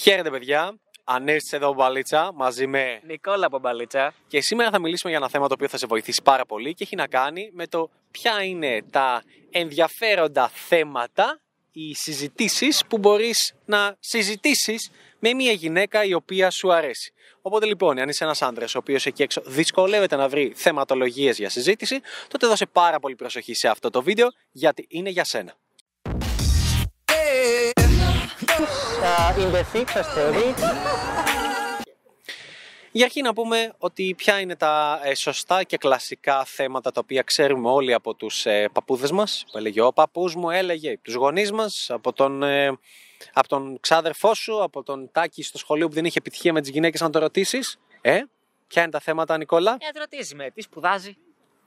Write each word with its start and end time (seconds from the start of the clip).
Χαίρετε, 0.00 0.30
παιδιά. 0.30 0.78
Ανέστησε 1.04 1.56
εδώ 1.56 1.68
ο 1.68 1.72
Μπαλίτσα 1.72 2.32
μαζί 2.34 2.66
με. 2.66 3.00
Νικόλα 3.06 3.48
Πομπαλίτσα. 3.48 4.14
Και 4.28 4.40
σήμερα 4.40 4.70
θα 4.70 4.78
μιλήσουμε 4.78 5.10
για 5.10 5.20
ένα 5.20 5.30
θέμα 5.30 5.48
το 5.48 5.54
οποίο 5.54 5.68
θα 5.68 5.76
σε 5.76 5.86
βοηθήσει 5.86 6.22
πάρα 6.24 6.46
πολύ 6.46 6.74
και 6.74 6.84
έχει 6.84 6.96
να 6.96 7.06
κάνει 7.06 7.50
με 7.52 7.66
το 7.66 7.90
ποια 8.10 8.42
είναι 8.42 8.82
τα 8.90 9.22
ενδιαφέροντα 9.50 10.48
θέματα 10.48 11.40
οι 11.72 11.94
συζητήσεις 11.94 12.82
που 12.88 12.98
μπορείς 12.98 13.54
να 13.64 13.96
συζητήσεις 14.00 14.90
με 15.18 15.34
μια 15.34 15.52
γυναίκα 15.52 16.04
η 16.04 16.14
οποία 16.14 16.50
σου 16.50 16.72
αρέσει. 16.72 17.12
Οπότε 17.42 17.66
λοιπόν, 17.66 17.98
αν 17.98 18.08
είσαι 18.08 18.24
ένας 18.24 18.42
άντρας 18.42 18.74
ο 18.74 18.78
οποίος 18.78 19.06
εκεί 19.06 19.22
έξω 19.22 19.42
δυσκολεύεται 19.46 20.16
να 20.16 20.28
βρει 20.28 20.52
θεματολογίες 20.56 21.38
για 21.38 21.50
συζήτηση, 21.50 22.00
τότε 22.28 22.46
δώσε 22.46 22.66
πάρα 22.66 23.00
πολύ 23.00 23.16
προσοχή 23.16 23.54
σε 23.54 23.68
αυτό 23.68 23.90
το 23.90 24.02
βίντεο 24.02 24.28
γιατί 24.50 24.86
είναι 24.88 25.10
για 25.10 25.24
σένα. 25.24 25.54
In 29.02 29.50
the 29.54 29.64
six 29.72 29.86
story. 30.10 30.54
Για 32.92 33.04
αρχή 33.04 33.22
να 33.22 33.32
πούμε 33.32 33.72
ότι 33.78 34.14
ποια 34.16 34.40
είναι 34.40 34.56
τα 34.56 35.00
ε, 35.04 35.14
σωστά 35.14 35.62
και 35.64 35.76
κλασικά 35.76 36.44
θέματα 36.44 36.90
τα 36.92 37.00
οποία 37.02 37.22
ξέρουμε 37.22 37.68
όλοι 37.70 37.94
από 37.94 38.14
τους 38.14 38.46
ε, 38.46 38.68
παππούδες 38.72 39.10
μας. 39.10 39.44
Που 39.52 39.58
έλεγε 39.58 39.80
ο 39.80 39.92
παππούς 39.92 40.34
μου, 40.34 40.50
έλεγε 40.50 40.98
τους 41.02 41.14
γονείς 41.14 41.52
μας, 41.52 41.86
από 41.90 42.12
τον, 42.12 42.42
ε, 42.42 42.66
από 43.32 43.48
τον 43.48 43.80
ξάδερφό 43.80 44.34
σου, 44.34 44.62
από 44.62 44.82
τον 44.82 45.10
Τάκη 45.12 45.42
στο 45.42 45.58
σχολείο 45.58 45.88
που 45.88 45.94
δεν 45.94 46.04
είχε 46.04 46.18
επιτυχία 46.18 46.52
με 46.52 46.60
τις 46.60 46.70
γυναίκες 46.70 47.00
να 47.00 47.10
το 47.10 47.18
ρωτήσεις. 47.18 47.78
Ε, 48.00 48.20
ποια 48.66 48.82
είναι 48.82 48.90
τα 48.90 49.00
θέματα 49.00 49.36
Νικόλα; 49.38 49.76
Ε, 49.94 49.98
ρωτήσει 49.98 50.34
με 50.34 50.50
τι 50.50 50.60
σπουδάζει, 50.60 51.16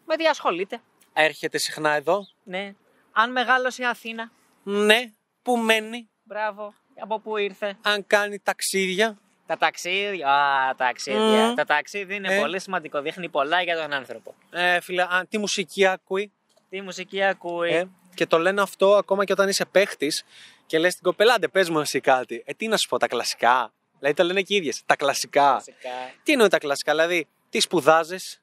με 0.06 0.16
τι 0.16 0.26
ασχολείται. 0.26 0.82
Έρχεται 1.14 1.58
συχνά 1.58 1.92
εδώ. 1.92 2.28
Ναι. 2.44 2.74
Αν 3.12 3.32
μεγάλωσε 3.32 3.82
η 3.82 3.86
Αθήνα, 3.86 4.32
Ναι. 4.64 5.12
Πού 5.42 5.58
μένει. 5.58 6.10
μπράβο. 6.24 6.74
Από 7.00 7.20
πού 7.20 7.38
ήρθε; 7.38 7.78
Αν 7.82 8.08
κάνει 8.08 8.40
ταξίδια. 8.40 9.18
Τα 9.46 9.58
ταξίδια. 9.58 10.28
Α, 10.30 10.76
ταξίδια. 10.76 11.20
Μμμ. 11.48 11.56
Τα 11.56 11.66
ταξίδια 11.66 12.16
είναι 12.16 12.36
Ε. 12.36 12.40
πολύ 12.40 12.60
σημαντικό. 12.60 13.02
Δείχνει 13.02 13.30
πολλά 13.30 13.62
για 13.62 13.78
τον 13.82 13.94
άνθρωπο. 13.94 14.36
Ε, 14.52 14.80
φίλε, 14.80 15.02
α, 15.02 15.26
τι 15.30 15.38
μουσική 15.38 15.86
ακούει; 15.86 16.32
Τι 16.70 16.82
μουσική 16.82 17.24
ακούει; 17.24 17.70
Ε, 17.74 17.84
και 18.14 18.26
το 18.26 18.38
λένε 18.38 18.62
αυτό 18.62 18.96
ακόμα 18.96 19.26
και 19.26 19.32
όταν 19.32 19.50
είσαι 19.50 19.66
παίχτης 19.66 20.24
και 20.66 20.80
λες 20.80 20.94
την 20.94 21.04
κοπέλα, 21.04 21.34
άντε 21.34 21.48
πες 21.48 21.70
μου 21.70 21.80
εσύ 21.80 22.00
κάτι. 22.00 22.44
Ε, 22.46 22.54
τι 22.54 22.68
να 22.68 22.78
σου 22.78 22.88
πω, 22.88 22.98
τα 22.98 23.08
κλασικά. 23.08 23.74
Δηλαδή 24.00 24.16
το 24.16 24.24
λένε 24.24 24.42
και 24.42 24.54
οι 24.54 24.58
ίδιες. 24.58 24.84
Τα 24.86 24.96
κλασικά. 24.96 25.56
Φυσικά. 25.58 25.90
Τι 26.24 26.32
εννοεί 26.32 26.48
τα 26.48 26.58
κλασικά, 26.58 26.92
δηλαδή 26.92 27.28
τι 27.50 27.60
σπουδάζεις, 27.60 28.42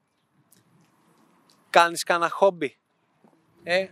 κάνεις 1.70 2.02
κανένα 2.04 2.30
χόμπι; 2.30 2.76
Ε, 3.62 3.86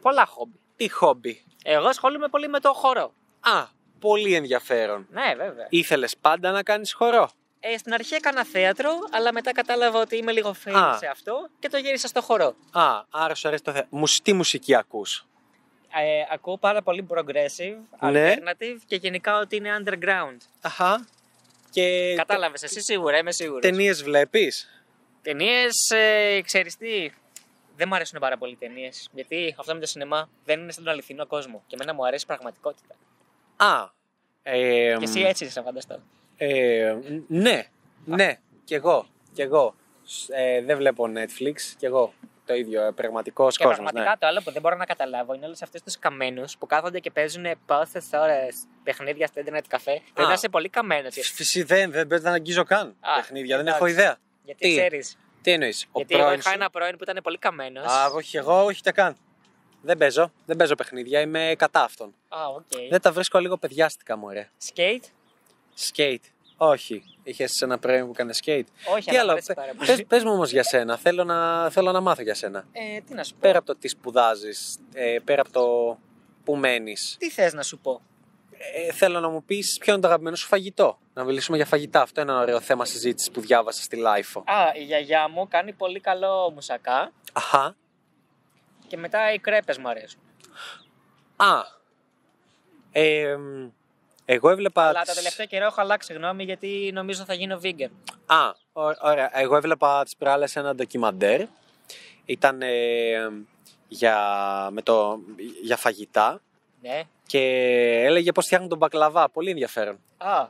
Πολλά 0.00 0.26
χόμπι. 0.26 0.58
τι 0.76 0.88
χόμπι; 0.90 1.44
Εγώ 1.64 1.88
ασχολούμαι 1.88 2.28
πολύ 2.28 2.48
με 2.48 2.60
το 2.60 2.72
χορό. 2.72 3.14
Α, 3.44 3.66
πολύ 4.00 4.34
ενδιαφέρον. 4.34 5.06
Ναι, 5.10 5.34
βέβαια. 5.36 5.66
Ήθελες 5.68 6.16
πάντα 6.16 6.50
να 6.50 6.62
κάνεις 6.62 6.92
χορό; 6.92 7.30
Ε, 7.60 7.76
στην 7.78 7.92
αρχή 7.92 8.14
έκανα 8.14 8.44
θέατρο, 8.44 8.90
αλλά 9.10 9.32
μετά 9.32 9.52
κατάλαβα 9.52 10.00
ότι 10.00 10.16
είμαι 10.16 10.32
λίγο 10.32 10.54
fail 10.64 10.72
Α. 10.74 10.96
σε 10.98 11.06
αυτό 11.06 11.48
και 11.58 11.68
το 11.68 11.76
γύρισα 11.76 12.08
στο 12.08 12.20
χορό. 12.22 12.54
Α, 12.72 13.02
άρα 13.10 13.34
σου 13.34 13.48
αρέσει 13.48 13.62
το 13.62 13.72
θέμα. 13.72 13.86
Μουσ, 13.90 14.20
τι 14.20 14.32
μουσική 14.32 14.74
ακούς; 14.74 15.26
Ε, 15.96 16.34
ακούω 16.34 16.58
πάρα 16.58 16.82
πολύ 16.82 17.06
progressive, 17.10 17.76
Ναι. 18.10 18.34
alternative 18.34 18.78
και 18.86 18.96
γενικά 18.96 19.38
ότι 19.38 19.56
είναι 19.56 19.70
underground. 19.84 20.36
Αχα. 20.60 21.06
Και 21.70 22.14
Κατάλαβες, 22.16 22.62
εσύ 22.62 22.80
σίγουρα, 22.82 23.16
είμαι 23.18 23.32
σίγουρος. 23.32 23.60
ταινίες 23.62 24.02
βλέπεις; 24.02 24.68
Ταινίες, 25.22 25.90
ε, 25.90 26.40
ξέρεις 26.44 26.76
τι. 26.76 27.10
Δεν 27.76 27.88
μου 27.88 27.94
αρέσουν 27.94 28.18
πάρα 28.20 28.38
πολύ 28.38 28.52
οι 28.52 28.56
ταινίες. 28.56 29.08
Γιατί 29.12 29.54
αυτό 29.58 29.74
με 29.74 29.80
το 29.80 29.86
σινεμά 29.86 30.28
δεν 30.44 30.60
είναι 30.60 30.72
στον 30.72 30.88
αληθινό 30.88 31.26
κόσμο. 31.26 31.62
Και 31.66 31.74
εμένα 31.74 31.94
μου 31.94 32.06
αρέσει 32.06 32.24
η 32.24 32.26
πραγματικότητα. 32.26 32.94
Α. 33.56 33.88
Ε, 34.42 34.94
και 34.98 35.04
εσύ 35.04 35.20
έτσι 35.20 35.44
είσαι, 35.44 35.62
φανταστώ. 35.62 35.98
Ε, 36.36 36.96
ναι, 37.28 37.66
ναι, 38.04 38.38
κι 38.64 38.74
εγώ, 38.74 39.06
κι 39.32 39.42
εγώ. 39.42 39.74
Ε, 40.28 40.62
δεν 40.62 40.76
βλέπω 40.76 41.04
Netflix, 41.14 41.54
κι 41.78 41.84
εγώ. 41.86 42.12
Το 42.46 42.54
ίδιο, 42.54 42.82
ε, 42.86 42.90
πραγματικός 42.90 43.56
Και 43.56 43.64
κόσμος. 43.64 43.82
πραγματικά 43.82 44.10
Ναι. 44.10 44.16
το 44.18 44.26
άλλο 44.26 44.40
που 44.44 44.50
δεν 44.50 44.62
μπορώ 44.62 44.76
να 44.76 44.84
καταλάβω 44.84 45.34
είναι 45.34 45.46
όλους 45.46 45.62
αυτούς 45.62 45.82
τους 45.82 45.98
καμένους 45.98 46.56
που 46.58 46.66
κάθονται 46.66 46.98
και 47.00 47.10
παίζουν 47.10 47.44
πόσε 47.66 47.98
ώρες 48.12 48.56
παιχνίδια 48.82 49.26
στο 49.26 49.42
Internet 49.46 49.60
καφέ. 49.68 50.00
Πρέπει 50.14 50.28
να 50.28 50.34
είσαι 50.34 50.48
πολύ 50.48 50.68
καμένο. 50.68 51.10
Φυσι 51.10 51.62
δεν, 51.62 51.90
δεν, 51.90 52.08
δεν 52.08 52.26
αγγίζω 52.26 52.64
καν 52.64 52.96
Α, 53.00 53.14
παιχνίδια, 53.14 53.56
δεν 53.56 53.66
εντάξει. 53.66 53.76
έχω 53.84 53.86
ιδέα. 53.92 54.16
Γιατί 54.44 54.68
Τι; 54.68 54.76
ξέρεις. 54.76 55.16
Τι 55.42 55.50
εννοείς, 55.50 55.84
ο 55.84 55.88
Γιατί 55.94 56.14
εγώ 56.14 56.22
πρώην 56.24 56.38
είχα 56.38 56.48
σου; 56.48 56.54
ένα 56.54 56.70
πρώην 56.70 56.96
που 56.96 57.02
ήταν 57.04 57.18
πολύ 57.22 57.38
καμένος. 57.38 57.84
Α, 57.86 58.06
όχι, 58.06 58.36
εγώ 58.36 58.64
όχι 58.64 58.82
τα 58.82 58.92
καν. 58.92 59.16
Δεν 59.84 59.98
παίζω, 59.98 60.32
δεν 60.46 60.56
παίζω 60.56 60.74
παιχνίδια, 60.74 61.20
είμαι 61.20 61.54
κατά 61.58 61.82
αυτών. 61.82 62.14
Α, 62.28 62.46
οκ. 62.54 62.62
Δεν 62.90 63.00
τα 63.00 63.12
βρίσκω 63.12 63.38
λίγο 63.38 63.56
παιδιάστικα, 63.56 64.16
μωρέ. 64.16 64.50
Skate. 64.56 66.22
Όχι. 66.56 67.02
Είχες 67.22 67.62
ένα 67.62 67.78
πρώην 67.78 68.04
που 68.04 68.10
έκανε 68.10 68.32
skate. 68.44 68.64
Όχι, 68.94 69.10
Τι 69.10 69.16
αλλά 69.16 69.16
μου 69.16 69.20
άλλο, 69.20 69.30
αρέσει 69.30 69.52
πάρα 69.54 69.72
πολύ. 69.74 69.86
πες, 69.86 70.04
πες 70.08 70.24
μου 70.24 70.32
όμως 70.32 70.50
για 70.50 70.62
σένα, 70.62 70.96
θέλω 70.96 71.24
να, 71.24 71.70
θέλω 71.70 71.92
να 71.92 72.00
μάθω 72.00 72.22
για 72.22 72.34
σένα. 72.34 72.64
Ε, 72.72 73.00
τι 73.00 73.14
να 73.14 73.24
σου 73.24 73.32
πω. 73.32 73.38
Πέρα 73.40 73.58
από 73.58 73.66
το 73.66 73.76
τι 73.76 73.88
σπουδάζεις, 73.88 74.78
ε, 74.94 75.18
πέρα 75.24 75.40
από 75.40 75.52
το 75.52 75.98
που 76.44 76.56
μένεις, 76.56 77.16
Τι 77.18 77.30
θες 77.30 77.52
να 77.52 77.62
σου 77.62 77.78
πω; 77.78 78.00
ε, 78.88 78.92
θέλω 78.92 79.20
να 79.20 79.28
μου 79.28 79.44
πεις 79.44 79.78
ποιο 79.80 79.92
είναι 79.92 80.02
το 80.02 80.08
αγαπημένο 80.08 80.36
σου 80.36 80.46
φαγητό. 80.46 80.98
Να 81.14 81.24
μιλήσουμε 81.24 81.56
για 81.56 81.66
φαγητά. 81.66 82.00
Αυτό 82.02 82.20
είναι 82.20 82.30
ένα 82.32 82.40
ωραίο 82.40 82.60
θέμα 82.60 82.84
συζήτησης 82.84 83.30
που 83.30 83.40
διάβασα 83.40 83.82
στη 83.82 83.96
LiFO. 83.96 84.40
Α, 84.46 84.72
η 84.78 84.82
γιαγιά 84.82 85.28
μου 85.28 85.48
κάνει 85.48 85.72
πολύ 85.72 86.00
καλό 86.00 86.50
μουσακά 86.50 87.12
Αχα. 87.32 87.76
Και 88.94 89.00
μετά 89.00 89.32
οι 89.32 89.38
κρέπες 89.38 89.78
μου 89.78 89.88
αρέσουν. 89.88 90.20
Α. 91.36 91.62
Ε, 92.92 93.36
μ, 93.36 93.68
εγώ 94.24 94.50
έβλεπα. 94.50 94.82
Αλλά 94.88 95.00
τις- 95.00 95.08
τα 95.08 95.14
τελευταία 95.14 95.46
καιρό 95.46 95.64
έχω 95.64 95.80
αλλάξει 95.80 96.12
γνώμη 96.12 96.44
γιατί 96.44 96.90
νομίζω 96.94 97.24
θα 97.24 97.34
γίνω 97.34 97.60
vegan. 97.62 97.90
Α, 98.26 98.48
ω- 98.72 98.96
ωραία. 99.02 99.38
Εγώ 99.40 99.56
έβλεπα 99.56 100.02
τις 100.04 100.16
προάλλες 100.16 100.56
ένα 100.56 100.74
ντοκιμαντέρ. 100.74 101.40
Ήταν 102.24 102.62
ε, 102.62 103.30
για, 103.88 104.18
με 104.70 104.82
το, 104.82 105.18
για 105.62 105.76
φαγητά 105.76 106.40
Ναι. 106.82 107.02
και 107.26 107.40
έλεγε 108.04 108.32
πώς 108.32 108.44
φτιάχνουν 108.44 108.68
τον 108.68 108.78
μπακλαβά. 108.78 109.28
Πολύ 109.28 109.50
ενδιαφέρον. 109.50 109.98
Α, 110.16 110.46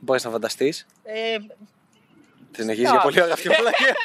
Μπορείς 0.00 0.24
να 0.24 0.30
φανταστείς; 0.30 0.86
ε, 1.02 1.36
Συνεχίζει 2.50 2.86
Α. 2.86 2.90
για 2.90 3.00
πολύ 3.00 3.20
ωραία 3.20 3.32
αυτή 3.34 3.48
η 3.48 3.50
πλάκια. 3.56 3.96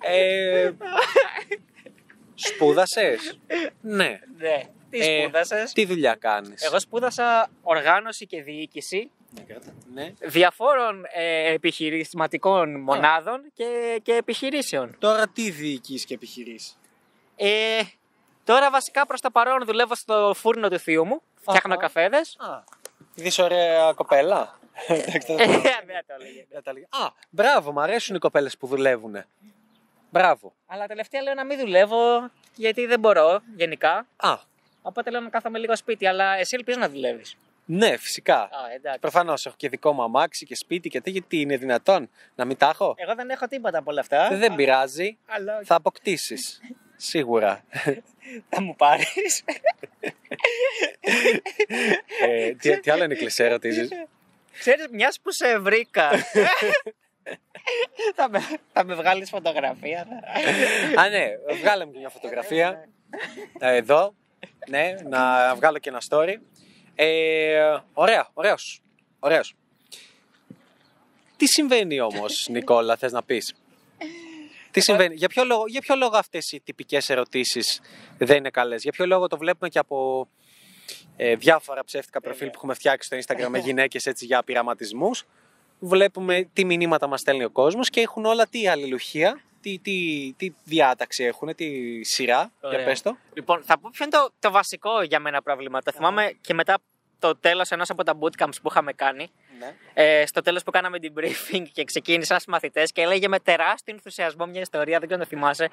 ε, 0.00 0.70
σπούδασες; 2.34 3.38
ναι. 3.80 4.20
ναι. 4.38 4.62
Τι 4.90 4.98
Ε, 4.98 5.20
σπούδασες; 5.22 5.72
Τι 5.72 5.84
δουλειά 5.86 6.14
κάνεις; 6.14 6.62
Εγώ 6.62 6.80
σπούδασα 6.80 7.50
οργάνωση 7.62 8.26
και 8.26 8.42
διοίκηση 8.42 9.10
Ναι. 9.94 10.12
διαφόρων 10.20 11.04
ε, 11.12 11.52
επιχειρηματικών 11.52 12.80
μονάδων 12.80 13.42
και, 13.54 14.00
και 14.02 14.12
επιχειρήσεων. 14.12 14.96
Τώρα 14.98 15.28
τι 15.28 15.50
διοικείς 15.50 16.04
και 16.04 16.14
επιχειρείς; 16.14 16.78
Ε, 17.36 17.80
τώρα 18.44 18.70
βασικά 18.70 19.06
προς 19.06 19.20
το 19.20 19.30
παρόν 19.30 19.64
δουλεύω 19.64 19.94
στο 19.94 20.32
φούρνο 20.36 20.68
του 20.68 20.78
θείου 20.78 21.06
μου. 21.06 21.22
Φτιάχνω 21.40 21.72
Αχα. 21.74 21.82
καφέδες. 21.82 22.36
Α, 22.38 22.62
είδες 23.14 23.38
ωραία 23.38 23.92
κοπέλα. 23.92 24.58
Εντάξει, 24.88 25.32
Ε, 25.32 25.36
δεν- 25.36 25.46
δεν 25.86 26.02
το 26.06 26.14
έλεγε. 26.20 26.44
δεν 26.50 26.62
τα 26.62 26.70
έλεγα. 26.70 26.86
Α, 26.90 27.10
μπράβο, 27.30 27.72
μου 27.72 27.80
αρέσουν 27.80 28.16
οι 28.16 28.18
κοπέλες 28.18 28.56
που 28.56 28.66
δουλεύουν. 28.66 29.24
Μπράβο. 30.10 30.52
Αλλά 30.66 30.86
τελευταία 30.86 31.22
λέω 31.22 31.34
να 31.34 31.44
μην 31.44 31.58
δουλεύω 31.58 32.30
γιατί 32.54 32.86
δεν 32.86 33.00
μπορώ 33.00 33.42
γενικά. 33.56 34.06
Α, 34.16 34.36
Οπότε 34.84 35.10
λέω 35.10 35.20
να 35.20 35.28
κάθομαι 35.28 35.58
λίγο 35.58 35.76
σπίτι, 35.76 36.06
αλλά 36.06 36.36
εσύ 36.38 36.56
ελπίζω 36.58 36.78
να 36.78 36.88
δουλεύεις. 36.88 37.36
ναι, 37.64 37.96
φυσικά. 37.96 38.36
Α, 38.40 38.48
εντάξει. 38.74 38.98
Προφανώς 39.00 39.46
έχω 39.46 39.54
και 39.58 39.68
δικό 39.68 39.92
μου 39.92 40.02
αμάξι 40.02 40.46
και 40.46 40.54
σπίτι 40.56 40.88
και 40.88 41.00
τέτοια. 41.00 41.22
Τι 41.22 41.40
είναι 41.40 41.56
δυνατόν 41.56 42.10
να 42.34 42.44
μην 42.44 42.56
τα 42.56 42.68
έχω; 42.68 42.94
Εγώ 42.98 43.14
δεν 43.14 43.30
έχω 43.30 43.46
τίποτα 43.48 43.78
από 43.78 43.90
όλα 43.90 44.00
αυτά. 44.00 44.28
Δεν 44.32 44.54
πειράζει. 44.54 45.16
Αλλά 45.26 45.60
Θα 45.64 45.74
αποκτήσεις. 45.74 46.60
Σίγουρα. 46.96 47.64
θα 48.48 48.60
μου 48.60 48.76
πάρεις. 48.76 49.44
ε, 52.20 52.50
τι, 52.54 52.80
τι 52.80 52.90
άλλο 52.90 53.04
είναι 53.04 53.14
κλεισέ 53.14 53.44
ερωτήσεις. 53.44 53.88
Ξέρεις, 54.58 54.86
μιας 54.90 55.18
που 55.22 55.32
σε 55.32 55.58
βρήκα. 55.58 56.10
θα, 58.16 58.28
με, 58.28 58.40
θα 58.72 58.84
με 58.84 58.94
βγάλεις 58.94 59.30
φωτογραφία. 59.30 60.06
Α, 60.96 61.08
ναι, 61.08 61.26
βγάλε 61.60 61.84
μου 61.84 61.92
και 61.92 61.98
μια 61.98 62.08
φωτογραφία. 62.08 62.88
Ε, 63.58 63.76
εδώ. 63.76 64.14
Ναι, 64.68 64.94
να 65.08 65.54
βγάλω 65.54 65.78
και 65.78 65.88
ένα 65.88 66.02
story. 66.08 66.34
Ε, 66.94 67.76
ωραία, 67.92 68.28
ωραίος. 68.32 68.82
Ωραίος. 69.18 69.54
Τι 71.36 71.46
συμβαίνει 71.46 72.00
όμως, 72.00 72.46
Νικόλα, 72.50 72.96
θες 72.96 73.12
να 73.12 73.22
πεις; 73.22 73.54
Τι 74.70 74.80
συμβαίνει, 74.80 75.14
για 75.14 75.28
ποιο 75.28 75.44
λόγο, 75.44 75.64
για 75.66 75.80
ποιο 75.80 75.96
λόγο 75.96 76.16
αυτές 76.16 76.52
οι 76.52 76.60
τυπικές 76.60 77.10
ερωτήσεις 77.10 77.80
δεν 78.18 78.36
είναι 78.36 78.50
καλές; 78.50 78.82
Για 78.82 78.92
ποιο 78.92 79.06
λόγο 79.06 79.26
το 79.26 79.38
βλέπουμε 79.38 79.68
και 79.68 79.78
από 79.78 80.28
ε, 81.24 81.36
διάφορα 81.36 81.84
ψεύτικα 81.84 82.20
προφίλ 82.20 82.46
που 82.46 82.52
έχουμε 82.56 82.74
φτιάξει 82.74 83.06
στο 83.06 83.34
Instagram 83.34 83.48
με 83.48 83.58
γυναίκες 83.58 84.06
έτσι 84.06 84.24
για 84.24 84.42
πειραματισμούς. 84.42 85.24
Βλέπουμε 85.78 86.48
τι 86.52 86.64
μηνύματα 86.64 87.06
μας 87.06 87.20
στέλνει 87.20 87.44
ο 87.44 87.50
κόσμος 87.50 87.90
και 87.90 88.00
έχουν 88.00 88.24
όλα 88.24 88.46
τι 88.46 88.68
αλληλουχία, 88.68 89.40
τι, 89.60 89.78
τι, 89.78 90.32
τι 90.36 90.52
διάταξη 90.64 91.24
έχουν, 91.24 91.54
τι 91.54 92.02
σειρά. 92.04 92.52
Ωραία. 92.60 92.78
Για 92.78 92.86
πες 92.86 93.02
το. 93.02 93.16
Λοιπόν, 93.34 93.62
θα 93.62 93.78
πω 93.78 93.90
ποιο 93.92 94.04
είναι 94.04 94.16
το, 94.16 94.30
το 94.38 94.50
βασικό 94.50 95.02
για 95.02 95.18
μένα 95.18 95.42
πρόβλημα. 95.42 95.82
Το 95.82 95.92
θυμάμαι 95.92 96.36
και 96.40 96.54
μετά 96.54 96.78
το 97.18 97.36
τέλος 97.36 97.70
ενός 97.70 97.90
από 97.90 98.04
τα 98.04 98.18
bootcamps 98.20 98.56
που 98.62 98.68
είχαμε 98.70 98.92
κάνει. 98.92 99.30
Ναι. 99.62 99.74
Ε, 99.94 100.26
στο 100.26 100.40
τέλος 100.40 100.62
που 100.62 100.70
κάναμε 100.70 100.98
την 100.98 101.12
briefing 101.18 101.62
και 101.72 101.84
ξεκίνησαν 101.84 102.40
στου 102.40 102.50
μαθητές 102.50 102.92
και 102.92 103.00
έλεγε 103.00 103.28
με 103.28 103.38
τεράστιο 103.38 103.94
ενθουσιασμό 103.94 104.46
μια 104.46 104.60
ιστορία, 104.60 104.98
δεν 104.98 105.08
ξέρω 105.08 105.22
αν 105.22 105.28
το 105.28 105.36
θυμάσαι. 105.36 105.68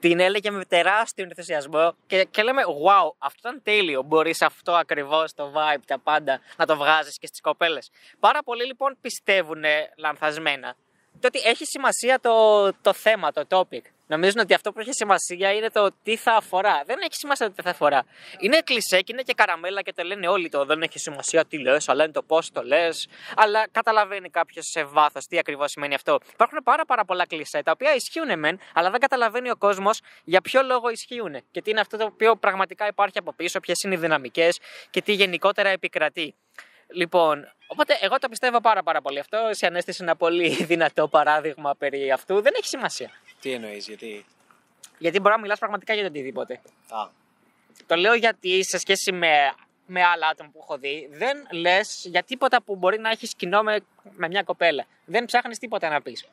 Την 0.00 0.20
έλεγε 0.20 0.50
με 0.50 0.64
τεράστιο 0.64 1.24
ενθουσιασμό 1.24 1.94
και, 2.06 2.24
και 2.30 2.42
λέμε, 2.42 2.62
Wow, 2.66 3.10
αυτό 3.18 3.48
ήταν 3.48 3.60
τέλειο. 3.62 4.02
Μπορείς 4.02 4.42
αυτό 4.42 4.72
ακριβώς 4.72 5.34
το 5.34 5.52
vibe, 5.54 5.82
τα 5.86 5.98
πάντα 5.98 6.40
να 6.56 6.66
το 6.66 6.76
βγάζεις 6.76 7.18
και 7.18 7.26
στις 7.26 7.40
κοπέλες. 7.40 7.90
Πάρα 8.20 8.42
πολλοί 8.42 8.64
λοιπόν 8.64 8.96
πιστεύουν 9.00 9.62
λανθασμένα 9.96 10.76
το 11.20 11.26
ότι 11.26 11.38
έχει 11.38 11.64
σημασία 11.64 12.20
το, 12.20 12.72
το 12.72 12.92
θέμα, 12.92 13.32
το 13.32 13.42
topic. 13.48 13.82
Νομίζουν 14.08 14.40
ότι 14.40 14.54
αυτό 14.54 14.72
που 14.72 14.80
έχει 14.80 14.92
σημασία 14.92 15.52
είναι 15.52 15.70
το 15.70 15.90
τι 16.02 16.16
θα 16.16 16.32
αφορά. 16.32 16.82
Δεν 16.86 16.98
έχει 17.00 17.14
σημασία 17.14 17.46
το 17.46 17.52
τι 17.52 17.62
θα 17.62 17.70
αφορά. 17.70 18.04
Είναι 18.38 18.60
κλισέ 18.60 19.00
και 19.00 19.12
είναι 19.12 19.22
και 19.22 19.34
καραμέλα 19.36 19.82
και 19.82 19.92
το 19.92 20.02
λένε 20.02 20.28
όλοι 20.28 20.48
το 20.48 20.64
δεν 20.64 20.82
έχει 20.82 20.98
σημασία 20.98 21.44
τι 21.44 21.58
λες, 21.58 21.88
αλλά 21.88 22.04
είναι 22.04 22.12
το 22.12 22.22
πώς 22.22 22.50
το 22.50 22.62
λες. 22.62 23.08
Αλλά 23.36 23.68
καταλαβαίνει 23.70 24.30
κάποιος 24.30 24.66
σε 24.70 24.84
βάθος 24.84 25.26
τι 25.26 25.38
ακριβώς 25.38 25.70
σημαίνει 25.70 25.94
αυτό. 25.94 26.18
Υπάρχουν 26.32 26.58
πάρα, 26.64 26.84
πάρα 26.84 27.04
πολλά 27.04 27.26
κλισέ 27.26 27.62
τα 27.62 27.70
οποία 27.70 27.94
ισχύουν 27.94 28.38
μεν, 28.38 28.60
αλλά 28.74 28.90
δεν 28.90 29.00
καταλαβαίνει 29.00 29.50
ο 29.50 29.56
κόσμος 29.56 30.00
για 30.24 30.40
ποιο 30.40 30.62
λόγο 30.62 30.90
ισχύουν 30.90 31.42
και 31.50 31.62
τι 31.62 31.70
είναι 31.70 31.80
αυτό 31.80 31.96
το 31.96 32.04
οποίο 32.04 32.36
πραγματικά 32.36 32.86
υπάρχει 32.86 33.18
από 33.18 33.32
πίσω, 33.32 33.60
ποιες 33.60 33.82
είναι 33.82 33.94
οι 33.94 33.98
δυναμικές 33.98 34.58
και 34.90 35.02
τι 35.02 35.12
γενικότερα 35.12 35.68
επικρατεί. 35.68 36.34
Λοιπόν, 36.94 37.52
οπότε 37.66 37.98
εγώ 38.00 38.18
το 38.18 38.28
πιστεύω 38.28 38.60
πάρα 38.60 38.82
πάρα 38.82 39.00
πολύ 39.00 39.18
αυτό. 39.18 39.38
Σε 39.50 39.66
ανέστησε 39.66 40.02
ένα 40.02 40.16
πολύ 40.16 40.64
δυνατό 40.64 41.08
παράδειγμα 41.08 41.74
περί 41.78 42.12
αυτού. 42.12 42.40
Δεν 42.40 42.52
έχει 42.56 42.66
σημασία. 42.66 43.10
Τι 43.40 43.52
εννοείς, 43.52 43.86
γιατί; 43.86 44.24
Γιατί 44.98 45.20
μπορεί 45.20 45.34
να 45.34 45.40
μιλάς 45.40 45.58
πραγματικά 45.58 45.92
για 45.94 46.02
το 46.02 46.08
οτιδήποτε. 46.08 46.60
Α, 46.88 47.08
Το 47.86 47.96
λέω 47.96 48.14
γιατί 48.14 48.64
σε 48.64 48.78
σχέση 48.78 49.12
με, 49.12 49.52
με 49.86 50.02
άλλα 50.04 50.26
άτομα 50.28 50.50
που 50.52 50.58
έχω 50.62 50.78
δει, 50.78 51.08
δεν 51.12 51.46
λες 51.52 52.04
για 52.10 52.22
τίποτα 52.22 52.62
που 52.62 52.76
μπορεί 52.76 52.98
να 52.98 53.10
έχεις 53.10 53.34
κοινό 53.34 53.62
με, 53.62 53.80
με 54.16 54.28
μια 54.28 54.42
κοπέλα. 54.42 54.84
Δεν 55.04 55.24
ψάχνεις 55.24 55.58
τίποτα 55.58 55.88
να 55.88 56.02
πεις. 56.02 56.24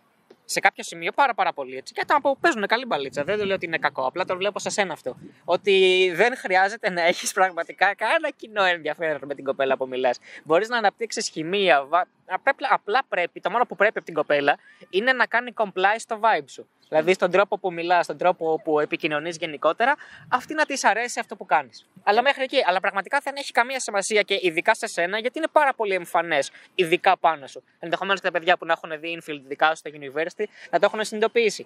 Σε 0.47 0.59
κάποιο 0.59 0.83
σημείο 0.83 1.11
πάρα 1.11 1.33
πάρα 1.33 1.53
πολύ 1.53 1.77
έτσι. 1.77 1.93
Και 1.93 2.01
άτομα 2.03 2.19
που 2.19 2.37
παίζουν 2.39 2.65
καλή 2.67 2.85
μπαλίτσα. 2.85 3.23
Δεν 3.23 3.37
το 3.37 3.45
λέω 3.45 3.55
ότι 3.55 3.65
είναι 3.65 3.77
κακό. 3.77 4.05
Απλά 4.05 4.25
το 4.25 4.37
βλέπω 4.37 4.59
σε 4.59 4.69
σένα 4.69 4.93
αυτό. 4.93 5.15
Ότι 5.45 6.11
δεν 6.15 6.37
χρειάζεται 6.37 6.89
να 6.89 7.01
έχεις 7.01 7.31
πραγματικά 7.33 7.95
κανένα 7.95 8.29
κοινό 8.29 8.63
ενδιαφέρον 8.63 9.21
με 9.25 9.35
την 9.35 9.43
κοπέλα 9.43 9.77
που 9.77 9.87
μιλάς. 9.87 10.19
Μπορείς 10.43 10.67
να 10.69 10.77
αναπτύξεις 10.77 11.29
χημεία. 11.29 11.83
βα- 11.85 12.07
Απλά, 12.25 12.67
απλά 12.71 13.01
πρέπει, 13.09 13.41
το 13.41 13.49
μόνο 13.49 13.65
που 13.65 13.75
πρέπει 13.75 13.97
από 13.97 14.05
την 14.05 14.15
κοπέλα 14.15 14.57
είναι 14.89 15.13
να 15.13 15.25
κάνει 15.25 15.53
comply 15.57 15.95
στο 15.97 16.19
vibe 16.21 16.45
σου. 16.45 16.67
Δηλαδή 16.89 17.13
στον 17.13 17.31
τρόπο 17.31 17.59
που 17.59 17.73
μιλάς, 17.73 18.05
στον 18.05 18.17
τρόπο 18.17 18.61
που 18.63 18.79
επικοινωνείς 18.79 19.37
γενικότερα, 19.37 19.95
αυτή 20.29 20.53
να 20.53 20.65
της 20.65 20.83
αρέσει 20.83 21.19
αυτό 21.19 21.35
που 21.35 21.45
κάνεις. 21.45 21.85
Αλλά 22.03 22.21
μέχρι 22.21 22.43
εκεί. 22.43 22.57
Αλλά 22.65 22.79
πραγματικά 22.79 23.19
δεν 23.23 23.35
έχει 23.35 23.51
καμία 23.51 23.79
σημασία 23.79 24.21
και 24.21 24.39
ειδικά 24.41 24.75
σε 24.75 24.87
σένα, 24.87 25.19
γιατί 25.19 25.37
είναι 25.37 25.47
πάρα 25.51 25.73
πολύ 25.73 25.93
εμφανές, 25.93 26.51
ειδικά 26.75 27.17
πάνω 27.17 27.47
σου. 27.47 27.63
Ενδεχομένως 27.79 28.19
και 28.21 28.25
τα 28.25 28.31
παιδιά 28.31 28.57
που 28.57 28.65
να 28.65 28.73
έχουν 28.73 28.99
δει 28.99 29.21
infield 29.21 29.41
δικά 29.47 29.67
σου 29.67 29.75
στο 29.75 29.89
university 29.93 30.45
να 30.71 30.79
το 30.79 30.85
έχουν 30.85 31.03
συνειδητοποιήσει. 31.03 31.65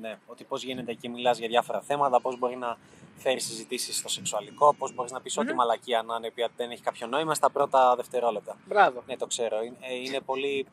ναι. 0.00 0.18
Ότι 0.26 0.44
πώς 0.44 0.62
γίνεται 0.62 0.90
εκεί, 0.90 1.08
μιλάς 1.08 1.38
για 1.38 1.48
διάφορα 1.48 1.80
θέματα, 1.80 2.20
πώς 2.20 2.38
μπορεί 2.38 2.56
να 2.56 2.76
φέρεις 3.16 3.44
συζητήσεις 3.44 3.96
στο 3.96 4.08
σεξουαλικό, 4.08 4.74
πώς 4.74 4.94
μπορείς 4.94 5.12
να 5.12 5.20
πεις 5.20 5.38
ό,τι 5.38 5.54
μαλακία 5.54 6.02
να 6.02 6.14
είναι, 6.16 6.26
η 6.26 6.28
οποία 6.32 6.48
δεν 6.56 6.70
έχει 6.70 6.82
κάποιο 6.82 7.06
νόημα 7.06 7.34
στα 7.34 7.50
πρώτα 7.50 7.94
δευτερόλεπτα. 7.96 8.56
Μπράβο. 8.66 9.02
Ναι, 9.06 9.16
το 9.16 9.26
ξέρω. 9.26 9.62
Είναι, 9.62 9.76
ε, 9.80 9.94
είναι 9.94 10.20
πολύ. 10.20 10.66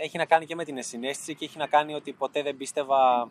Έχει 0.00 0.16
να 0.16 0.24
κάνει 0.24 0.46
και 0.46 0.54
με 0.54 0.64
την 0.64 0.76
ενσυναίσθηση 0.76 1.34
και 1.34 1.44
έχει 1.44 1.58
να 1.58 1.66
κάνει 1.66 1.94
ότι 1.94 2.12
ποτέ 2.12 2.42
δεν 2.42 2.56
πίστευα. 2.56 3.30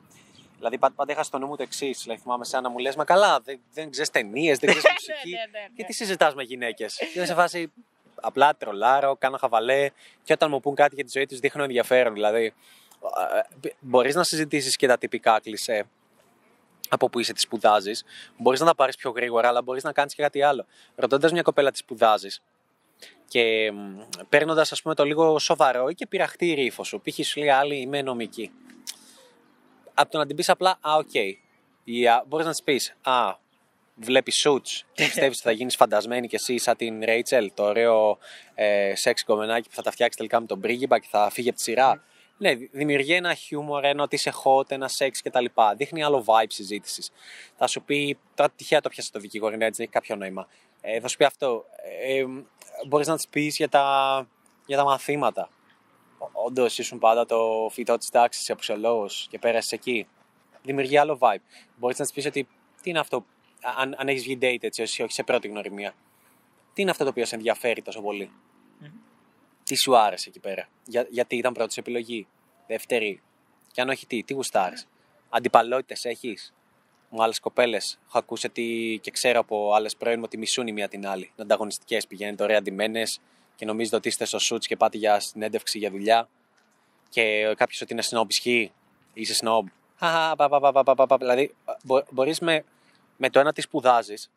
Δηλαδή, 0.58 0.78
πα- 0.78 0.92
πάντα 0.96 1.12
είχα 1.12 1.24
στο 1.24 1.38
νου 1.38 1.48
μου 1.48 1.56
το 1.56 1.64
εξής. 1.64 2.02
Δηλαδή, 2.02 2.22
θυμάμαι 2.22 2.46
σαν 2.46 2.64
να 2.64 2.70
μου 2.70 2.78
λες: 2.78 2.96
Μα 2.96 3.04
καλά, 3.04 3.40
δεν, 3.40 3.60
δεν 3.74 3.92
ξέρεις 3.92 4.10
ταινίες, 4.10 4.58
δεν 4.60 4.70
ξέρεις 4.76 4.86
μουσική. 4.92 5.30
ναι, 5.30 5.60
ναι, 5.60 5.60
ναι. 5.68 5.74
Και 5.76 5.84
τι 5.84 5.94
συζητάς 5.94 6.36
με 6.36 6.44
γυναίκες. 6.44 6.96
Και 6.98 7.12
είμαι 7.16 7.26
σε 7.26 7.34
φάση. 7.34 7.72
Απλά 8.22 8.56
τρολάρω, 8.56 9.16
κάνω 9.16 9.38
χαβαλέ. 9.38 9.90
Και 10.24 10.34
όταν 10.34 10.50
μου 10.50 10.60
πούν 10.60 10.76
κάτι 10.76 10.96
για 10.96 11.04
τη 11.04 11.10
ζωή 11.14 11.26
τους, 11.26 11.40
δείχνω 11.40 11.64
ενδιαφέρον. 11.64 12.14
Δηλαδή, 12.14 12.54
μπορείς 13.80 14.16
να 14.16 14.24
συζητήσεις 14.24 14.76
και 14.76 14.88
τα 14.88 14.98
τυπικά 14.98 15.40
κλισέ 15.40 15.86
από 16.90 17.10
που 17.10 17.20
είσαι, 17.20 17.34
τι 17.34 17.40
σπουδάζεις. 17.40 18.04
Μπορείς 18.38 18.60
να 18.60 18.66
τα 18.66 18.76
πάρεις 18.76 18.96
πιο 18.96 19.12
γρήγορα, 19.12 19.48
αλλά 19.48 19.62
μπορείς 19.62 19.84
να 19.84 19.92
κάνεις 19.92 20.14
και 20.16 20.22
κάτι 20.24 20.42
άλλο. 20.42 20.66
Ρωτώντας 20.96 21.32
μια 21.32 21.42
κοπέλα 21.42 21.72
τι 21.72 21.78
σπουδάζεις 21.78 22.42
και 23.28 23.72
παίρνοντας, 24.30 24.72
ας 24.72 24.82
πούμε, 24.82 24.96
το 24.96 25.04
λίγο 25.04 25.40
σοβαρό 25.40 25.90
ή 25.90 25.94
και 25.94 26.08
πειραχτή 26.08 26.54
ύφος 26.54 26.84
σου. 26.84 27.02
Π.χ. 27.02 27.26
σου 27.26 27.40
λέει 27.40 27.50
άλλη, 27.50 27.76
είμαι 27.76 28.02
νομική. 28.02 28.52
Από 29.94 30.12
το 30.12 30.18
να 30.18 30.26
την 30.26 30.36
πεις 30.36 30.50
απλά, 30.50 30.78
Α, 30.82 30.96
οκ. 30.96 31.14
Ή 31.84 32.06
μπορείς 32.28 32.46
να 32.46 32.52
της 32.52 32.64
πεις, 32.64 32.96
Α, 33.02 33.36
βλέπεις 33.96 34.48
Suits 34.48 34.70
και 34.94 35.04
πιστεύεις 35.04 35.38
ότι 35.38 35.48
θα 35.48 35.52
γίνεις 35.52 35.76
φαντασμένη 35.76 36.28
κι 36.28 36.36
εσύ 36.36 36.58
σαν 36.58 36.76
την 36.76 37.04
Ρέιτσελ, 37.04 37.52
το 37.54 37.64
ωραίο 37.64 38.18
ε, 38.56 38.96
σεξ 38.96 39.24
κομμενάκι 39.24 39.70
που 39.70 39.76
θα 39.76 39.82
τα 39.82 39.92
φτιάξει 39.92 40.18
τελικά 40.18 40.40
με 40.40 40.46
τον 40.46 40.60
πρίγκιπα 40.60 41.00
και 41.00 41.08
θα 41.10 41.30
φύγει 41.30 41.50
από 41.50 41.58
τη 41.58 41.64
σειρά. 41.64 42.04
Ναι, 42.38 42.54
δημιουργεί 42.56 43.14
ένα 43.14 43.34
χιούμορ, 43.34 43.86
ένα 43.86 44.04
ότι 44.04 44.16
είσαι 44.16 44.34
hot, 44.44 44.72
ένα 44.72 44.88
σεξ 44.88 45.22
κτλ. 45.22 45.46
Δείχνει 45.76 46.04
άλλο 46.04 46.24
vibe 46.28 46.48
συζήτησης. 46.48 47.12
Θα 47.58 47.68
σου 47.68 47.82
πει, 47.82 48.18
τώρα 48.36 48.50
τυχαία 48.56 48.82
το 48.82 48.90
πιάσε 48.90 49.12
το 49.12 49.20
δικηγόρο, 49.20 49.56
ναι, 49.56 49.66
έτσι 49.66 49.82
δεν 49.82 49.86
έχει 49.86 49.94
κάποιο 49.94 50.16
νόημα. 50.16 50.48
Ε, 50.90 51.00
θα 51.00 51.08
σου 51.08 51.18
πει 51.18 51.24
αυτό. 51.24 51.66
Ε, 52.08 52.26
Μπορείς 52.88 53.08
να 53.08 53.16
της 53.16 53.28
πεις 53.28 53.56
για 53.56 53.70
τα, 53.70 54.28
για 54.66 54.78
τα 54.78 54.84
μαθήματα. 54.84 55.50
Όντως 56.32 56.78
ήσουν 56.78 57.00
πάντα 57.00 57.26
το 57.26 57.70
φοιτό 57.72 57.98
της 57.98 58.10
τάξης 58.10 58.44
σε 58.44 58.52
απουσιολόγο 58.52 59.10
και 59.30 59.40
πέρασες 59.40 59.72
εκεί. 59.72 60.08
Δημιουργεί 60.64 60.98
άλλο 60.98 61.18
vibe. 61.22 61.42
Μπορείς 61.76 61.98
να 61.98 62.06
της 62.06 62.14
πεις 62.14 62.26
ότι 62.26 62.48
τι 62.82 62.90
είναι 62.90 63.00
αυτό, 63.00 63.26
αν, 63.78 63.96
αν 63.98 64.08
έχεις 64.08 64.24
βγει 64.24 64.38
date 64.42 64.64
έτσι, 64.64 64.82
όχι 64.82 65.14
σε 65.14 65.24
πρώτη 65.24 65.48
γνωριμία. 65.48 65.94
Τι 66.74 66.82
είναι 66.82 66.92
αυτό 66.92 67.04
το 67.04 67.10
οποίο 67.10 67.26
σε 67.26 67.36
ενδιαφέρει 67.36 67.82
τόσο 67.82 68.02
πολύ; 68.02 68.32
Τι 69.64 69.76
σου 69.76 69.98
άρεσε 69.98 70.30
εκεί 70.30 70.40
πέρα; 70.40 70.68
Για, 70.86 71.08
γιατί 71.10 71.36
ήταν 71.36 71.54
πρώτη 71.54 71.74
σου 71.74 71.80
επιλογή; 71.80 72.28
Δεύτερη; 72.68 73.22
Και 73.72 73.82
αν 73.82 73.90
όχι 73.90 74.08
τι, 74.08 74.24
τι 74.24 74.34
γουστάρεις; 74.34 74.88
Αντιπαλότητες 75.30 76.06
έχεις; 76.06 76.54
Μου 77.10 77.24
άλλες 77.24 77.40
κοπέλες. 77.40 78.00
Έχω 78.08 78.18
ακούσει 78.18 78.48
ότι 78.48 79.00
και 79.04 79.12
ξέρω 79.12 79.40
από 79.40 79.74
άλλες 79.74 79.96
πρώην 79.96 80.18
μου 80.18 80.24
ότι 80.26 80.38
μισούν 80.38 80.68
η 80.68 80.72
μία 80.72 80.88
την 80.88 81.08
άλλη. 81.08 81.24
Είναι 81.24 81.34
ανταγωνιστικές. 81.42 82.08
Πηγαίνετε 82.08 82.44
ωραία 82.44 82.58
αντιμένε 82.58 83.04
και 83.56 83.66
νομίζετε 83.66 83.96
ότι 83.96 84.08
είστε 84.08 84.26
στο 84.26 84.40
σουτς 84.40 84.68
και 84.68 84.76
πάτε 84.76 84.98
για 84.98 85.20
συνέντευξη 85.20 85.78
για 85.78 85.90
δουλειά. 85.90 86.30
Και 87.10 87.54
κάποιος 87.58 87.82
ότι 87.82 87.94
είναι 87.94 88.02
σνόμπ 88.02 88.30
ισχύει; 88.30 88.72
Είσαι 89.14 89.34
σνόμπ. 89.34 89.68
Χαχα, 89.96 90.36
πα, 90.36 90.50
πα, 90.50 90.60
πα, 90.60 90.72
πα, 90.72 90.84
πα, 90.84 90.96
πα, 90.96 91.08
πα. 91.08 91.18
Δηλαδή, 91.18 91.56
μπορείς 92.10 92.40
με, 92.40 92.64
με 93.18 93.30
το 93.30 93.40
ένα 93.40 93.54
τι 93.54 93.62
σπουδάζεις 93.62 94.32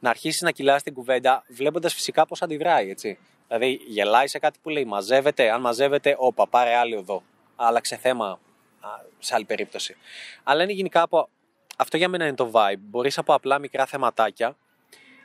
να 0.00 0.10
αρχίσεις 0.10 0.40
να 0.40 0.50
κυλάς 0.50 0.82
την 0.82 0.94
κουβέντα, 0.94 1.44
βλέποντας 1.48 1.94
φυσικά 1.94 2.26
πώς 2.26 2.42
αντιδράει, 2.42 2.90
έτσι. 2.90 3.18
Δηλαδή, 3.48 3.80
γελάει 3.86 4.26
σε 4.26 4.38
κάτι 4.38 4.58
που 4.62 4.68
λέει, 4.68 4.84
μαζεύεται. 4.84 5.50
Αν 5.50 5.60
μαζεύεται, 5.60 6.16
όπα, 6.18 6.48
πάρε 6.48 6.74
άλλη 6.74 6.96
οδό. 6.96 7.22
Άλλαξε 7.56 7.96
θέμα 7.96 8.40
α, 8.80 8.88
σε 9.18 9.34
άλλη 9.34 9.44
περίπτωση. 9.44 9.96
Αλλά 10.42 10.62
είναι 10.62 10.72
γενικά 10.72 11.02
από. 11.02 11.28
Αυτό 11.76 11.96
για 11.96 12.08
μένα 12.08 12.26
είναι 12.26 12.36
το 12.36 12.50
vibe. 12.54 12.78
Μπορείς 12.78 13.18
από 13.18 13.34
απλά 13.34 13.58
μικρά 13.58 13.86
θεματάκια 13.86 14.56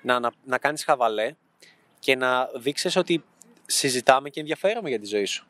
να, 0.01 0.19
να, 0.19 0.31
να 0.43 0.57
κάνεις 0.57 0.83
χαβαλέ 0.83 1.35
και 1.99 2.15
να 2.15 2.49
δείξεις 2.55 2.95
ότι 2.95 3.23
συζητάμε 3.65 4.29
και 4.29 4.39
ενδιαφέρομαι 4.39 4.89
για 4.89 4.99
τη 4.99 5.05
ζωή 5.05 5.25
σου. 5.25 5.45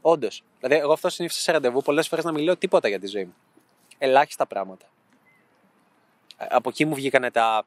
Όντως. 0.00 0.42
Δηλαδή, 0.60 0.80
εγώ 0.80 0.92
αυτό 0.92 1.08
συνήθισα 1.08 1.40
σε 1.40 1.52
ραντεβού 1.52 1.82
πολλές 1.82 2.08
φορές 2.08 2.24
να 2.24 2.32
μιλάω 2.32 2.56
τίποτα 2.56 2.88
για 2.88 3.00
τη 3.00 3.06
ζωή 3.06 3.24
μου. 3.24 3.34
Ελάχιστα 3.98 4.46
πράγματα. 4.46 4.86
Ε, 6.36 6.46
Από 6.50 6.68
εκεί 6.68 6.84
μου 6.84 6.94
βγήκανε 6.94 7.30
τα 7.30 7.66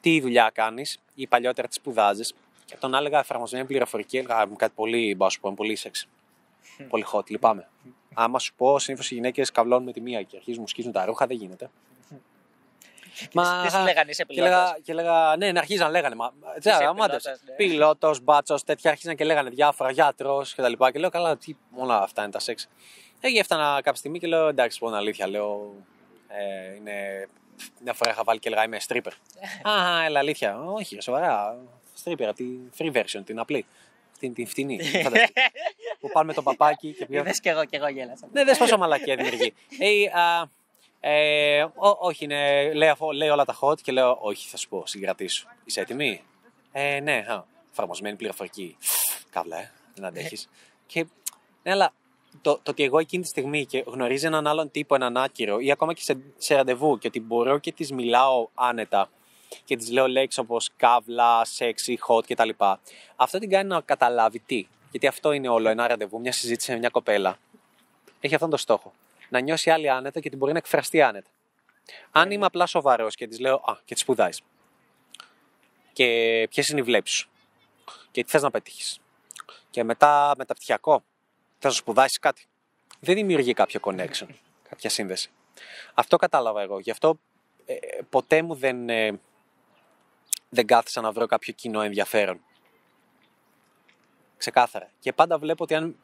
τι 0.00 0.20
δουλειά 0.20 0.50
κάνεις 0.54 0.98
ή 1.14 1.26
παλιότερα 1.26 1.68
τι 1.68 1.74
σπουδάζεις. 1.74 2.34
Και 2.64 2.76
τον 2.80 2.94
έλεγα 2.94 3.18
εφαρμοσμένη 3.18 3.64
πληροφορική, 3.64 4.16
έλεγα 4.16 4.36
«Α, 4.36 4.46
κάτι 4.56 4.72
πολύ, 4.74 5.14
μπα 5.14 5.28
σου 5.28 5.40
πω, 5.40 5.52
πολύ 5.56 5.76
σεξ. 5.76 6.06
πολύ 6.88 7.04
hot, 7.12 7.30
λυπάμαι. 7.30 7.68
Άμα 8.14 8.38
σου 8.38 8.54
πω, 8.54 8.78
συνήθως 8.78 9.10
οι 9.10 9.14
γυναίκες 9.14 9.50
καυλώνουν 9.50 9.84
με 9.84 9.92
τη 9.92 10.00
μία 10.00 10.22
και 10.22 10.36
αρχίζουν 10.36 10.60
μου 10.60 10.68
σκίζουν 10.68 10.92
τα 10.92 11.04
ρούχα, 11.04 11.26
δεν 11.26 11.36
γίνεται. 11.36 11.70
Τι 13.64 13.70
σου 13.70 13.82
λέγανε, 13.84 14.10
είσαι 14.10 14.24
και 14.24 14.40
έλεγα, 14.40 14.62
πιλότος. 14.62 14.82
και 14.82 14.92
έλεγα, 14.92 15.36
ναι, 15.36 15.52
να 15.52 15.60
αρχίζαν 15.60 15.90
λέγανε. 15.90 16.14
Μα, 16.14 16.32
Είσαι 16.58 16.70
τσα, 16.70 16.88
αμάντες. 16.88 17.22
πιλότος, 17.22 17.42
ναι. 17.46 17.54
Πιλότος, 17.54 18.20
μπάτσος, 18.20 18.64
τέτοια 18.64 18.90
αρχίζαν 18.90 19.16
και 19.16 19.24
λέγανε 19.24 19.50
διάφορα, 19.50 19.90
γιατρός 19.90 20.54
κτλ. 20.54 20.72
Και, 20.72 20.90
και 20.92 20.98
λέω, 20.98 21.10
καλά, 21.10 21.36
τι, 21.36 21.56
όλα 21.76 22.02
αυτά 22.02 22.22
είναι 22.22 22.30
τα 22.30 22.38
σεξ. 22.38 22.68
Ε, 23.20 23.38
έφτανα 23.38 23.74
κάποια 23.74 23.94
στιγμή 23.94 24.18
και 24.18 24.26
λέω, 24.26 24.48
εντάξει, 24.48 24.78
πω 24.78 24.86
την 24.86 24.96
αλήθεια, 24.96 25.28
λέω, 25.28 25.74
ε, 26.28 26.74
είναι... 26.74 27.28
Μια 27.82 27.92
φορά 27.92 28.10
είχα 28.10 28.22
βάλει 28.24 28.38
και 28.38 28.48
έλεγα 28.48 28.64
είμαι 28.64 28.78
stripper. 28.88 29.12
Α, 29.70 30.04
έλα, 30.04 30.18
αλήθεια. 30.18 30.60
Όχι, 30.62 31.00
σοβαρά. 31.00 31.58
Stripper, 32.04 32.22
από 32.22 32.34
τη 32.34 32.44
free 32.78 32.92
version, 32.96 33.22
την 33.24 33.38
απλή. 33.38 33.66
Την, 34.18 34.34
την 34.34 34.46
φτηνή. 34.46 34.80
φανταστείτε. 35.04 35.40
που 36.00 36.10
πάνε 36.12 36.26
με 36.26 36.32
το 36.34 36.42
παπάκι 36.42 36.92
και 36.92 37.06
πηγαίνουν. 37.06 37.26
Είδες 37.26 37.40
κι 37.40 37.48
εγώ, 37.48 37.64
κι 37.64 37.76
εγώ 37.76 37.88
γέλασα. 37.88 38.28
Ναι, 38.32 38.44
δεν 38.44 38.56
πόσο 38.56 38.78
μαλακία 38.78 39.16
δημιουργεί. 39.16 39.54
Ε, 39.78 40.18
α, 40.20 40.48
ε, 41.00 41.62
ό- 41.62 41.96
όχι, 42.00 42.24
είναι, 42.24 42.72
λέει, 42.74 42.88
αφού- 42.88 43.12
λέει 43.12 43.28
όλα 43.28 43.44
τα 43.44 43.58
hot 43.60 43.80
και 43.80 43.92
λέω, 43.92 44.18
όχι, 44.20 44.48
θα 44.48 44.56
σου 44.56 44.68
πω, 44.68 44.82
συγκρατήσου. 44.86 45.48
Είσαι 45.64 45.80
έτοιμη; 45.80 46.22
Ε, 46.72 47.00
ναι, 47.00 47.24
α, 47.28 47.44
εφαρμοσμένη 47.70 48.16
πληροφορική. 48.16 48.76
Καύλα, 49.30 49.58
ε, 49.58 49.70
δεν 49.94 50.04
αντέχεις. 50.04 50.48
και, 50.86 51.06
ναι, 51.62 51.70
αλλά 51.72 51.92
το, 52.42 52.60
το 52.62 52.70
ότι 52.70 52.82
εγώ 52.84 52.98
εκείνη 52.98 53.22
τη 53.22 53.28
στιγμή 53.28 53.66
και 53.66 53.84
γνωρίζει 53.86 54.26
έναν 54.26 54.46
άλλον 54.46 54.70
τύπο, 54.70 54.94
έναν 54.94 55.16
άκυρο 55.16 55.58
ή 55.60 55.70
ακόμα 55.70 55.92
και 55.92 56.02
σε, 56.02 56.18
σε 56.36 56.54
ραντεβού 56.54 56.98
και 56.98 57.06
ότι 57.06 57.20
μπορώ 57.20 57.58
και 57.58 57.72
της 57.72 57.92
μιλάω 57.92 58.48
άνετα 58.54 59.10
και 59.64 59.76
της 59.76 59.90
λέω 59.90 60.08
λέξεις 60.08 60.38
όπως 60.38 60.70
καύλα, 60.76 61.46
sexy, 61.58 61.94
hot 62.08 62.24
κτλ. 62.26 62.48
Αυτό 63.16 63.38
την 63.38 63.50
κάνει 63.50 63.68
να 63.68 63.80
καταλάβει 63.80 64.38
τι. 64.38 64.66
Γιατί 64.90 65.06
αυτό 65.06 65.32
είναι 65.32 65.48
όλο 65.48 65.68
ένα 65.68 65.86
ραντεβού, 65.86 66.20
μια 66.20 66.32
συζήτηση 66.32 66.72
με 66.72 66.78
μια 66.78 66.88
κοπέλα. 66.88 67.38
Έχει 68.20 68.34
αυτόν 68.34 68.50
τον 68.50 68.58
στόχο. 68.58 68.92
Να 69.30 69.40
νιώσει 69.40 69.70
άλλη 69.70 69.90
άνετα 69.90 70.20
και 70.20 70.28
την 70.28 70.38
μπορεί 70.38 70.52
να 70.52 70.58
εκφραστεί 70.58 71.02
άνετα. 71.02 71.30
Αν 72.10 72.30
είμαι 72.30 72.46
απλά 72.46 72.66
σοβαρός 72.66 73.14
και 73.14 73.26
της 73.26 73.38
λέω 73.38 73.54
Α, 73.54 73.78
και 73.84 73.94
της 73.94 74.02
σπουδάζει. 74.02 74.40
Και 75.92 76.46
ποιες 76.50 76.68
είναι 76.68 76.80
οι 76.80 76.82
βλέψεις 76.82 77.18
σου. 77.18 77.28
Και 78.10 78.24
τι 78.24 78.30
θες 78.30 78.42
να 78.42 78.50
πετύχεις. 78.50 79.00
Και 79.70 79.84
μετά 79.84 80.34
μεταπτυχιακό. 80.36 81.04
Θες 81.58 81.70
να 81.70 81.76
σπουδάσεις 81.76 82.18
κάτι. 82.18 82.46
Δεν 83.00 83.14
δημιουργεί 83.14 83.52
κάποιο 83.52 83.80
connection, 83.82 84.26
κάποια 84.68 84.90
σύνδεση. 84.90 85.30
Αυτό 85.94 86.16
κατάλαβα 86.16 86.62
εγώ. 86.62 86.78
Γι' 86.78 86.90
αυτό 86.90 87.18
ε, 87.66 87.74
ποτέ 88.10 88.42
μου 88.42 88.54
δεν, 88.54 88.88
ε, 88.88 89.20
δεν 90.48 90.66
κάθισα 90.66 91.00
να 91.00 91.12
βρω 91.12 91.26
κάποιο 91.26 91.52
κοινό 91.52 91.80
ενδιαφέρον. 91.80 92.40
Ξεκάθαρα. 94.36 94.90
Και 94.98 95.12
πάντα 95.12 95.38
βλέπω 95.38 95.62
ότι 95.64 95.74
αν, 95.74 95.96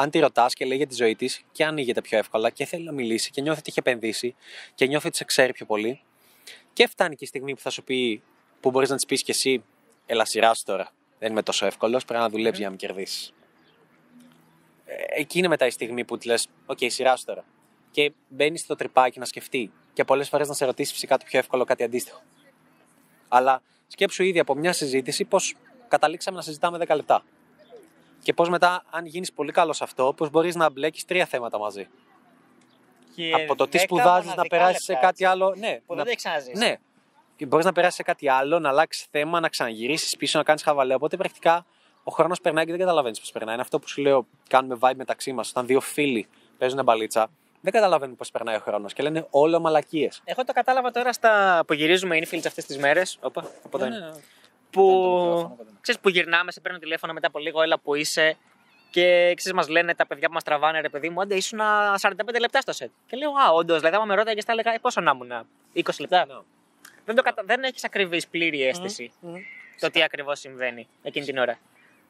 αν 0.00 0.10
τη 0.10 0.18
ρωτάς 0.18 0.54
και 0.54 0.64
λέει 0.64 0.76
για 0.76 0.86
τη 0.86 0.94
ζωή 0.94 1.16
της 1.16 1.44
και 1.52 1.64
ανοίγεται 1.64 2.00
πιο 2.00 2.18
εύκολα 2.18 2.50
και 2.50 2.64
θέλει 2.64 2.84
να 2.84 2.92
μιλήσει 2.92 3.30
και 3.30 3.40
νιώθει 3.40 3.58
ότι 3.58 3.68
έχει 3.70 3.78
επενδύσει 3.78 4.34
και 4.74 4.86
νιώθει 4.86 5.06
ότι 5.06 5.16
σε 5.16 5.24
ξέρει 5.24 5.52
πιο 5.52 5.66
πολύ, 5.66 6.00
και 6.72 6.86
φτάνει 6.86 7.16
και 7.16 7.24
η 7.24 7.26
στιγμή 7.26 7.54
που 7.54 7.60
θα 7.60 7.70
σου 7.70 7.84
πει, 7.84 8.22
που 8.60 8.70
μπορείς 8.70 8.88
να 8.88 8.96
της 8.96 9.06
πεις 9.06 9.22
κι 9.22 9.30
εσύ, 9.30 9.64
Έλα, 10.06 10.24
σειρά 10.24 10.49
σου 10.49 10.64
τώρα. 10.64 10.90
Δεν 11.18 11.30
είμαι 11.30 11.42
τόσο 11.42 11.66
εύκολος, 11.66 12.04
πρέπει 12.04 12.22
να 12.22 12.28
δουλέψεις 12.28 12.58
για 12.58 12.66
να 12.66 12.70
με 12.70 12.76
κερδίσεις. 12.76 13.32
Ε, 14.84 14.94
εκεί 15.08 15.38
είναι 15.38 15.48
μετά 15.48 15.66
η 15.66 15.70
στιγμή 15.70 16.04
που 16.04 16.16
της 16.16 16.26
λες: 16.26 16.48
Okay, 16.66 16.78
σειρά 16.80 16.86
σου 16.90 17.24
τώρα. 17.24 17.44
Και 17.90 18.12
μπαίνεις 18.28 18.60
στο 18.60 18.74
τριπάκι 18.74 19.18
να 19.18 19.24
σκεφτεί. 19.24 19.72
Και 19.92 20.04
πολλές 20.04 20.28
φορές 20.28 20.48
να 20.48 20.54
σε 20.54 20.64
ρωτήσει 20.64 20.92
φυσικά 20.92 21.16
το 21.16 21.24
πιο 21.28 21.38
εύκολο 21.38 21.64
κάτι 21.64 21.82
αντίστοιχο. 21.82 22.22
Αλλά 23.28 23.62
σκέψου 23.86 24.22
ήδη 24.22 24.38
από 24.38 24.54
μια 24.54 24.72
συζήτηση 24.72 25.24
πώς 25.24 25.38
καταλήξαμε 25.88 26.36
να 26.36 26.42
συζητάμε 26.42 26.78
10 26.86 26.94
λεπτά. 26.96 27.24
Και 28.28 28.34
πώς 28.34 28.48
μετά, 28.48 28.82
αν 28.90 29.06
γίνεις 29.06 29.32
πολύ 29.32 29.52
καλός 29.52 29.76
σε 29.76 29.84
αυτό, 29.84 30.12
πώς 30.16 30.30
μπορείς 30.30 30.54
να 30.54 30.70
μπλέκεις 30.70 31.04
τρία 31.04 31.26
θέματα 31.26 31.58
μαζί. 31.58 31.88
Και 33.14 33.32
από 33.34 33.54
το 33.54 33.64
τι 33.64 33.70
δέκα 33.70 33.82
σπουδάζεις 33.82 34.24
να 34.24 34.30
μοναδικά 34.30 34.56
περάσεις 34.56 34.84
σε 34.84 34.92
λεπτά, 34.92 35.06
κάτι 35.06 35.24
έτσι, 35.24 35.34
άλλο. 35.34 35.54
Ναι, 35.58 35.80
Που 35.86 35.94
να- 35.94 35.96
δεν 35.96 36.04
το 36.04 36.10
έχεις 36.10 36.22
ξαναζήσει. 36.22 36.56
ναι. 36.58 36.76
Και 37.36 37.46
μπορείς 37.46 37.64
να 37.64 37.72
περάσεις 37.72 37.94
σε 37.96 38.02
κάτι 38.02 38.28
άλλο, 38.28 38.58
να 38.58 38.68
αλλάξεις 38.68 39.06
θέμα, 39.10 39.40
να 39.40 39.48
ξαναγυρίσεις 39.48 40.16
πίσω, 40.16 40.38
να 40.38 40.44
κάνεις 40.44 40.62
χαβαλέ. 40.62 40.94
Οπότε 40.94 41.16
πρακτικά 41.16 41.66
ο 42.04 42.10
χρόνος 42.12 42.40
περνάει 42.40 42.64
και 42.64 42.70
δεν 42.70 42.80
καταλαβαίνεις 42.80 43.20
πώς 43.20 43.32
περνάει. 43.32 43.52
Είναι 43.54 43.62
αυτό 43.62 43.78
που 43.78 43.88
σου 43.88 44.00
λέω, 44.02 44.26
κάνουμε 44.48 44.76
vibe 44.80 44.94
μεταξύ 44.96 45.32
μας. 45.32 45.50
Όταν 45.50 45.66
δύο 45.66 45.80
φίλοι 45.80 46.28
παίζουν 46.58 46.84
μπαλίτσα, 46.84 47.30
δεν 47.60 47.72
καταλαβαίνουν 47.72 48.16
πώς 48.16 48.30
περνάει 48.30 48.56
ο 48.56 48.60
χρόνος 48.60 48.92
και 48.92 49.02
λένε 49.02 49.26
όλο 49.30 49.60
μαλακίες. 49.60 50.22
Εγώ 50.24 50.44
το 50.44 50.52
κατάλαβα 50.52 50.90
τώρα 50.90 51.12
στα 51.12 51.62
που 51.66 51.72
γυρίζουμε 51.72 52.18
infields 52.18 52.46
αυτές 52.46 52.64
τις 52.64 52.78
μέρες. 52.78 53.18
Όπα, 53.20 53.50
από 53.64 53.78
Ναι, 53.78 53.84
εδώ 53.84 53.96
είναι. 53.96 54.12
Που, 54.70 55.58
ξέρεις, 55.80 56.00
που 56.00 56.08
γυρνάμε, 56.08 56.52
σε 56.52 56.60
παίρνουν 56.60 56.80
τηλέφωνο 56.80 57.12
μετά 57.12 57.26
από 57.26 57.38
λίγο, 57.38 57.62
έλα 57.62 57.78
που 57.78 57.94
είσαι. 57.94 58.36
Και 58.90 59.32
ξέρεις, 59.36 59.52
μας 59.58 59.68
λένε 59.68 59.94
τα 59.94 60.06
παιδιά 60.06 60.26
που 60.26 60.34
μας 60.34 60.42
τραβάνε, 60.42 60.80
ρε 60.80 60.88
παιδί 60.88 61.08
μου, 61.08 61.20
άντε 61.20 61.34
ήσουν 61.34 61.60
45 62.00 62.40
λεπτά 62.40 62.60
στο 62.60 62.72
σετ. 62.72 62.90
Και 63.06 63.16
λέω, 63.16 63.30
Α, 63.30 63.52
όντως, 63.52 63.78
δηλαδή, 63.78 63.96
άμα 63.96 64.04
με 64.04 64.14
ρώταγες, 64.14 64.44
θα 64.44 64.52
έλεγα, 64.52 64.74
«Ε, 64.74 64.78
πόσο 64.78 65.00
να 65.00 65.10
ήμουν, 65.14 65.46
20 65.74 65.82
λεπτά. 65.98 66.26
Ναι. 66.26 66.34
Δεν, 67.04 67.14
το 67.14 67.22
κατα... 67.22 67.42
δεν 67.46 67.62
έχεις 67.62 67.84
ακριβή 67.84 68.26
πλήρη 68.30 68.62
αίσθηση 68.62 69.12
το 69.80 69.90
τι 69.90 70.02
ακριβώς 70.02 70.38
συμβαίνει 70.38 70.88
εκείνη 71.02 71.26
την 71.26 71.38
ώρα. 71.38 71.58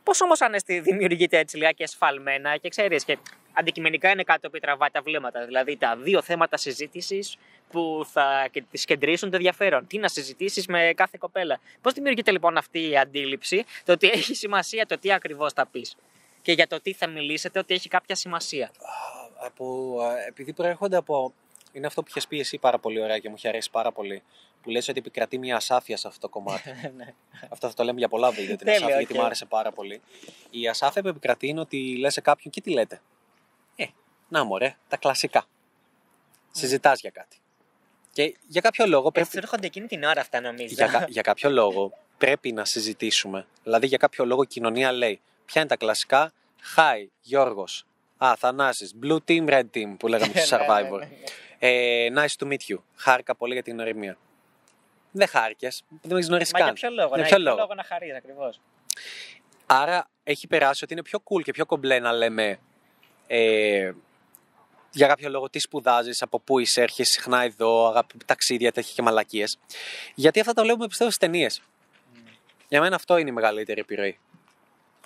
Πώ 0.03 0.12
όμως 0.25 0.41
ανέστη 0.41 0.81
δημιουργείται 0.81 1.38
έτσι 1.38 1.57
λιγάκι 1.57 1.83
ασφαλμένα 1.83 2.57
και 2.57 2.69
ξέρεις, 2.69 3.05
και 3.05 3.19
αντικειμενικά 3.59 4.11
είναι 4.11 4.23
κάτι 4.23 4.49
που 4.50 4.59
τραβάει 4.59 4.91
τα 4.91 5.03
βλέμματα. 5.03 5.45
Δηλαδή 5.45 5.77
τα 5.77 5.97
δύο 5.97 6.23
θέματα 6.23 6.57
συζήτησης 6.57 7.37
που 7.71 8.07
θα 8.12 8.49
και- 8.50 8.62
τις 8.71 8.85
κεντρήσουν 8.85 9.31
το 9.31 9.37
ενδιαφέρον. 9.37 9.87
Τι 9.87 9.99
να 9.99 10.09
συζητήσεις 10.09 10.67
με 10.67 10.93
κάθε 10.97 11.17
κοπέλα. 11.21 11.61
Πώς 11.81 11.93
δημιουργείται 11.93 12.31
λοιπόν 12.31 12.57
αυτή 12.57 12.88
η 12.88 12.99
αντίληψη, 12.99 13.65
το 13.85 13.93
ότι 13.93 14.09
έχει 14.09 14.35
σημασία 14.35 14.87
το 14.87 14.99
τι 14.99 15.12
ακριβώς 15.12 15.53
θα 15.53 15.67
πεις; 15.67 15.97
Και 16.43 16.53
για 16.53 16.67
το 16.67 16.81
τι 16.81 16.93
θα 16.93 17.07
μιλήσετε, 17.07 17.59
ότι 17.59 17.75
έχει 17.75 17.88
κάποια 17.88 18.15
σημασία. 18.15 18.71
από, 19.47 19.97
α, 20.03 20.27
επειδή 20.27 20.53
προέρχονται 20.53 20.97
από. 20.97 21.33
Είναι 21.73 21.87
αυτό 21.87 22.00
που 22.03 22.07
είχες 22.11 22.27
πει 22.27 22.38
εσύ 22.38 22.59
πάρα 22.59 22.79
πολύ 22.79 23.00
ωραία 23.03 23.19
και 23.19 23.29
μου 23.29 23.35
είχε 23.38 23.49
αρέσει 23.49 23.71
πάρα 23.71 23.93
πολύ. 23.93 24.23
Που 24.62 24.71
λες 24.71 24.88
ότι 24.88 24.99
επικρατεί 24.99 25.38
μια 25.38 25.57
ασάφεια 25.57 25.97
σε 25.97 26.09
αυτό 26.09 26.21
το 26.21 26.29
κομμάτι. 26.29 26.71
Ναι. 26.97 27.15
αυτό 27.49 27.69
θα 27.69 27.75
το 27.75 27.83
λέμε 27.85 27.99
για 27.99 28.09
πολλά 28.09 28.31
βίντεο 28.31 28.57
την 28.57 28.59
Τέλεια, 28.67 28.75
ασάφεια, 28.77 28.97
γιατί 28.97 29.12
οκ. 29.12 29.19
μου 29.19 29.25
άρεσε 29.25 29.45
πάρα 29.45 29.73
πολύ. 29.73 30.00
Η 30.50 30.69
ασάφεια 30.69 31.03
που 31.03 31.09
επικρατεί 31.09 31.47
είναι 31.49 31.61
ότι 31.61 31.97
λες 31.99 32.12
σε 32.12 32.21
κάποιον 32.21 32.53
και 32.53 32.61
τι 32.61 32.71
λέτε; 32.71 33.00
Ε, 34.32 34.38
να 34.38 34.44
μωρέ, 34.44 34.76
τα 34.88 34.97
κλασικά. 34.97 35.44
Συζητάς 36.50 37.00
για 37.00 37.11
κάτι. 37.11 37.37
Και 38.12 38.37
για 38.47 38.61
κάποιο 38.61 38.87
λόγο 38.87 39.11
πρέπει. 39.11 39.26
Έτσι 39.26 39.38
έρχονται 39.38 39.66
εκείνη 39.66 39.87
την 39.87 40.04
ώρα 40.04 40.20
αυτά, 40.20 40.40
νομίζω. 40.40 40.75
για, 40.75 40.87
κα- 40.87 41.04
για 41.08 41.23
κάποιο 41.23 41.50
λόγο 41.50 41.92
πρέπει 42.18 42.52
να 42.52 42.64
συζητήσουμε. 42.64 43.47
Δηλαδή 43.62 43.87
για 43.87 43.99
κάποιο 43.99 44.25
λόγο 44.25 44.42
η 44.42 44.47
κοινωνία 44.47 44.92
λέει 44.92 45.20
ποια 45.44 45.61
είναι 45.61 45.70
τα 45.70 45.76
κλασικά; 45.76 46.32
Hi, 46.76 47.06
Γιώργος. 47.20 47.87
Α, 48.18 48.35
Θανάσης. 48.38 48.94
Blue 49.02 49.18
team, 49.28 49.49
red 49.49 49.64
team 49.75 49.94
που 49.99 50.08
λέγαμε 50.08 50.32
στο 50.35 50.56
Ναι, 50.56 50.64
ναι, 50.66 50.80
ναι, 50.80 50.88
Survivor. 50.88 50.99
ναι. 50.99 51.08
Ε, 51.58 52.08
nice 52.16 52.44
to 52.44 52.49
meet 52.49 52.73
you. 52.75 52.76
Χάρηκα 52.97 53.35
πολύ 53.35 53.52
για 53.52 53.62
την 53.62 53.75
γνωριμία. 53.75 54.16
Δεν 55.11 55.28
χάρηκες. 55.28 55.82
Δεν 56.02 56.16
με 56.16 56.23
γνωρίσει 56.25 56.50
Μα 56.52 56.58
καν. 56.58 56.66
για 56.68 56.75
ποιο 56.76 56.90
λόγο, 56.90 57.08
Για 57.14 57.16
ναι, 57.16 57.23
ποιο 57.23 57.28
για 57.28 57.37
ποιο 57.37 57.44
λόγο; 57.44 57.58
λόγο 57.61 57.75
να 57.75 57.82
χαρείς 57.85 58.14
ακριβώς. 58.16 58.61
Άρα 59.66 60.08
έχει 60.25 60.47
περάσει 60.47 60.85
ότι 60.85 60.92
είναι 60.92 61.02
πιο 61.02 61.23
cool 61.25 61.42
και 61.42 61.52
πιο 61.52 61.66
κομπλέ 61.66 61.99
να 61.99 62.12
λέμε 62.12 62.58
ε, 63.26 63.92
για 64.90 65.07
κάποιο 65.07 65.28
λόγο 65.28 65.50
τι 65.50 65.59
σπουδάζεις, 65.59 66.23
από 66.23 66.40
πού 66.40 66.59
είσαι, 66.59 66.83
έρχεσαι 66.83 67.12
συχνά 67.12 67.42
εδώ, 67.42 67.88
αγάπη, 67.88 68.16
ταξίδια, 68.26 68.73
τέτοια 68.73 68.92
και 68.95 69.02
μαλακίες. 69.02 69.59
Γιατί 70.14 70.40
αυτά 70.40 70.52
τα 70.52 70.62
βλέπουμε 70.62 70.87
πιστεύω 70.87 71.11
στις 71.11 71.28
ταινίες. 71.28 71.62
Για 72.68 72.80
μένα 72.80 72.95
αυτό 72.95 73.16
είναι 73.16 73.30
η 73.30 73.33
μεγαλύτερη 73.33 73.80
επιρροή. 73.80 74.18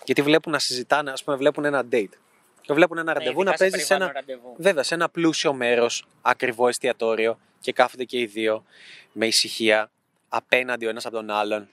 Γιατί 0.04 0.22
βλέπουν 0.22 0.52
να 0.52 0.58
συζητάνε, 0.58 1.10
ας 1.10 1.24
πούμε, 1.24 1.36
βλέπουν 1.36 1.64
ένα 1.64 1.84
date. 1.92 2.12
Και 2.60 2.72
βλέπουν 2.72 2.98
ένα 2.98 3.12
ραντεβού 3.12 3.42
να 3.42 3.52
παίζεις 3.52 3.86
σε 3.86 3.94
ένα, 3.94 4.12
βέβαια, 4.56 4.82
σε 4.82 4.94
ένα 4.94 5.08
πλούσιο 5.08 5.52
μέρος, 5.52 6.04
ακριβό 6.22 6.68
εστιατόριο 6.68 7.38
και 7.60 7.72
κάθονται 7.72 8.04
και 8.04 8.18
οι 8.18 8.26
δύο 8.26 8.64
με 9.12 9.26
ησυχία 9.26 9.90
απέναντι 10.28 10.86
ο 10.86 10.88
ένας 10.88 11.06
από 11.06 11.14
τον 11.14 11.30
άλλον. 11.30 11.68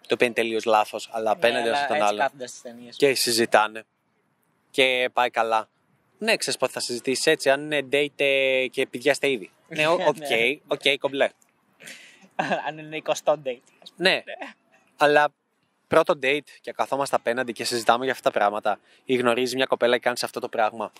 Το 0.00 0.14
οποίο 0.14 0.26
είναι 0.26 0.34
τελείως 0.34 0.64
λάθος, 0.64 1.08
αλλά 1.12 1.30
απέναντι 1.30 1.66
ο 1.66 1.68
ένας 1.68 1.82
από 1.82 1.92
τον 1.92 2.02
άλλον. 2.02 2.18
κάθονται 2.18 2.46
στις 2.46 2.62
ταινίες. 2.62 2.96
Και 2.96 3.14
συζητάνε. 3.14 3.84
Και 4.70 5.10
πάει 5.12 5.30
καλά. 5.30 5.68
Ναι, 6.18 6.36
ξέρεις 6.36 6.58
πότε 6.58 6.72
θα 6.72 6.80
συζητήσεις 6.80 7.26
έτσι, 7.26 7.50
αν 7.50 7.64
είναι 7.64 7.88
date 7.92 8.20
ε, 8.20 8.66
και 8.70 8.86
πηδιέστε 8.86 9.30
ήδη. 9.30 9.50
ναι, 9.68 9.86
οκ, 9.88 9.98
Ναι. 10.16 10.26
οκ, 10.66 10.80
κομπλέ. 11.00 11.28
Αν 12.68 12.78
είναι 12.78 13.02
20 13.04 13.12
date. 13.44 13.58
Ναι, 13.96 14.22
αλλά 14.96 15.34
πρώτο 15.88 16.18
date 16.22 16.48
και 16.60 16.72
καθόμαστε 16.72 17.16
απέναντι 17.16 17.52
και 17.52 17.64
συζητάμε 17.64 18.04
για 18.04 18.12
αυτά 18.12 18.30
τα 18.30 18.38
πράγματα 18.38 18.80
ή 19.04 19.14
γνωρίζει 19.14 19.56
μια 19.56 19.66
κοπέλα 19.66 19.94
και 19.96 20.02
κάνεις 20.02 20.22
αυτό 20.22 20.40
το 20.40 20.48
πράγμα. 20.48 20.92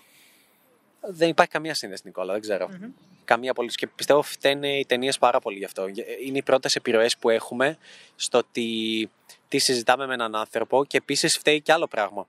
Δεν 1.00 1.28
υπάρχει 1.28 1.52
καμία 1.52 1.74
σύνδεση, 1.74 2.02
Νικόλα, 2.04 2.32
δεν 2.32 2.40
ξερω 2.40 2.68
Καμία 3.24 3.54
πολύ. 3.54 3.68
Και 3.68 3.86
πιστεύω 3.86 4.22
φταίνε 4.22 4.78
οι 4.78 4.86
ταινίες 4.86 5.18
πάρα 5.18 5.40
πολύ 5.40 5.58
γι' 5.58 5.64
αυτό. 5.64 5.86
Είναι 6.24 6.38
οι 6.38 6.42
πρώτες 6.42 6.76
επιρροές 6.76 7.16
που 7.16 7.30
έχουμε 7.30 7.78
στο 8.16 8.38
ότι 8.38 9.10
τι 9.48 9.58
συζητάμε 9.58 10.06
με 10.06 10.14
έναν 10.14 10.34
άνθρωπο 10.34 10.84
και 10.84 10.96
επίσης 10.96 11.36
φταίει 11.38 11.60
και 11.60 11.72
άλλο 11.72 11.86
πράγμα. 11.86 12.28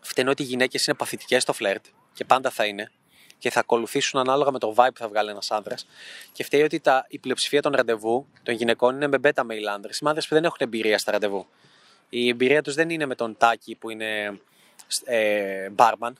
Φταίνε 0.00 0.30
ότι 0.30 0.42
οι 0.42 0.46
γυναίκες 0.46 0.86
είναι 0.86 0.96
παθητικές 0.96 1.42
στο 1.42 1.52
φλερτ 1.52 1.84
και 2.12 2.24
πάντα 2.24 2.50
θα 2.50 2.64
είναι 2.64 2.90
και 3.40 3.50
θα 3.50 3.60
ακολουθήσουν 3.60 4.20
ανάλογα 4.20 4.50
με 4.50 4.58
το 4.58 4.74
vibe 4.76 4.88
που 4.94 5.00
θα 5.00 5.08
βγάλει 5.08 5.30
ένας 5.30 5.50
άνδρας. 5.50 5.86
Και 6.32 6.44
φταίει 6.44 6.62
ότι 6.62 6.80
τα, 6.80 7.06
η 7.08 7.18
πλειοψηφία 7.18 7.62
των 7.62 7.72
ραντεβού 7.72 8.26
των 8.42 8.54
γυναικών 8.54 8.94
είναι 8.94 9.06
με 9.06 9.18
beta 9.22 9.42
male 9.42 9.66
άντρε. 9.74 9.92
Οι 9.92 10.06
άντρε 10.06 10.20
που 10.20 10.34
δεν 10.34 10.44
έχουν 10.44 10.56
εμπειρία 10.58 10.98
στα 10.98 11.12
ραντεβού. 11.12 11.46
Η 12.08 12.28
εμπειρία 12.28 12.62
τους 12.62 12.74
δεν 12.74 12.90
είναι 12.90 13.06
με 13.06 13.14
τον 13.14 13.36
τάκι 13.36 13.76
που 13.76 13.90
είναι 13.90 14.40
ε, 15.04 15.68
barman. 15.76 16.12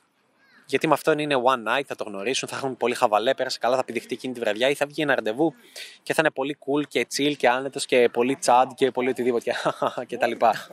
Γιατί 0.67 0.87
με 0.87 0.95
αυτόν 0.95 1.19
είναι 1.19 1.35
one 1.45 1.69
night, 1.69 1.83
θα 1.87 1.95
το 1.95 2.05
γνωρίσουν, 2.05 2.49
θα 2.49 2.57
έχουν 2.57 2.77
πολύ 2.77 2.95
χαβαλέ, 2.95 3.35
πέρασε 3.35 3.59
καλά, 3.59 3.77
θα 3.77 3.85
πηδηχτεί 3.85 4.15
εκείνη 4.15 4.35
τη 4.35 4.41
βραδιά 4.41 4.69
ή 4.69 4.75
θα 4.75 4.87
βγει 4.87 5.03
ένα 5.03 5.15
ραντεβού 5.15 5.55
και 6.03 6.15
θα 6.15 6.21
είναι 6.23 6.31
πολύ 6.31 6.59
cool 6.61 6.87
και 6.89 7.07
chill 7.17 7.37
και 7.37 7.49
άνετος 7.49 7.87
και 7.87 8.09
πολύ 8.13 8.37
τσάντ 8.37 8.71
και 8.75 8.91
πολύ 8.91 9.09
οτιδήποτε 9.09 9.55
και 10.09 10.17
τα 10.17 10.27
λοιπά. 10.27 10.69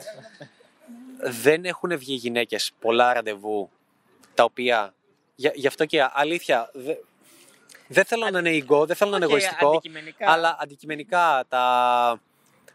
Δεν 1.24 1.66
έχουν 1.66 1.98
βγει 1.98 2.14
γυναίκες 2.14 2.72
πολλά 2.80 3.14
ραντεβού 3.14 3.70
τα 4.34 4.44
οποία. 4.44 4.94
Γι' 5.36 5.52
γι' 5.54 5.68
αυτό 5.68 5.86
και 5.86 6.08
αλήθεια. 6.14 6.70
δε- 6.74 6.96
δεν 7.88 8.06
θέλω 8.06 8.30
να 8.30 8.40
είναι 8.50 8.66
ego, 8.70 8.86
δεν 8.88 8.96
θέλω 8.96 9.12
να 9.12 9.16
είναι 9.18 9.26
Οκ, 9.26 9.32
εγωιστικό. 9.32 9.68
αντικειμενικά. 9.68 10.32
Αλλά 10.32 10.58
αντικειμενικά 10.60 11.46
τα. 11.50 12.22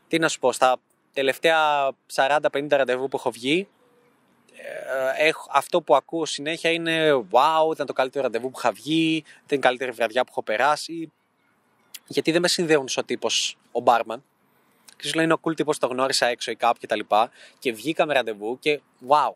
Τι 0.09 0.19
να 0.19 0.29
σου 0.29 0.39
πω, 0.39 0.53
στα 0.53 0.77
τελευταία 1.13 1.91
40-50 2.13 2.77
ραντεβού 2.77 3.09
που 3.09 3.17
έχω 3.17 3.31
βγει, 3.31 3.69
ε, 5.17 5.27
έχω, 5.27 5.49
αυτό 5.53 5.81
που 5.83 5.97
ακούω 5.97 6.25
συνέχεια 6.27 6.71
είναι 6.71 7.25
Wow, 7.31 7.73
ήταν 7.75 7.87
το 7.87 7.93
καλύτερο 7.93 8.25
ραντεβού 8.25 8.51
που 8.51 8.59
είχα 8.59 8.73
βγει, 8.73 9.25
ήταν 9.45 9.59
η 9.59 9.63
καλύτερη 9.63 9.91
βραδιά 9.91 10.23
που 10.25 10.29
έχω 10.31 10.43
περάσει. 10.43 11.13
Γιατί 12.07 12.31
δεν 12.33 12.41
με 12.41 12.49
συνδέουν 12.49 12.89
στο 12.89 13.05
τύπος 13.05 13.57
ο 13.73 13.81
μπάρμαν. 13.81 14.23
Και 15.03 15.09
σου 15.09 15.15
λέει 15.15 15.25
είναι 15.25 15.35
ο 15.35 15.41
cool 15.43 15.57
τύπος, 15.57 15.79
το 15.79 15.87
γνώρισα 15.87 16.27
έξω 16.27 16.51
ή 16.51 16.57
κάπου 16.57 16.79
κτλ. 16.83 16.99
Και, 16.99 17.29
και 17.59 17.73
βγήκα 17.73 18.07
με 18.07 18.15
ραντεβού 18.15 18.59
και 18.59 18.81
wow. 19.09 19.33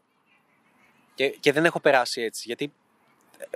Και, 1.14 1.28
και 1.28 1.52
δεν 1.52 1.64
έχω 1.64 1.80
περάσει 1.80 2.22
έτσι. 2.22 2.42
Γιατί 2.46 2.72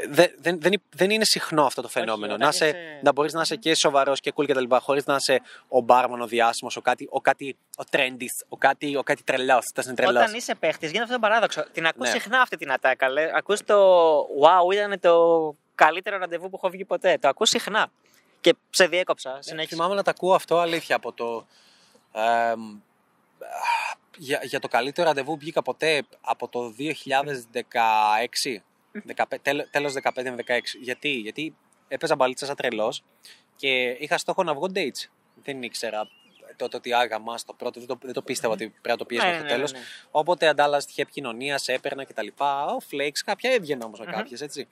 δεν, 0.09 0.31
δεν, 0.39 0.61
δεν, 0.61 0.83
δεν 0.91 1.11
είναι 1.11 1.25
συχνό 1.25 1.65
αυτό 1.65 1.83
το 1.83 1.89
φαινόμενο. 1.89 2.35
όταν 2.35 2.47
να, 2.47 2.53
σε, 2.53 2.67
είσαι- 2.67 3.01
να 3.03 3.13
μπορείς 3.13 3.33
να 3.33 3.41
είσαι 3.41 3.57
και 3.57 3.75
σοβαρός 3.75 4.21
και 4.21 4.33
cool 4.37 4.47
κτλ. 4.49 4.75
χωρίς 4.81 5.05
να 5.07 5.17
είσαι 5.17 5.41
ο 5.69 5.81
μπάρμαν, 5.81 6.21
ο 6.21 6.27
διάσημος, 6.27 6.77
ο 6.77 6.81
κάτι, 6.81 7.09
ο, 7.11 7.21
κάτι, 7.21 7.57
ο 7.77 7.83
trendy, 7.91 8.27
ο 8.49 8.57
κάτι, 8.57 8.97
ο 8.97 9.03
κάτι 9.03 9.23
τρελός. 9.23 9.67
είναι 9.85 9.95
τρελός. 9.95 10.23
Όταν 10.23 10.35
είσαι 10.35 10.55
παίχτης, 10.55 10.91
γίνεται 10.91 11.03
αυτό 11.03 11.15
το 11.15 11.21
παράδοξο. 11.21 11.65
Την 11.73 11.87
ακούς 11.87 12.07
Ναι. 12.07 12.13
συχνά 12.13 12.41
αυτή 12.41 12.57
την 12.57 12.73
ατάκα. 12.73 13.09
Λέ. 13.09 13.31
Ακούς 13.35 13.61
το 13.65 14.19
wow, 14.21 14.73
ήταν 14.73 15.01
το 15.01 15.55
καλύτερο 15.75 16.19
ραντεβού 16.19 16.51
που 16.51 16.57
έχω 16.57 16.69
βγει 16.71 16.85
ποτέ. 16.85 17.19
Το 17.21 17.29
ακούς 17.29 17.49
συχνά. 17.49 17.91
Και 18.41 18.55
σε 18.71 18.87
διέκοψα. 18.87 19.37
Συνέχισε. 19.41 19.75
Θυμάμαι 19.75 19.95
να 19.95 20.03
τα 20.03 20.11
ακούω 20.11 20.35
αυτό 20.35 20.59
αλήθεια 20.59 20.97
από 20.97 21.13
το. 21.13 21.47
Εμ, 22.13 22.81
για, 24.17 24.41
για 24.43 24.61
το 24.61 24.69
καλύτερο 24.69 25.07
ραντεβού 25.09 25.37
βγήκα 25.39 25.63
ποτέ 25.63 26.03
από 26.21 26.49
το 26.49 26.75
2016. 26.79 28.63
15, 29.07 29.39
τέλο- 29.43 29.69
τέλος 29.71 29.93
15-16. 29.93 30.61
Γιατί, 30.81 31.09
γιατί 31.09 31.57
έπαιζα 31.89 32.17
μπαλίτσα 32.17 32.47
σαν 32.47 32.57
τρελός 32.57 33.03
και 33.57 33.97
είχα 33.99 34.19
στόχο 34.19 34.43
να 34.43 34.55
βγω 34.55 34.67
dates. 34.75 35.09
Δεν 35.43 35.63
ήξερα 35.63 36.09
τότε 36.57 36.77
ότι 36.77 36.93
άγαμα 36.95 37.39
στο 37.39 37.53
πρώτο, 37.53 37.79
δεν 37.81 37.89
το, 37.89 37.99
δεν 38.03 38.13
το 38.13 38.23
πίστευα 38.23 38.53
ότι 38.53 38.69
πρέπει 38.69 38.89
να 38.89 38.97
το 38.97 39.05
πιέσω 39.05 39.25
Ναι, 39.27 39.31
μέχρι 39.33 39.47
ναι, 39.47 39.53
το 39.55 39.59
ναι, 39.61 39.67
τέλος. 39.67 39.81
ναι. 39.83 39.87
Οπότε 40.11 40.47
αντάλλαζα 40.49 40.81
στοιχεία 40.81 41.03
επικοινωνία, 41.03 41.61
έπαιρνα 41.67 42.05
κτλ. 42.05 42.27
Ο 42.39 42.77
flakes, 42.91 43.19
κάποια 43.25 43.51
έβγαινα 43.53 43.85
όμως 43.85 43.99
με 43.99 44.05
Μμμ. 44.07 44.13
κάποιες, 44.15 44.41
έτσι. 44.41 44.69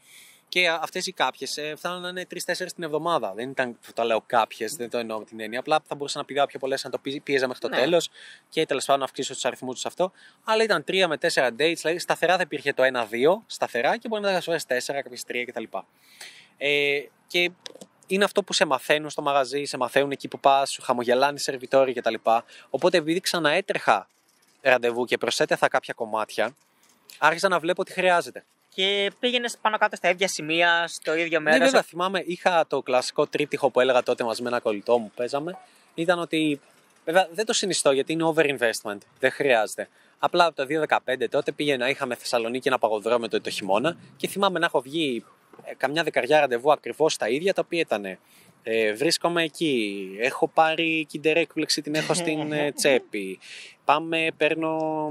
Και 0.48 0.68
αυτές 0.68 1.06
οι 1.06 1.12
κάποιες 1.12 1.58
φτάνουν 1.76 2.00
να 2.02 2.08
είναι 2.08 2.26
τρει-τέσσερι 2.26 2.72
την 2.72 2.82
εβδομάδα. 2.82 3.32
Δεν 3.34 3.50
ήταν, 3.50 3.78
το 3.94 4.02
λέω 4.02 4.22
κάποιες, 4.26 4.76
δεν 4.76 4.90
το 4.90 4.98
εννοώ 4.98 5.18
με 5.18 5.24
την 5.24 5.40
έννοια. 5.40 5.58
Απλά 5.58 5.80
θα 5.86 5.94
μπορούσα 5.94 6.18
να 6.18 6.24
πηγάω 6.24 6.46
πιο 6.46 6.58
πολλές 6.58 6.84
αν 6.84 6.90
το 6.90 6.98
πí- 6.98 7.20
πίεζα 7.22 7.46
μέχρι 7.46 7.60
το 7.62 7.68
Ναι. 7.68 7.76
τέλος 7.76 8.10
και 8.48 8.66
τέλος 8.66 8.84
πάντων 8.84 8.98
να 9.00 9.04
αυξήσω 9.06 9.32
τους 9.32 9.44
αριθμούς 9.44 9.74
τους 9.74 9.86
αυτό. 9.86 10.12
Αλλά 10.44 10.62
ήταν 10.62 10.84
τρία 10.84 11.08
με 11.08 11.16
τέσσερα 11.18 11.48
dates, 11.48 11.54
δηλαδή 11.76 11.98
σταθερά 11.98 12.36
θα 12.36 12.42
υπήρχε 12.42 12.72
το 12.72 12.82
ένα-δύο, 12.82 13.42
σταθερά 13.46 13.96
και 13.96 14.08
μπορεί 14.08 14.22
να 14.22 14.32
τα 14.32 14.40
φορέ 14.40 14.58
τέσσερα, 14.66 15.02
κάποιες 15.02 15.24
τρία 15.24 15.44
κτλ. 15.44 15.64
Ε, 16.56 17.00
και 17.26 17.50
είναι 18.06 18.24
αυτό 18.24 18.42
που 18.42 18.52
σε 18.52 18.64
μαθαίνουν 18.64 19.10
στο 19.10 19.22
μαγαζί, 19.22 19.64
σε 19.64 19.76
μαθαίνουν 19.76 20.10
εκεί 20.10 20.28
που 20.28 20.40
πας, 20.40 20.70
σου 20.70 20.82
χαμογελάνε 20.82 21.34
οι 21.38 21.40
σερβιτόροι 21.40 21.92
κτλ. 21.92 22.14
Οπότε 22.70 22.96
επειδή 22.96 23.20
ξαναέτρεχα 23.20 24.08
ραντεβού 24.60 25.04
και 25.04 25.18
προσέτεθα 25.18 25.68
κάποια 25.68 25.94
κομμάτια, 25.94 26.56
άρχισα 27.18 27.48
να 27.48 27.58
βλέπω 27.58 27.80
ότι 27.80 27.92
χρειάζεται. 27.92 28.44
Και 28.74 29.10
πήγαινες 29.20 29.56
πάνω 29.60 29.78
κάτω 29.78 29.96
στα 29.96 30.08
ίδια 30.10 30.28
σημεία, 30.28 30.84
στο 30.88 31.16
ίδιο 31.16 31.38
Ναι, 31.40 31.50
μέρος. 31.50 31.64
βέβαια, 31.66 31.82
θυμάμαι, 31.82 32.22
είχα 32.26 32.66
το 32.66 32.82
κλασικό 32.82 33.26
τρίπτυχο 33.26 33.70
που 33.70 33.80
έλεγα 33.80 34.02
τότε 34.02 34.24
μαζί 34.24 34.42
με 34.42 34.48
ένα 34.48 34.60
κολλητό 34.60 34.98
μου 34.98 35.06
που 35.06 35.14
παίζαμε. 35.16 35.58
Ήταν 35.94 36.18
ότι. 36.18 36.60
Βέβαια, 37.04 37.28
δεν 37.32 37.44
το 37.46 37.52
συνιστώ 37.52 37.90
γιατί 37.92 38.12
είναι 38.12 38.24
over 38.24 38.44
investment. 38.58 38.98
Δεν 39.18 39.30
χρειάζεται. 39.30 39.88
Απλά 40.18 40.44
από 40.44 40.56
το 40.56 40.66
2015 41.14 41.28
τότε 41.30 41.52
πήγαινα, 41.52 41.88
είχαμε 41.88 42.14
Θεσσαλονίκη 42.14 42.68
ένα 42.68 42.78
παγοδρόμιο 42.78 43.28
το, 43.28 43.40
το 43.40 43.50
χειμώνα 43.50 43.96
και 44.16 44.28
θυμάμαι 44.28 44.58
να 44.58 44.66
έχω 44.66 44.80
βγει 44.80 45.24
ε, 45.64 45.74
καμιά 45.74 46.02
δεκαριά 46.02 46.40
ραντεβού 46.40 46.72
ακριβώς 46.72 47.16
τα 47.16 47.28
ίδια 47.28 47.54
τα 47.54 47.62
οποία 47.64 47.80
ήταν. 47.80 48.18
Ε, 48.62 48.92
βρίσκομαι 48.92 49.42
εκεί. 49.42 50.08
Έχω 50.20 50.48
πάρει 50.48 51.06
kinder 51.12 51.34
έκπληξη, 51.34 51.82
την 51.82 51.94
έχω 51.94 52.14
στην 52.14 52.52
ε, 52.52 52.72
τσέπη. 52.72 53.38
Πάμε, 53.84 54.28
παίρνω 54.36 55.10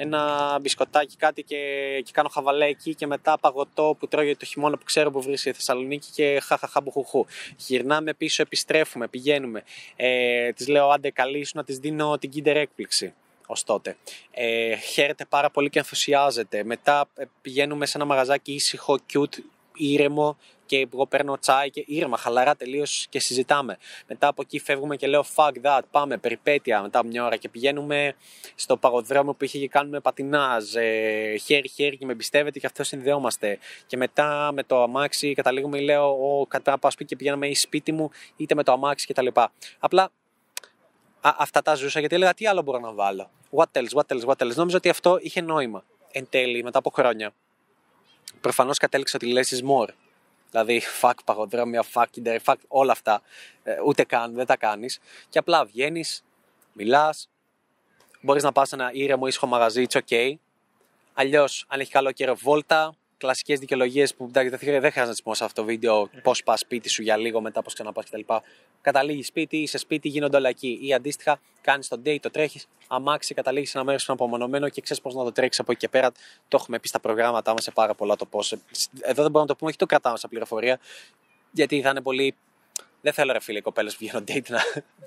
ένα 0.00 0.58
μπισκοτάκι 0.60 1.16
κάτι 1.16 1.42
και, 1.42 1.56
και 2.04 2.10
κάνω 2.12 2.28
χαβαλέ 2.28 2.66
εκεί 2.66 2.94
και 2.94 3.06
μετά 3.06 3.38
παγωτό 3.38 3.96
που 3.98 4.08
τρώγεται 4.08 4.36
το 4.38 4.44
χειμώνα 4.44 4.78
που 4.78 4.84
ξέρω 4.84 5.10
που 5.10 5.22
βρίσκεται 5.22 5.50
η 5.50 5.52
Θεσσαλονίκη 5.52 6.10
και 6.10 6.40
χαχαχά 6.42 6.80
μπουχουχού. 6.80 7.26
Γυρνάμε 7.56 8.14
πίσω, 8.14 8.42
επιστρέφουμε, 8.42 9.08
πηγαίνουμε. 9.08 9.62
Ε, 9.96 10.52
της 10.52 10.68
λέω 10.68 10.88
άντε 10.88 11.10
καλή 11.10 11.44
σου 11.44 11.52
να 11.54 11.64
της 11.64 11.78
δίνω 11.78 12.18
την 12.18 12.30
kinder 12.34 12.54
έκπληξη 12.54 13.14
ως 13.46 13.64
τότε. 13.64 13.96
Ε, 14.30 14.76
χαίρεται 14.76 15.24
πάρα 15.24 15.50
πολύ 15.50 15.70
και 15.70 15.78
ενθουσιάζεται. 15.78 16.64
Μετά 16.64 17.08
ε, 17.14 17.24
πηγαίνουμε 17.40 17.86
σε 17.86 17.96
ένα 17.96 18.06
μαγαζάκι 18.06 18.52
ήσυχο, 18.52 18.98
cute, 19.12 19.38
ήρεμο 19.74 20.36
και 20.68 20.88
εγώ 20.92 21.06
παίρνω 21.06 21.38
τσάι 21.38 21.70
και 21.70 21.84
ήρεμα, 21.86 22.16
χαλαρά 22.16 22.56
τελείως 22.56 23.06
και 23.10 23.20
συζητάμε. 23.20 23.78
Μετά 24.06 24.26
από 24.26 24.42
εκεί 24.42 24.58
φεύγουμε 24.58 24.96
και 24.96 25.06
λέω 25.06 25.24
fuck 25.34 25.52
that, 25.62 25.80
πάμε, 25.90 26.16
περιπέτεια 26.16 26.82
μετά 26.82 26.98
από 26.98 27.08
μια 27.08 27.24
ώρα 27.24 27.36
και 27.36 27.48
πηγαίνουμε 27.48 28.14
στο 28.54 28.76
παγοδρόμιο 28.76 29.34
που 29.34 29.44
είχε 29.44 29.58
και 29.58 29.68
κάνουμε 29.68 30.00
πατινάζ, 30.00 30.74
ε, 30.74 31.36
χέρι-χέρι 31.36 31.96
και 31.96 32.06
με 32.06 32.12
εμπιστεύεται 32.12 32.58
και 32.58 32.66
αυτό 32.66 32.84
συνδεόμαστε. 32.84 33.58
Και 33.86 33.96
μετά 33.96 34.50
με 34.52 34.62
το 34.62 34.82
αμάξι 34.82 35.34
καταλήγουμε, 35.34 35.80
λέω, 35.80 36.08
ο, 36.10 36.46
κατά 36.46 36.70
να 36.70 36.78
πάω 36.78 36.90
σπίτι 36.90 37.08
και 37.08 37.16
πηγαίναμε 37.16 37.48
ή 37.48 37.54
σπίτι 37.54 37.92
μου, 37.92 38.10
είτε 38.36 38.54
με 38.54 38.62
το 38.62 38.72
αμάξι 38.72 39.06
κτλ. 39.06 39.26
Απλά 39.78 40.02
α, 41.20 41.34
αυτά 41.38 41.62
τα 41.62 41.74
ζούσα 41.74 42.00
γιατί 42.00 42.14
έλεγα 42.14 42.34
τι 42.34 42.46
άλλο 42.46 42.62
μπορώ 42.62 42.78
να 42.78 42.92
βάλω; 42.92 43.30
What 43.50 43.72
else, 43.72 43.92
what 43.94 44.16
else, 44.16 44.24
what 44.24 44.46
else; 44.46 44.54
Νόμιζα 44.54 44.76
ότι 44.76 44.88
αυτό 44.88 45.18
είχε 45.20 45.40
νόημα. 45.40 45.84
Εν 46.12 46.26
τέλει, 46.30 46.62
μετά 46.62 46.78
από 46.78 46.90
χρόνια, 46.90 47.32
προφανώς 48.40 48.78
κατέληξα 48.78 49.18
ότι 49.22 49.32
less 49.36 49.56
is 49.56 49.68
more. 49.70 49.88
Δηλαδή, 50.50 50.82
fuck 51.00 51.14
παγοδρόμια, 51.24 51.84
fuck 51.94 52.04
kinder, 52.14 52.38
fuck 52.44 52.56
όλα 52.68 52.92
αυτά. 52.92 53.22
Ε, 53.62 53.76
ούτε 53.84 54.04
καν, 54.04 54.34
δεν 54.34 54.46
τα 54.46 54.56
κάνεις. 54.56 55.00
Και 55.28 55.38
απλά 55.38 55.64
βγαίνεις, 55.64 56.24
μιλάς, 56.72 57.28
μπορείς 58.20 58.42
να 58.42 58.52
πας 58.52 58.68
σε 58.68 58.74
ένα 58.74 58.90
ήρεμο 58.92 59.26
ήσυχο 59.26 59.46
μαγαζί, 59.46 59.86
it's 59.88 60.00
ok. 60.08 60.34
Αλλιώς, 61.14 61.64
αν 61.68 61.80
έχει 61.80 61.90
καλό 61.90 62.12
καιρό, 62.12 62.34
βόλτα. 62.34 62.94
Κλασικές 63.18 63.58
δικαιολογίες 63.58 64.14
που 64.14 64.24
εντάξει, 64.24 64.48
δεν 64.48 64.58
δεν 64.58 64.78
χρειάζεται 64.78 65.00
να 65.04 65.10
τις 65.10 65.22
πω 65.22 65.34
σε 65.34 65.44
αυτό 65.44 65.60
το 65.60 65.66
βίντεο. 65.66 66.10
Πώς 66.22 66.42
πας 66.42 66.60
σπίτι 66.60 66.88
σου 66.88 67.02
για 67.02 67.16
λίγο, 67.16 67.40
μετά 67.40 67.62
πώς 67.62 67.74
ξαναπά 67.74 68.02
κτλ. 68.02 68.20
Καταλήγεις 68.80 69.26
σπίτι, 69.26 69.56
είσαι 69.56 69.78
σπίτι, 69.78 70.08
γίνονται 70.08 70.36
όλα 70.36 70.48
εκεί. 70.48 70.78
Ή 70.82 70.94
αντίστοιχα, 70.94 71.40
κάνεις 71.60 71.88
το 71.88 72.00
date, 72.04 72.18
το 72.20 72.30
τρέχεις, 72.30 72.66
αμάξι, 72.88 73.34
καταλήγεις 73.34 73.70
σε 73.70 73.76
ένα 73.78 73.86
μέρος 73.86 74.04
που 74.04 74.12
είναι 74.12 74.20
απομονωμένο 74.22 74.68
και 74.68 74.80
ξέρεις 74.80 75.02
πώς 75.02 75.14
να 75.14 75.24
το 75.24 75.32
τρέξεις 75.32 75.60
από 75.60 75.70
εκεί 75.70 75.80
και 75.80 75.88
πέρα. 75.88 76.10
Το 76.48 76.56
έχουμε 76.60 76.78
πει 76.78 76.88
στα 76.88 77.00
προγράμματά 77.00 77.52
μας 77.52 77.62
σε 77.62 77.70
πάρα 77.70 77.94
πολλά 77.94 78.16
το 78.16 78.26
πώς. 78.26 78.52
Εδώ 78.52 78.62
δεν 79.00 79.14
μπορούμε 79.30 79.40
να 79.40 79.46
το 79.46 79.54
πούμε, 79.56 79.68
όχι 79.70 79.78
το 79.78 79.86
κρατάμε 79.86 80.18
σαν 80.18 80.30
πληροφορία, 80.30 80.78
γιατί 81.50 81.80
θα 81.80 81.88
είναι 81.90 82.02
πολύ. 82.02 82.34
Δεν 83.00 83.12
θέλω 83.12 83.32
ρε 83.32 83.40
φίλε 83.40 83.58
οι 83.58 83.62
κοπέλες 83.62 83.92
που 83.96 83.98
βγαίνουν 84.00 84.24
date 84.28 84.48
να, 84.48 84.60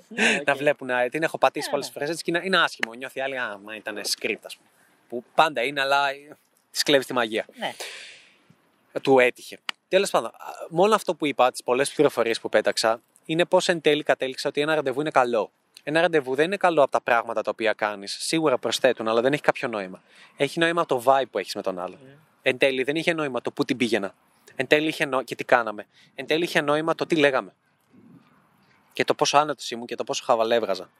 να 0.46 0.54
βλέπουν. 0.54 0.86
να- 0.86 1.08
Την 1.08 1.22
έχω 1.22 1.38
πατήσει 1.38 1.64
Ναι, 1.64 1.70
πολλές 1.70 1.86
ναι. 1.86 1.92
φορές 1.92 2.08
έτσι 2.10 2.22
και 2.24 2.30
είναι, 2.30 2.40
είναι 2.44 2.58
άσχημο. 2.62 2.92
Νιώθει 2.92 3.18
η 3.18 3.22
άλλη, 3.22 3.38
α, 3.38 3.60
μα 3.64 3.74
ήταν 3.76 3.96
script, 3.96 4.42
α 4.42 4.56
πούμε. 4.56 4.68
Που 5.08 5.24
πάντα 5.34 5.62
είναι, 5.62 5.80
αλλά 5.80 5.98
της 6.72 6.82
κλέβεις 6.82 7.06
τη 7.06 7.12
μαγεία. 7.12 7.46
Ναι. 7.58 7.74
Του 9.02 9.18
έτυχε. 9.18 9.58
Τέλος 9.88 10.10
πάντων, 10.10 10.28
α, 10.28 10.66
μόνο 10.70 10.94
αυτό 10.94 11.14
που 11.14 11.26
είπα, 11.26 11.50
τις 11.50 11.62
πολλές 11.62 11.92
πληροφορίες 11.92 12.40
που 12.40 12.48
πέταξα, 12.48 13.00
είναι 13.24 13.44
πώς 13.44 13.68
εν 13.68 13.80
τέλει 13.80 14.02
κατέληξα 14.02 14.48
ότι 14.48 14.60
ένα 14.60 14.74
ραντεβού 14.74 15.00
είναι 15.00 15.10
καλό. 15.10 15.52
Ένα 15.82 16.00
ραντεβού 16.00 16.34
δεν 16.34 16.44
είναι 16.44 16.56
καλό 16.56 16.82
από 16.82 16.90
τα 16.90 17.00
πράγματα 17.00 17.42
τα 17.42 17.50
οποία 17.50 17.72
κάνεις. 17.72 18.16
Σίγουρα 18.20 18.58
προσθέτουν, 18.58 19.08
αλλά 19.08 19.20
δεν 19.20 19.32
έχει 19.32 19.42
κάποιο 19.42 19.68
νόημα. 19.68 20.02
Έχει 20.36 20.58
νόημα 20.58 20.86
το 20.86 21.02
vibe 21.06 21.24
που 21.30 21.38
έχεις 21.38 21.54
με 21.54 21.62
τον 21.62 21.78
άλλον. 21.78 21.98
Εν 22.42 22.58
τέλει 22.58 22.82
δεν 22.82 22.96
είχε 22.96 23.12
νόημα 23.12 23.40
το 23.40 23.50
πού 23.50 23.64
την 23.64 23.76
πήγαινα. 23.76 24.14
Εν 24.56 24.66
τέλει 24.66 24.88
είχε 24.88 25.04
νόημα 25.04 25.24
και 25.24 25.34
τι 25.34 25.44
κάναμε. 25.44 25.86
Εν 26.14 26.26
τέλει 26.26 26.44
είχε 26.44 26.60
νόημα 26.60 26.94
το 26.94 27.06
τι 27.06 27.16
λέγαμε. 27.16 27.54
Και 28.92 29.04
το 29.04 29.14
πόσο 29.14 29.38
άνετος 29.38 29.70
ήμουν 29.70 29.86
και 29.86 29.94
το 29.94 30.04
πόσο 30.04 30.24
χαβαλέ 30.24 30.54
έβγαζα. 30.54 30.90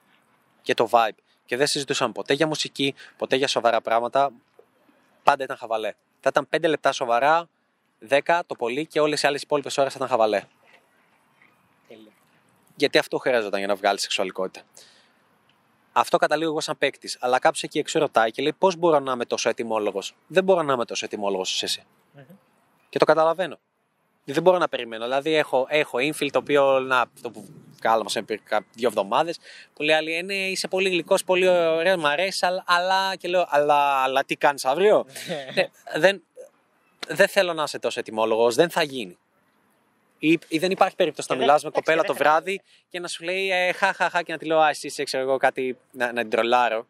Και 0.63 0.75
το 0.75 0.89
vibe. 0.91 1.17
Και 1.47 1.57
δεν 1.57 1.67
συζητούσαμε 1.67 2.13
ποτέ 2.13 2.35
για 2.35 2.47
μουσική, 2.47 2.95
ποτέ 3.17 3.37
για 3.37 3.49
σοβαρά 3.49 3.81
πράγματα. 3.81 4.33
Πάντα 5.23 5.45
ήταν 5.45 5.57
χαβαλέ. 5.57 5.93
Θα 6.21 6.29
ήταν 6.29 6.49
5 6.51 6.69
λεπτά 6.69 6.93
σοβαρά, 6.93 7.49
10 8.09 8.41
το 8.47 8.55
πολύ 8.55 8.87
και 8.87 9.01
όλες 9.01 9.23
οι 9.23 9.27
άλλες 9.27 9.43
υπόλοιπες 9.43 9.79
ώρες 9.79 9.93
θα 9.93 9.97
ήταν 9.99 10.11
χαβαλέ. 10.11 10.43
Τέλεια. 11.89 12.13
Γιατί 12.77 12.99
αυτό 12.99 13.19
χρειάζονταν 13.19 13.59
για 13.59 13.69
να 13.69 13.75
βγάλει 13.75 14.01
σεξουαλικότητα. 14.01 14.67
Αυτό 15.93 16.17
καταλήγω 16.17 16.51
εγώ 16.51 16.61
σαν 16.61 16.79
παίκτη. 16.79 17.17
Αλλά 17.21 17.39
κάποιος 17.39 17.63
εκεί 17.63 17.79
έξω 17.79 17.99
ρωτάει 17.99 18.31
και 18.31 18.43
λέει: 18.43 18.53
Πώς 18.53 18.77
μπορώ 18.77 18.99
να 18.99 19.13
είμαι 19.13 19.25
τόσο 19.25 19.49
ετοιμόλογος; 19.49 20.15
Δεν 20.27 20.45
μπορώ 20.45 20.63
να 20.63 20.73
είμαι 20.73 20.85
τόσο 20.85 21.05
ετοιμόλογος 21.05 21.53
όσο 21.53 21.65
εσύ. 21.65 21.85
Μμμ. 22.13 22.23
Και 22.89 22.99
το 22.99 23.05
καταλαβαίνω. 23.05 23.59
Δεν 24.25 24.43
μπορώ 24.43 24.59
να 24.59 24.69
περιμένω. 24.69 25.05
Δηλαδή, 25.05 25.35
έχω, 25.35 25.67
έχω 25.69 25.99
infill 25.99 26.29
το 26.31 26.39
οποίο. 26.39 26.81
Να, 26.81 27.01
αυτό 27.01 27.31
που 27.31 27.49
κάλαμε 27.83 28.09
σε 28.11 28.23
πριν 28.23 28.41
κα- 28.45 28.65
δύο 28.75 28.89
εβδομάδες. 28.89 29.39
Που 29.75 29.83
λέει 29.83 29.95
άλλη: 29.97 30.15
«Ε, 30.15 30.23
ναι, 30.23 30.35
είσαι 30.35 30.69
πολύ 30.69 30.89
γλυκός, 30.89 31.25
πολύ 31.25 31.49
ωραίος, 31.49 31.97
μου 31.97 32.09
αρέσει, 32.09 32.47
αλλά, 32.47 32.63
αλλά. 32.67 33.17
Και 33.17 33.29
λέω: 33.29 33.47
Αλλά, 33.49 34.03
αλλά 34.03 34.25
τι 34.25 34.37
κάνεις 34.37 34.65
αύριο; 34.65 35.07
ναι, 35.55 35.67
δεν, 36.01 36.23
δεν 37.09 37.29
θέλω 37.29 37.53
να 37.53 37.63
είσαι 37.63 37.79
τόσο 37.79 38.01
ετοιμόλογος. 38.01 38.55
Δεν 38.55 38.71
θα 38.71 38.83
γίνει. 38.83 39.17
Ή, 40.19 40.39
ή 40.49 40.59
δεν 40.59 40.71
υπάρχει 40.71 40.97
περίπτωση 40.97 41.27
να 41.31 41.35
Και 41.37 41.41
δεν- 41.41 41.49
μιλάς 41.51 41.63
με 41.63 41.69
εντάξει, 41.69 41.85
κοπέλα 41.87 42.03
δεν 42.03 42.07
το 42.07 42.15
χρειάζεται. 42.23 42.43
βράδυ 42.45 42.63
και 42.91 43.01
να 43.01 43.09
σου 43.09 43.25
λέει 43.25 43.51
ε, 43.51 43.73
χα, 43.73 43.93
χα, 43.93 44.11
χα, 44.11 44.23
και 44.23 44.33
να 44.33 44.39
τη 44.39 44.45
λέω 44.47 44.59
Α, 44.59 44.69
εσύ 44.69 44.87
είσαι, 44.87 45.03
ξέρω 45.03 45.23
εγώ, 45.23 45.37
κάτι. 45.37 45.79
Να, 45.91 46.13
να 46.13 46.21
την 46.21 46.31
τρολάρω. 46.31 46.87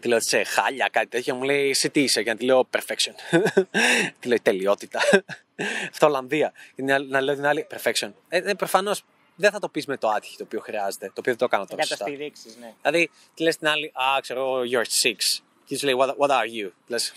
Τη 0.00 0.08
λέω 0.08 0.20
σε 0.20 0.42
χάλια, 0.44 0.88
κάτι 0.92 1.06
τέτοιο. 1.06 1.34
Μου 1.34 1.42
λέει 1.42 1.68
εσύ 1.70 1.90
τι 1.90 2.02
είσαι. 2.02 2.22
Και 2.22 2.30
να 2.30 2.36
τη 2.36 2.44
λέω 2.44 2.68
perfection. 2.76 3.38
τη 4.20 4.28
λέει 4.28 4.40
τελειότητα. 4.42 5.00
Αυτό 5.90 6.06
Ολλανδία. 6.06 6.52
Και 6.76 6.82
να, 6.82 6.98
να 6.98 7.20
λέω 7.20 7.34
την 7.34 7.46
άλλη 7.46 7.66
perfection. 7.74 8.10
Ε, 8.28 8.36
ε, 8.38 8.54
Προφανώς 8.54 9.04
δεν 9.36 9.50
θα 9.50 9.58
το 9.58 9.68
πεις 9.68 9.86
με 9.86 9.96
το 9.96 10.08
άτυχη 10.08 10.36
το 10.36 10.44
οποίο 10.44 10.60
χρειάζεται. 10.60 11.06
Το 11.06 11.12
οποίο 11.16 11.32
δεν 11.32 11.36
το 11.36 11.48
κάνω 11.48 11.64
Για 11.68 11.76
τώρα. 11.76 11.88
να 11.90 11.96
το 11.96 11.96
σωστά. 11.96 12.14
στηρίξεις, 12.16 12.56
ναι. 12.56 12.74
Δηλαδή, 12.82 13.10
τη 13.34 13.42
λες 13.42 13.56
την 13.56 13.68
άλλη, 13.68 13.92
Α, 13.94 14.20
ξέρω 14.20 14.40
εγώ, 14.40 14.60
you're 14.72 15.08
six. 15.08 15.42
Και 15.64 15.76
τη 15.76 15.84
λέει, 15.84 15.94
what, 15.98 16.08
what 16.16 16.30
are 16.30 16.66
you? 16.66 16.70
Λες, 16.86 17.12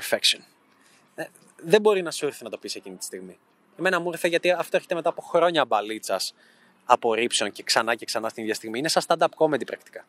perfection. 0.00 0.40
Ε, 1.14 1.24
δεν 1.56 1.80
μπορεί 1.80 2.02
να 2.02 2.10
σου 2.10 2.26
έρθει 2.26 2.44
να 2.44 2.50
το 2.50 2.58
πεις 2.58 2.74
εκείνη 2.74 2.96
τη 2.96 3.04
στιγμή. 3.04 3.38
Εμένα 3.78 4.00
μου 4.00 4.10
ήρθε 4.12 4.28
γιατί 4.28 4.50
αυτό 4.50 4.76
έρχεται 4.76 4.94
μετά 4.94 5.08
από 5.08 5.22
χρόνια 5.22 5.64
μπαλίτσας 5.64 6.34
απορρίψεων 6.84 7.52
και 7.52 7.62
ξανά 7.62 7.94
και 7.94 8.04
ξανά 8.04 8.28
στην 8.28 8.42
ίδια 8.42 8.54
στιγμή. 8.54 8.78
Είναι 8.78 8.88
σαν 8.88 9.02
stand-up 9.06 9.26
comedy 9.36 9.66
πρακτικά. 9.66 10.06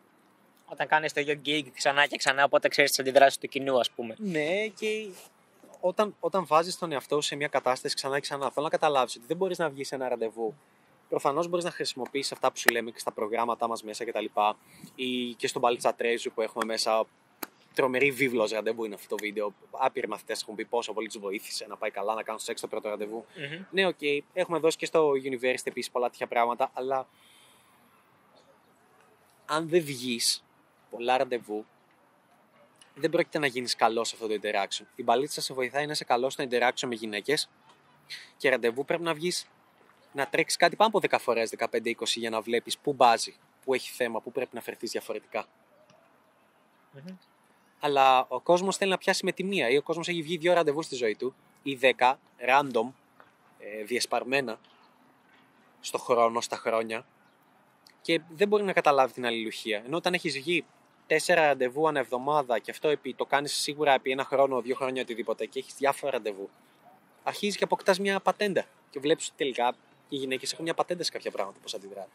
Όταν 0.65 0.87
κάνεις 0.87 1.13
το 1.13 1.19
ίδιο 1.19 1.41
gig 1.45 1.63
ξανά 1.73 2.05
και 2.05 2.17
ξανά, 2.17 2.43
οπότε 2.43 2.67
ξέρεις 2.67 2.89
τις 2.91 2.99
αντιδράσεις 2.99 3.37
του 3.37 3.47
κοινού, 3.47 3.79
ας 3.79 3.89
πούμε. 3.91 4.15
Ναι, 4.17 4.67
και 4.67 5.07
όταν, 5.79 6.15
όταν 6.19 6.45
βάζεις 6.45 6.77
τον 6.77 6.91
εαυτό 6.91 7.15
σου 7.21 7.27
σε 7.27 7.35
μια 7.35 7.47
κατάσταση 7.47 7.95
ξανά 7.95 8.15
και 8.15 8.21
ξανά, 8.21 8.51
θέλω 8.51 8.65
να 8.65 8.71
καταλάβεις 8.71 9.15
ότι 9.15 9.25
δεν 9.27 9.37
μπορείς 9.37 9.57
να 9.57 9.69
βγεις 9.69 9.87
σε 9.87 9.95
ένα 9.95 10.07
ραντεβού. 10.09 10.55
Προφανώς 11.09 11.47
μπορείς 11.47 11.65
να 11.65 11.71
χρησιμοποιήσεις 11.71 12.31
αυτά 12.31 12.51
που 12.51 12.57
σου 12.57 12.69
λέμε 12.69 12.91
και 12.91 12.99
στα 12.99 13.11
προγράμματά 13.11 13.67
μας 13.67 13.83
μέσα 13.83 14.05
κτλ. 14.05 14.25
ή 14.95 15.33
και 15.33 15.47
στον 15.47 15.61
Μπαλίτσα 15.61 15.95
Treasure 15.95 16.31
που 16.31 16.41
έχουμε 16.41 16.65
μέσα. 16.65 17.05
Τρομερή 17.73 18.11
βίβλος 18.11 18.51
ραντεβού 18.51 18.85
είναι 18.85 18.95
αυτό 18.95 19.07
το 19.07 19.15
βίντεο. 19.21 19.53
Άπειροι 19.71 20.07
μαθητές 20.07 20.41
έχουν 20.41 20.55
πει 20.55 20.65
πόσο 20.65 20.93
πολύ 20.93 21.07
τους 21.07 21.19
βοήθησε 21.19 21.65
να 21.67 21.77
πάει 21.77 21.91
καλά, 21.91 22.13
να 22.13 22.23
κάνουν 22.23 22.39
σεξ 22.39 22.61
το 22.61 22.67
πρώτο 22.67 22.89
ραντεβού. 22.89 23.25
Μμμ. 23.35 23.65
Ναι, 23.71 23.87
οκ. 23.87 24.01
Έχουμε 24.33 24.59
δώσει 24.59 24.77
και 24.77 24.85
στο 24.85 25.11
university 25.11 25.63
επίσης 25.63 25.91
πολλά 25.91 26.09
τέτοια 26.09 26.27
πράγματα, 26.27 26.71
αλλά 26.73 27.07
αν 29.45 29.69
δεν 29.69 29.81
βγεις 29.81 30.43
πολλά 30.89 31.17
ραντεβού, 31.17 31.65
δεν 32.95 33.09
πρόκειται 33.09 33.39
να 33.39 33.47
γίνεις 33.47 33.75
καλός 33.75 34.07
σε 34.07 34.15
αυτό 34.15 34.27
το 34.27 34.39
interaction. 34.41 34.85
Η 34.95 35.03
μπαλίτσα 35.03 35.41
σε 35.41 35.53
βοηθάει 35.53 35.85
να 35.85 35.91
είσαι 35.91 36.03
καλός 36.03 36.33
στο 36.33 36.47
interaction 36.49 36.87
με 36.87 36.95
γυναίκες 36.95 37.49
και 38.37 38.49
ραντεβού 38.49 38.85
πρέπει 38.85 39.03
να 39.03 39.13
βγεις 39.13 39.47
να 40.17 40.27
τρέξεις 40.27 40.57
κάτι 40.57 40.75
πάνω 40.75 40.89
από 40.93 41.07
10 41.09 41.17
φορές, 41.19 41.53
15-20 41.57 41.93
για 42.15 42.29
να 42.29 42.41
βλέπεις 42.41 42.77
πού 42.77 42.93
μπάζει, 42.93 43.35
πού 43.63 43.73
έχει 43.73 43.91
θέμα, 43.91 44.21
πού 44.21 44.31
πρέπει 44.31 44.55
να 44.55 44.61
φερθείς 44.61 44.91
διαφορετικά. 44.91 45.45
Μμμ. 46.91 47.15
Αλλά 47.79 48.25
ο 48.29 48.39
κόσμος 48.39 48.77
θέλει 48.77 48.91
να 48.91 48.97
πιάσει 48.97 49.25
με 49.25 49.31
τη 49.31 49.43
μία 49.43 49.69
ή 49.69 49.77
ο 49.77 49.81
κόσμος 49.81 50.07
έχει 50.07 50.21
βγει 50.21 50.37
δύο 50.37 50.53
ραντεβού 50.53 50.81
στη 50.81 50.95
ζωή 50.95 51.15
του 51.15 51.35
ή 51.63 51.75
δέκα 51.75 52.19
random, 52.47 52.91
ε, 53.59 53.83
διασπαρμένα 53.83 54.59
στο 55.79 55.97
χρόνο, 55.97 56.41
στα 56.41 56.55
χρόνια 56.55 57.05
και 58.01 58.21
δεν 58.29 58.47
μπορεί 58.47 58.63
να 58.63 58.73
καταλάβει 58.73 59.13
την 59.13 59.25
αλληλουχία. 59.25 59.81
Ενώ 59.85 59.97
όταν 59.97 60.13
έχεις 60.13 60.37
βγει 60.37 60.65
τέσσερα 61.07 61.45
ραντεβού 61.45 61.87
ανά 61.87 61.99
εβδομάδα 61.99 62.59
και 62.59 62.71
αυτό 62.71 62.89
επί, 62.89 63.13
το 63.13 63.25
κάνεις 63.25 63.53
σίγουρα 63.53 63.93
επί 63.93 64.11
ένα 64.11 64.23
χρόνο, 64.23 64.61
δύο 64.61 64.75
χρόνια, 64.75 65.01
οτιδήποτε 65.01 65.45
και 65.45 65.59
έχεις 65.59 65.73
διάφορα 65.75 66.11
ραντεβού, 66.11 66.49
αρχίζεις 67.23 67.57
και 67.57 67.63
αποκτάς 67.63 67.99
μια 67.99 68.19
πατέντα. 68.19 68.65
Και 68.89 68.99
βλέπεις 68.99 69.27
ότι 69.27 69.37
τελικά 69.37 69.75
οι 70.09 70.15
γυναίκες 70.15 70.51
έχουν 70.51 70.63
μια 70.63 70.73
πατέντα 70.73 71.03
σε 71.03 71.11
κάποια 71.11 71.31
πράγματα, 71.31 71.59
πώς 71.59 71.73
αντιδρά. 71.73 72.07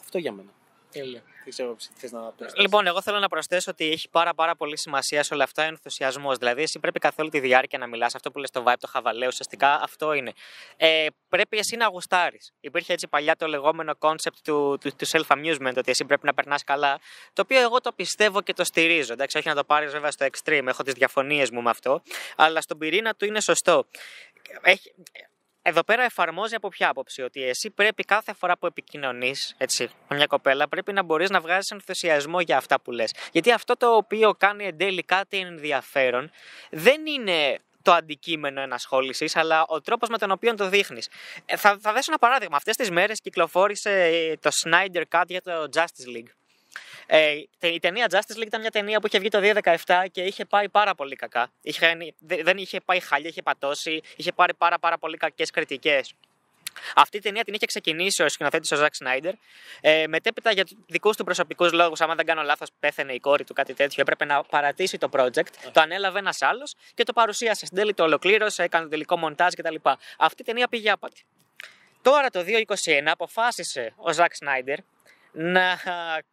Αυτό 0.00 0.18
για 0.18 0.32
μένα. 0.32 0.50
Τέλεια. 0.90 1.22
Δεν 1.44 1.52
ξέρω 1.54 1.74
τι 1.74 1.86
θες 1.94 2.12
να 2.12 2.20
πεις. 2.20 2.52
Λοιπόν, 2.56 2.86
εγώ 2.86 3.02
θέλω 3.02 3.18
να 3.18 3.28
προσθέσω 3.28 3.70
ότι 3.70 3.90
έχει 3.90 4.08
πάρα, 4.08 4.34
πάρα 4.34 4.56
πολύ 4.56 4.78
σημασία 4.78 5.22
σε 5.22 5.34
όλα 5.34 5.44
αυτά 5.44 5.62
ο 5.64 5.66
ενθουσιασμός. 5.66 6.36
Δηλαδή, 6.36 6.62
εσύ 6.62 6.78
πρέπει 6.78 6.98
καθ' 6.98 7.18
όλη 7.18 7.30
τη 7.30 7.40
διάρκεια 7.40 7.78
να 7.78 7.86
μιλάς. 7.86 8.14
Αυτό 8.14 8.30
που 8.30 8.38
λες 8.38 8.50
το 8.50 8.64
vibe, 8.66 8.74
το 8.80 8.86
χαβαλέ, 8.86 9.26
ουσιαστικά 9.26 9.80
αυτό 9.82 10.12
είναι. 10.12 10.32
Ε, 10.76 11.06
πρέπει 11.28 11.58
εσύ 11.58 11.76
να 11.76 11.86
γουστάρεις. 11.86 12.52
Υπήρχε 12.60 12.92
έτσι 12.92 13.08
παλιά 13.08 13.36
το 13.36 13.46
λεγόμενο 13.46 13.94
concept 13.98 14.36
του, 14.44 14.78
του, 14.80 14.90
του 14.96 15.06
self-amusement, 15.08 15.74
ότι 15.76 15.90
εσύ 15.90 16.04
πρέπει 16.04 16.26
να 16.26 16.34
περνάς 16.34 16.64
καλά. 16.64 16.98
Το 17.32 17.42
οποίο 17.42 17.60
εγώ 17.60 17.80
το 17.80 17.92
πιστεύω 17.92 18.42
και 18.42 18.52
το 18.52 18.64
στηρίζω. 18.64 19.12
Εντάξει, 19.12 19.38
όχι 19.38 19.48
να 19.48 19.54
το 19.54 19.64
πάρεις 19.64 19.92
βέβαια 19.92 20.10
στο 20.10 20.26
extreme. 20.32 20.64
Έχω 20.66 20.82
τις 20.82 20.94
διαφωνίες 20.94 21.50
μου 21.50 21.62
με 21.62 21.70
αυτό. 21.70 22.02
Αλλά 22.36 22.60
στον 22.60 22.78
πυρήνα 22.78 23.14
του 23.14 23.24
είναι 23.24 23.40
σωστό. 23.40 23.86
Έχει, 24.62 24.94
εδώ 25.68 25.82
πέρα 25.84 26.02
εφαρμόζει 26.02 26.54
από 26.54 26.68
ποια 26.68 26.88
άποψη, 26.88 27.22
ότι 27.22 27.42
εσύ 27.42 27.70
πρέπει 27.70 28.04
κάθε 28.04 28.32
φορά 28.32 28.58
που 28.58 28.66
επικοινωνείς 28.66 29.56
με 30.08 30.16
μια 30.16 30.26
κοπέλα, 30.26 30.68
πρέπει 30.68 30.92
να 30.92 31.02
μπορείς 31.02 31.30
να 31.30 31.40
βγάζεις 31.40 31.70
ενθουσιασμό 31.70 32.40
για 32.40 32.56
αυτά 32.56 32.80
που 32.80 32.90
λες. 32.90 33.14
Γιατί 33.32 33.52
αυτό 33.52 33.76
το 33.76 33.96
οποίο 33.96 34.34
κάνει 34.34 34.64
εν 34.64 34.78
τέλει 34.78 35.02
κάτι 35.02 35.38
ενδιαφέρον 35.38 36.30
δεν 36.70 37.06
είναι 37.06 37.58
το 37.82 37.92
αντικείμενο 37.92 38.60
ενασχόλησης, 38.60 39.36
αλλά 39.36 39.64
ο 39.66 39.80
τρόπος 39.80 40.08
με 40.08 40.18
τον 40.18 40.30
οποίο 40.30 40.54
το 40.54 40.68
δείχνεις. 40.68 41.08
θα, 41.46 41.78
θα 41.80 41.92
δώσω 41.92 42.04
ένα 42.08 42.18
παράδειγμα. 42.18 42.56
Αυτές 42.56 42.76
τις 42.76 42.90
μέρες 42.90 43.20
κυκλοφόρησε 43.20 43.90
ε, 43.90 44.36
το 44.36 44.50
Snyder 44.64 45.02
Cut 45.10 45.24
για 45.26 45.42
το 45.42 45.68
Justice 45.74 46.16
League. 46.16 46.30
Ε, 47.06 47.34
η 47.60 47.78
ταινία 47.78 48.06
Justice 48.10 48.38
League 48.38 48.46
ήταν 48.46 48.60
μια 48.60 48.70
ταινία 48.70 49.00
που 49.00 49.06
είχε 49.06 49.18
βγει 49.18 49.28
το 49.28 49.40
2017 49.84 50.04
και 50.12 50.22
είχε 50.22 50.44
πάει 50.44 50.68
πάρα 50.68 50.94
πολύ 50.94 51.16
κακά. 51.16 51.50
Είχε, 51.62 51.96
δε- 52.18 52.42
δεν 52.42 52.56
είχε 52.56 52.80
πάει 52.80 53.00
χάλια, 53.00 53.28
είχε 53.28 53.42
πατώσει, 53.42 54.00
είχε 54.16 54.32
πάρει 54.32 54.54
πάρα, 54.54 54.78
πάρα 54.78 54.98
πολύ 54.98 55.16
κακές 55.16 55.50
κριτικές. 55.50 56.12
Αυτή 56.94 57.16
η 57.16 57.20
ταινία 57.20 57.44
την 57.44 57.54
είχε 57.54 57.66
ξεκινήσει 57.66 58.22
ο 58.22 58.28
σκηνοθέτης 58.28 58.72
ο 58.72 58.76
Ζακ 58.76 58.94
Σνάιντερ. 58.94 59.34
Ε, 59.80 60.06
μετέπειτα 60.06 60.52
για 60.52 60.64
δικούς 60.86 61.16
του 61.16 61.24
προσωπικούς 61.24 61.72
λόγους, 61.72 62.00
άμα 62.00 62.14
δεν 62.14 62.26
κάνω 62.26 62.42
λάθος, 62.42 62.68
πέθανε 62.80 63.12
η 63.12 63.20
κόρη 63.20 63.44
του, 63.44 63.52
κάτι 63.54 63.74
τέτοιο. 63.74 64.02
Έπρεπε 64.02 64.24
να 64.24 64.42
παρατήσει 64.44 64.98
το 64.98 65.08
project. 65.12 65.46
Το 65.72 65.80
ανέλαβε 65.80 66.18
ένας 66.18 66.42
άλλος 66.42 66.74
και 66.94 67.04
το 67.04 67.12
παρουσίασε. 67.12 67.66
Στην 67.66 67.78
τέλει 67.78 67.94
το 67.94 68.02
ολοκλήρωσε, 68.02 68.62
έκανε 68.62 68.84
το 68.84 68.90
τελικό 68.90 69.16
μοντάζ 69.18 69.52
κτλ. 69.52 69.74
Αυτή 70.18 70.42
η 70.42 70.44
ταινία 70.44 70.68
πήγε 70.68 70.90
άπατη. 70.90 71.22
Τώρα 72.02 72.30
το 72.30 72.44
2021 72.46 73.10
αποφάσισε 73.12 73.92
ο 73.96 74.12
Ζακ 74.12 74.34
Σνάιντερ 74.34 74.78
να 75.38 75.78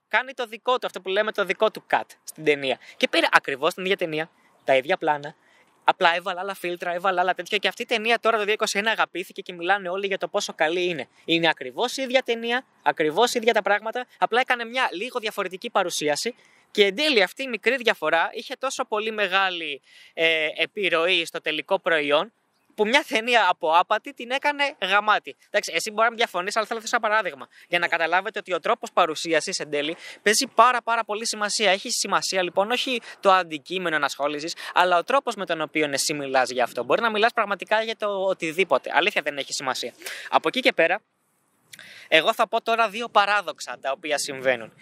κάνει 0.07 0.33
το 0.33 0.45
δικό 0.45 0.79
του, 0.79 0.85
αυτό 0.85 1.01
που 1.01 1.09
λέμε 1.09 1.31
το 1.31 1.45
δικό 1.45 1.71
του 1.71 1.83
cut 1.89 2.01
στην 2.23 2.43
ταινία. 2.43 2.79
Και 2.97 3.07
πήρε 3.07 3.27
ακριβώς 3.31 3.73
την 3.73 3.83
ίδια 3.83 3.97
ταινία, 3.97 4.29
τα 4.63 4.75
ίδια 4.75 4.97
πλάνα. 4.97 5.35
Απλά 5.83 6.15
έβαλα 6.15 6.39
άλλα 6.39 6.53
φίλτρα, 6.53 6.93
έβαλα 6.93 7.21
άλλα 7.21 7.33
τέτοια 7.33 7.57
και 7.57 7.67
αυτή 7.67 7.81
η 7.81 7.85
ταινία 7.85 8.19
τώρα 8.19 8.45
το 8.45 8.53
2021 8.73 8.83
αγαπήθηκε 8.85 9.41
και 9.41 9.53
μιλάνε 9.53 9.89
όλοι 9.89 10.07
για 10.07 10.17
το 10.17 10.27
πόσο 10.27 10.53
καλή 10.53 10.85
είναι. 10.85 11.07
Είναι 11.25 11.49
ακριβώς 11.49 11.97
η 11.97 12.01
ίδια 12.01 12.21
ταινία, 12.21 12.65
ακριβώς 12.83 13.33
ίδια 13.33 13.53
τα 13.53 13.61
πράγματα, 13.61 14.05
απλά 14.17 14.39
έκανε 14.39 14.65
μια 14.65 14.89
λίγο 14.91 15.19
διαφορετική 15.19 15.69
παρουσίαση 15.69 16.35
και 16.71 16.85
εν 16.85 16.95
τέλει 16.95 17.23
αυτή 17.23 17.43
η 17.43 17.47
μικρή 17.47 17.75
διαφορά 17.75 18.29
είχε 18.33 18.55
τόσο 18.59 18.85
πολύ 18.85 19.11
μεγάλη 19.11 19.81
ε, 20.13 20.47
επιρροή 20.55 21.25
στο 21.25 21.41
τελικό 21.41 21.79
προϊόν 21.79 22.33
που 22.75 22.85
μια 22.87 23.03
ταινία 23.07 23.47
από 23.49 23.71
άπατη 23.71 24.13
την 24.13 24.31
έκανε 24.31 24.75
γαμάτη. 24.81 25.35
Εντάξει, 25.47 25.71
εσύ 25.75 25.89
μπορεί 25.89 26.03
να 26.03 26.07
μην 26.07 26.17
διαφωνείς, 26.17 26.55
αλλά 26.55 26.65
θέλω 26.65 26.79
να 26.79 26.85
θέσω 26.85 26.97
ένα 27.01 27.09
παράδειγμα. 27.09 27.47
Για 27.67 27.79
να 27.79 27.87
καταλάβετε 27.87 28.39
ότι 28.39 28.53
ο 28.53 28.59
τρόπος 28.59 28.91
παρουσίασης 28.91 29.59
εν 29.59 29.69
τέλει 29.69 29.95
παίζει 30.21 30.47
πάρα, 30.55 30.81
πάρα 30.81 31.03
πολύ 31.03 31.27
σημασία. 31.27 31.71
Έχει 31.71 31.89
σημασία 31.89 32.43
λοιπόν 32.43 32.71
όχι 32.71 33.01
το 33.19 33.31
αντικείμενο 33.31 33.95
ενασχόλησης, 33.95 34.55
αλλά 34.73 34.97
ο 34.97 35.03
τρόπος 35.03 35.35
με 35.35 35.45
τον 35.45 35.61
οποίο 35.61 35.89
εσύ 35.91 36.13
μιλάς 36.13 36.49
για 36.49 36.63
αυτό. 36.63 36.83
Μπορεί 36.83 37.01
να 37.01 37.11
μιλάς 37.11 37.33
πραγματικά 37.33 37.81
για 37.81 37.95
το 37.95 38.07
οτιδήποτε. 38.07 38.91
Αλήθεια 38.93 39.21
δεν 39.21 39.37
έχει 39.37 39.53
σημασία. 39.53 39.93
Από 40.29 40.47
εκεί 40.47 40.59
και 40.59 40.73
πέρα, 40.73 41.01
εγώ 42.07 42.33
θα 42.33 42.47
πω 42.47 42.61
τώρα 42.61 42.89
δύο 42.89 43.09
παράδοξα 43.09 43.77
τα 43.81 43.91
οποία 43.91 44.17
συμβαίνουν. 44.17 44.73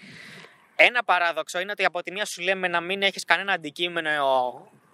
Ένα 0.76 1.04
παράδοξο 1.04 1.60
είναι 1.60 1.72
ότι 1.72 1.86
από 1.86 2.04
τη 2.04 2.12
μία 2.12 2.26
σου 2.26 2.42
λέμε 2.42 2.68
να 2.68 2.82
μην 2.82 3.02
έχεις 3.02 3.26
κανένα 3.26 3.54
αντικείμενο 3.54 4.10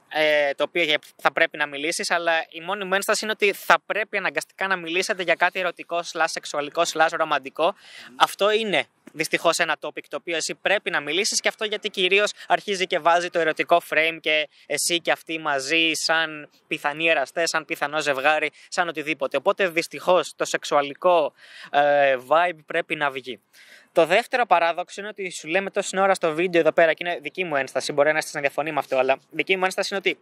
ε, 0.10 0.54
το 0.54 0.64
οποίο 0.64 0.84
για- 0.84 1.00
θα 1.16 1.32
πρέπει 1.32 1.58
να 1.58 1.66
μιλήσεις, 1.66 2.12
αλλά 2.12 2.34
η 2.50 2.62
μόνη 2.62 2.84
μου 2.86 2.94
ένσταση 2.94 3.20
είναι 3.24 3.34
ότι 3.34 3.54
θα 3.54 3.78
πρέπει 3.86 4.18
αναγκαστικά 4.18 4.68
να 4.68 4.76
μιλήσετε 4.76 5.24
για 5.24 5.36
κάτι 5.36 5.60
ερωτικό, 5.60 6.04
σλά 6.04 6.28
σεξουαλικό, 6.28 6.86
σλά 6.86 7.08
ρομαντικό. 7.12 7.76
Αυτό 8.16 8.52
είναι 8.52 8.86
δυστυχώς 9.18 9.58
ένα 9.58 9.76
topic 9.80 10.04
το 10.10 10.18
οποίο 10.18 10.36
εσύ 10.36 10.56
πρέπει 10.56 10.90
να 10.90 11.00
μιλήσεις 11.00 11.40
και 11.40 11.48
αυτό 11.48 11.66
γιατί 11.66 11.90
κυρίως 11.90 12.32
αρχίζει 12.48 12.88
και 12.88 13.00
βάζει 13.00 13.30
το 13.30 13.40
ερωτικό 13.40 13.82
frame 13.90 14.18
και 14.22 14.50
εσύ 14.66 15.00
και 15.00 15.12
αυτοί 15.12 15.40
μαζί, 15.40 15.92
σαν 15.94 16.50
πιθανοί 16.68 17.10
εραστές, 17.10 17.50
σαν 17.50 17.66
πιθανό 17.66 18.02
ζευγάρι, 18.02 18.52
σαν 18.68 18.88
οτιδήποτε. 18.88 19.38
Οπότε 19.38 19.68
δυστυχώς 19.70 20.34
το 20.36 20.46
σεξουαλικό 20.46 21.34
ε, 21.72 22.16
vibe 22.28 22.60
πρέπει 22.66 22.96
να 22.96 23.12
βγει. 23.12 23.40
Το 23.92 24.06
δεύτερο 24.06 24.46
παράδοξο 24.46 25.02
είναι 25.02 25.10
ότι 25.10 25.32
σου 25.32 25.48
λέμε 25.48 25.70
τόση 25.70 26.00
ώρα 26.00 26.14
στο 26.14 26.34
βίντεο 26.34 26.62
εδώ 26.62 26.72
πέρα 26.72 26.94
και 26.94 27.04
είναι 27.08 27.20
δική 27.22 27.44
μου 27.44 27.56
ένσταση. 27.56 27.94
Μπορεί 27.94 28.12
να 28.12 28.18
είστε 28.18 28.32
να 28.34 28.42
διαφωνεί 28.42 28.72
με 28.72 28.80
αυτό, 28.80 28.98
αλλά 28.98 29.18
δική 29.32 29.58
μου 29.58 29.64
ένσταση 29.64 29.88
είναι 29.94 30.04
ότι 30.06 30.20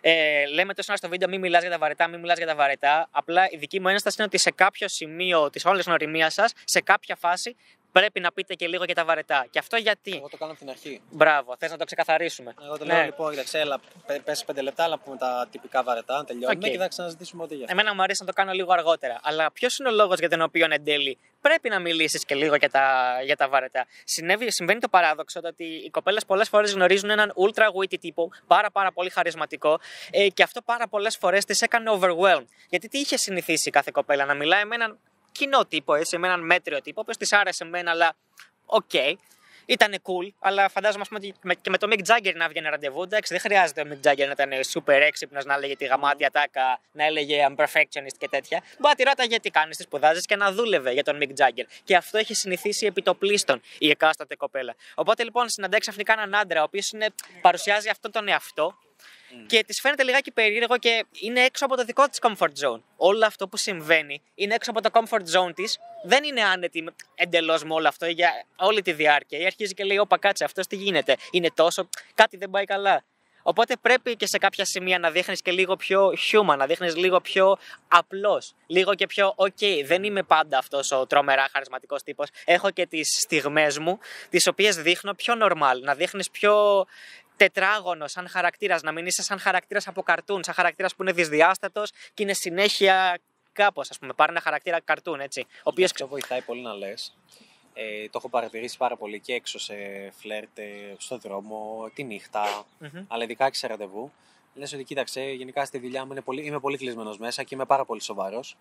ε, 0.00 0.46
λέμε 0.46 0.74
τόση 0.74 0.88
ώρα 0.90 0.98
στο 0.98 1.08
βίντεο 1.08 1.28
μην 1.28 1.40
μιλάς 1.40 1.62
για 1.62 1.70
τα 1.70 1.78
βαρετά, 1.78 2.08
μην 2.08 2.20
μιλάς 2.20 2.36
για 2.36 2.46
τα 2.46 2.54
βαρετά. 2.54 3.08
Απλά 3.10 3.48
η 3.50 3.56
δική 3.56 3.80
μου 3.80 3.88
ένσταση 3.88 4.16
είναι 4.18 4.26
ότι 4.26 4.38
σε 4.38 4.50
κάποιο 4.50 4.88
σημείο 4.88 5.50
της 5.50 5.64
όλης 5.64 5.86
γνωριμίας 5.86 6.34
σας, 6.34 6.52
σε 6.64 6.80
κάποια 6.80 7.16
φάση, 7.16 7.56
πρέπει 7.92 8.20
να 8.20 8.32
πείτε 8.32 8.54
και 8.54 8.66
λίγο 8.68 8.84
για 8.84 8.94
τα 8.94 9.04
βαρετά. 9.04 9.46
Και 9.50 9.58
αυτό 9.58 9.76
γιατί; 9.76 10.12
Εγώ 10.16 10.28
το 10.28 10.36
κάνω 10.36 10.50
από 10.50 10.60
την 10.60 10.70
αρχή. 10.70 11.00
Μπράβο, 11.10 11.56
θες 11.58 11.70
να 11.70 11.76
το 11.76 11.84
ξεκαθαρίσουμε. 11.84 12.54
Εγώ 12.64 12.78
το 12.78 12.84
Ναι. 12.84 12.92
λέω 12.94 13.04
λοιπόν, 13.04 13.30
κοίταξε, 13.30 13.58
έλα, 13.58 13.80
πες 14.24 14.44
πέντε 14.44 14.60
λεπτά 14.62 14.88
να 14.88 14.98
πούμε 14.98 15.16
τα 15.16 15.48
τυπικά 15.50 15.82
βαρετά, 15.82 16.16
να 16.16 16.24
τελειώνουμε 16.24 16.66
Οκ. 16.66 16.72
και 16.72 16.78
θα 16.78 16.88
ξανασυζητήσουμε 16.88 17.42
ό,τι 17.42 17.54
για 17.54 17.64
αυτό. 17.64 17.76
Εμένα 17.78 17.94
μου 17.94 18.02
αρέσει 18.02 18.20
να 18.20 18.26
το 18.26 18.32
κάνω 18.32 18.52
λίγο 18.52 18.72
αργότερα. 18.72 19.20
Αλλά 19.22 19.52
ποιος 19.52 19.78
είναι 19.78 19.88
ο 19.88 19.92
λόγος 19.92 20.18
για 20.18 20.28
τον 20.28 20.40
οποίο 20.42 20.66
εν 20.70 20.84
τέλει 20.84 21.18
πρέπει 21.40 21.68
να 21.68 21.78
μιλήσεις 21.78 22.24
και 22.24 22.34
λίγο 22.34 22.54
για 22.54 22.70
τα, 22.70 23.14
για 23.24 23.36
τα 23.36 23.48
βαρετά; 23.48 23.86
Συνέβη, 24.04 24.52
συμβαίνει 24.52 24.80
το 24.80 24.88
παράδοξο 24.88 25.40
ότι 25.44 25.64
οι 25.64 25.90
κοπέλες 25.90 26.24
πολλές 26.24 26.48
φορές 26.48 26.72
γνωρίζουν 26.72 27.10
έναν 27.10 27.32
ultra 27.36 27.64
witty 27.80 27.98
τύπο, 28.00 28.30
πάρα, 28.46 28.70
πάρα 28.70 28.92
πολύ 28.92 29.10
χαρισματικό, 29.10 29.80
ε, 30.10 30.28
και 30.28 30.42
αυτό 30.42 30.62
πάρα 30.62 30.88
πολλές 30.88 31.16
φορές 31.16 31.44
τις 31.44 31.62
έκανε 31.62 31.90
overwhelmed. 32.00 32.46
Γιατί 32.68 32.88
τι 32.88 32.98
είχε 32.98 33.16
συνηθίσει 33.16 33.70
κάθε 33.70 33.90
κοπέλα, 33.94 34.24
να 34.24 34.34
μιλάει 34.34 34.64
με 34.64 34.74
έναν 34.74 34.98
κοινό 35.38 35.64
τύπο, 35.66 35.94
έτσι, 35.94 36.18
με 36.18 36.26
έναν 36.26 36.40
μέτριο 36.40 36.80
τύπο, 36.80 37.02
ο 37.06 37.12
της 37.12 37.32
άρεσε 37.32 37.64
εμένα, 37.64 37.90
αλλά 37.90 38.16
οκ. 38.66 38.90
Ήταν 39.70 39.94
cool, 40.02 40.32
αλλά 40.38 40.68
φαντάζομαι 40.68 41.02
ας 41.02 41.08
πούμε, 41.08 41.20
ότι 41.22 41.34
με- 41.42 41.54
και 41.54 41.70
με 41.70 41.78
το 41.78 41.88
Mick 41.90 42.00
Jagger 42.10 42.34
να 42.34 42.48
βγαίνει 42.48 42.68
ραντεβού. 42.68 43.02
Εντάξει, 43.02 43.32
δεν 43.32 43.40
χρειάζεται 43.40 43.80
ο 43.80 43.84
Mick 43.88 44.08
Jagger 44.08 44.26
να 44.26 44.30
ήταν 44.30 44.50
super 44.72 45.00
έξυπνος, 45.00 45.44
να 45.44 45.54
έλεγε 45.54 45.76
τη 45.76 45.84
γαμάτη 45.84 46.30
ατάκα, 46.30 46.80
να 46.92 47.04
έλεγε 47.04 47.46
I'm 47.48 47.56
perfectionist 47.64 48.16
και 48.18 48.28
τέτοια. 48.28 48.60
Μπορεί 48.60 48.78
να 48.88 48.94
τη 48.94 49.02
ρώταγε 49.02 49.40
τι 49.40 49.50
κάνεις, 49.50 49.76
τι 49.76 49.82
σπουδάζεις 49.82 50.26
και 50.26 50.36
να 50.36 50.52
δούλευε 50.52 50.92
για 50.92 51.04
τον 51.04 51.18
Mick 51.20 51.28
Jagger. 51.42 51.64
Και 51.84 51.96
αυτό 51.96 52.18
έχει 52.18 52.34
συνηθίσει 52.34 52.86
επί 52.86 53.02
το 53.02 53.14
πλείστον 53.14 53.60
η 53.78 53.90
εκάστοτε 53.90 54.36
κοπέλα. 54.36 54.74
Οπότε 54.94 55.24
λοιπόν 55.24 55.48
συναντάει 55.48 55.80
ξαφνικά 55.80 56.12
έναν 56.12 56.34
άντρα, 56.34 56.60
ο 56.60 56.64
οποίος 56.64 56.92
παρουσιάζει 57.40 57.88
αυτόν 57.88 58.10
τον 58.10 58.28
εαυτό 58.28 58.78
και 59.46 59.64
της 59.64 59.80
φαίνεται 59.80 60.02
λιγάκι 60.02 60.30
περίεργο 60.30 60.78
και 60.78 61.04
είναι 61.20 61.40
έξω 61.40 61.64
από 61.64 61.76
το 61.76 61.84
δικό 61.84 62.08
της 62.08 62.18
comfort 62.22 62.64
zone. 62.64 62.80
Όλο 62.96 63.26
αυτό 63.26 63.48
που 63.48 63.56
συμβαίνει 63.56 64.22
είναι 64.34 64.54
έξω 64.54 64.70
από 64.70 64.82
το 64.82 64.90
comfort 64.92 65.38
zone 65.38 65.54
της. 65.54 65.78
Δεν 66.04 66.24
είναι 66.24 66.42
άνετη 66.42 66.84
εντελώς 67.14 67.64
με 67.64 67.74
όλο 67.74 67.88
αυτό 67.88 68.06
για 68.06 68.30
όλη 68.56 68.82
τη 68.82 68.92
διάρκεια. 68.92 69.38
Ή 69.38 69.46
αρχίζει 69.46 69.74
και 69.74 69.84
λέει: 69.84 69.98
Όπα, 69.98 70.18
κάτσε, 70.18 70.44
αυτός 70.44 70.66
τι 70.66 70.76
γίνεται; 70.76 71.16
Είναι 71.30 71.50
τόσο. 71.54 71.88
Κάτι 72.14 72.36
δεν 72.36 72.50
πάει 72.50 72.64
καλά. 72.64 73.04
Οπότε 73.48 73.76
πρέπει 73.80 74.16
και 74.16 74.26
σε 74.26 74.38
κάποια 74.38 74.64
σημεία 74.64 74.98
να 74.98 75.10
δείχνεις 75.10 75.42
και 75.42 75.50
λίγο 75.50 75.76
πιο 75.76 76.12
human, 76.30 76.56
να 76.56 76.66
δείχνεις 76.66 76.96
λίγο 76.96 77.20
πιο 77.20 77.56
απλός. 77.88 78.54
Λίγο 78.66 78.94
και 78.94 79.06
πιο, 79.06 79.34
OK, 79.36 79.84
δεν 79.84 80.04
είμαι 80.04 80.22
πάντα 80.22 80.58
αυτός 80.58 80.92
ο 80.92 81.06
τρομερά 81.06 81.48
χαρισματικός 81.52 82.02
τύπος. 82.02 82.28
Έχω 82.44 82.70
και 82.70 82.86
τις 82.86 83.18
στιγμές 83.20 83.78
μου, 83.78 83.98
τις 84.30 84.46
οποίες 84.46 84.76
δείχνω 84.76 85.14
πιο 85.14 85.34
normal. 85.42 85.80
Να 85.82 85.94
δείχνεις 85.94 86.30
πιο 86.30 86.86
τετράγωνος 87.38 88.10
σαν 88.10 88.28
χαρακτήρας, 88.28 88.82
να 88.82 88.92
μην 88.92 89.06
είσαι 89.06 89.22
σαν 89.22 89.38
χαρακτήρας 89.38 89.86
από 89.88 90.02
καρτούν, 90.02 90.44
σαν 90.44 90.54
χαρακτήρας 90.54 90.94
που 90.94 91.02
είναι 91.02 91.12
δυσδιάστατος 91.12 91.90
και 92.14 92.22
είναι 92.22 92.32
συνέχεια 92.32 93.18
κάπως, 93.52 93.90
ας 93.90 93.98
πούμε. 93.98 94.12
Πάρει 94.12 94.30
ένα 94.30 94.40
χαρακτήρα 94.40 94.80
καρτούν, 94.80 95.20
έτσι. 95.20 95.40
Ο 95.40 95.62
οποίος 95.62 95.90
Αυτό 95.90 96.08
βοηθάει 96.08 96.40
πολύ 96.40 96.60
να 96.60 96.74
λες. 96.74 97.16
Ε, 97.74 98.04
το 98.04 98.10
έχω 98.14 98.28
παρατηρήσει 98.28 98.76
πάρα 98.76 98.96
πολύ 98.96 99.20
και 99.20 99.32
έξω 99.32 99.58
σε 99.58 99.74
φλερτ, 100.20 100.58
ε, 100.58 100.94
στο 100.98 101.18
δρόμο, 101.18 101.90
τη 101.94 102.04
νυχτα 102.04 102.64
αλλά 103.08 103.24
ειδικά 103.24 103.50
και 103.50 103.56
σε 103.56 103.66
ραντεβού. 103.66 104.12
Λες 104.54 104.72
ότι 104.72 104.84
κοίταξε, 104.84 105.20
γενικά 105.20 105.64
στη 105.64 105.78
δουλειά 105.78 106.04
μου 106.04 106.12
είναι 106.12 106.20
πολύ, 106.20 106.42
είμαι 106.42 106.60
πολύ 106.60 106.76
κλεισμένος 106.76 107.18
μέσα 107.18 107.42
και 107.42 107.54
είμαι 107.54 107.64
πάρα 107.64 107.84
πολύ 107.84 108.02
σοβαρός. 108.02 108.56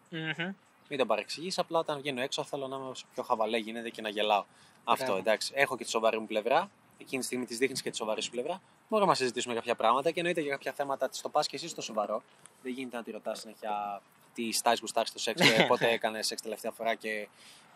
Μην 0.90 1.00
τον 1.00 1.08
παρεξηγείς, 1.08 1.58
απλά 1.60 1.80
όταν 1.80 1.98
βγαίνω 2.00 2.22
έξω 2.22 2.44
θέλω 2.44 2.68
να 2.68 2.76
είμαι 2.76 2.88
όσο 2.88 3.06
πιο 3.14 3.24
χαβαλέ 3.24 3.58
γίνεται 3.58 3.90
και 3.90 4.02
να 4.02 4.10
γελάω. 4.10 4.46
Αυτό 4.84 5.16
εντάξει. 5.16 5.52
Έχω 5.56 5.78
και 5.78 5.84
τη 5.84 5.90
σοβαρή 5.90 6.20
μου 6.20 6.28
πλευρά. 6.28 6.70
Εκείνη 6.98 7.22
τη 7.22 7.28
στιγμή 7.28 7.46
της 7.46 7.58
δείχνεις 7.58 7.82
και 7.82 7.90
τη 7.90 7.96
σοβαρής 7.96 8.24
σου 8.24 8.32
πλευρά. 8.32 8.62
Μπορούμε 8.90 9.10
να 9.10 9.16
συζητήσουμε 9.16 9.54
κάποια 9.54 9.76
πράγματα 9.76 10.12
και 10.12 10.20
εννοείται 10.20 10.42
για 10.42 10.52
κάποια 10.52 10.72
θέματα 10.72 11.10
της 11.10 11.22
το 11.22 11.30
πας 11.30 11.48
και 11.48 11.56
εσύ 11.56 11.68
στο 11.68 11.82
σοβαρό. 11.82 12.22
Δεν 12.62 12.72
γίνεται 12.72 12.98
να 12.98 13.04
τη 13.04 13.12
ρωτάς 13.12 13.40
συνέχεια 13.40 14.02
τι 14.34 14.52
στάσεις 14.52 14.80
γουστάρεις 14.80 15.10
στο 15.10 15.20
σεξ, 15.20 15.42
και 15.42 15.64
πότε 15.70 15.90
έκανε 15.90 16.24
σεξ 16.24 16.42
τελευταία 16.42 16.72
φορά 16.72 16.96
και, 16.96 17.28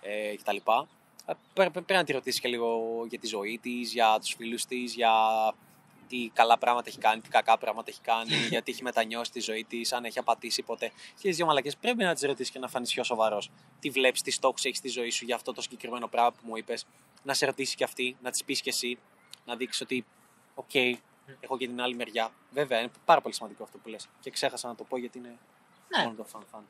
ε, 0.01 0.35
κτλ. 0.35 0.55
Ε, 0.55 1.33
Πρέπει, 1.53 1.71
πρέπει 1.71 1.93
να 1.93 2.03
τη 2.03 2.11
ρωτήσεις 2.11 2.39
και 2.39 2.47
λίγο 2.47 2.79
για 3.09 3.19
τη 3.19 3.27
ζωή 3.27 3.59
της, 3.61 3.93
για 3.93 4.17
τους 4.19 4.33
φίλους 4.33 4.65
της, 4.65 4.93
για 4.93 5.13
τι 6.11 6.31
καλά 6.33 6.57
πράγματα 6.57 6.89
έχει 6.89 6.97
κάνει, 6.97 7.21
τι 7.21 7.29
κακά 7.29 7.57
πράγματα 7.57 7.89
έχει 7.89 8.01
κάνει, 8.01 8.35
γιατί 8.53 8.71
έχει 8.71 8.83
μετανιώσει 8.83 9.31
τη 9.31 9.39
ζωή 9.39 9.65
της, 9.69 9.93
αν 9.93 10.05
έχει 10.05 10.19
απατήσει 10.19 10.61
ποτέ. 10.61 10.91
Και 11.19 11.27
τις 11.27 11.35
δύο 11.35 11.45
μαλακίες 11.45 11.77
πρέπει 11.77 12.03
να 12.03 12.13
τις 12.13 12.23
ρωτήσεις 12.23 12.51
και 12.51 12.59
να 12.59 12.67
φανείς 12.67 12.93
πιο 12.93 13.03
σοβαρός. 13.03 13.51
Τι 13.79 13.89
βλέπεις, 13.89 14.21
τι 14.21 14.31
στόχους 14.31 14.65
έχεις 14.65 14.77
στη 14.77 14.89
ζωή 14.89 15.09
σου 15.09 15.25
για 15.25 15.35
αυτό 15.35 15.53
το 15.53 15.61
συγκεκριμένο 15.61 16.07
πράγμα 16.07 16.31
που 16.31 16.41
μου 16.43 16.55
είπες. 16.55 16.85
Να 17.23 17.33
σε 17.33 17.45
ρωτήσει 17.45 17.75
και 17.75 17.83
αυτή, 17.83 18.17
να 18.21 18.31
τη 18.31 18.43
πεις 18.43 18.61
και 18.61 18.69
εσύ, 18.69 18.97
να 19.45 19.55
δείξεις 19.55 19.81
ότι, 19.81 20.05
οκ, 20.55 20.73
έχω 21.39 21.57
και 21.57 21.67
την 21.67 21.81
άλλη 21.81 21.95
μεριά. 21.95 22.31
Βέβαια, 22.51 22.79
είναι 22.79 22.91
πάρα 23.05 23.21
πολύ 23.21 23.33
σημαντικό 23.33 23.63
αυτό 23.63 23.77
που 23.77 23.89
λες. 23.89 24.07
Και 24.19 24.29
ξέχασα 24.31 24.67
να 24.67 24.75
το 24.75 24.83
πω 24.83 24.97
γιατί 24.97 25.17
είναι 25.17 25.37
Ναι. 25.87 26.03
μόνο 26.03 26.15
το 26.15 26.25
fun 26.33 26.39
fun. 26.57 26.61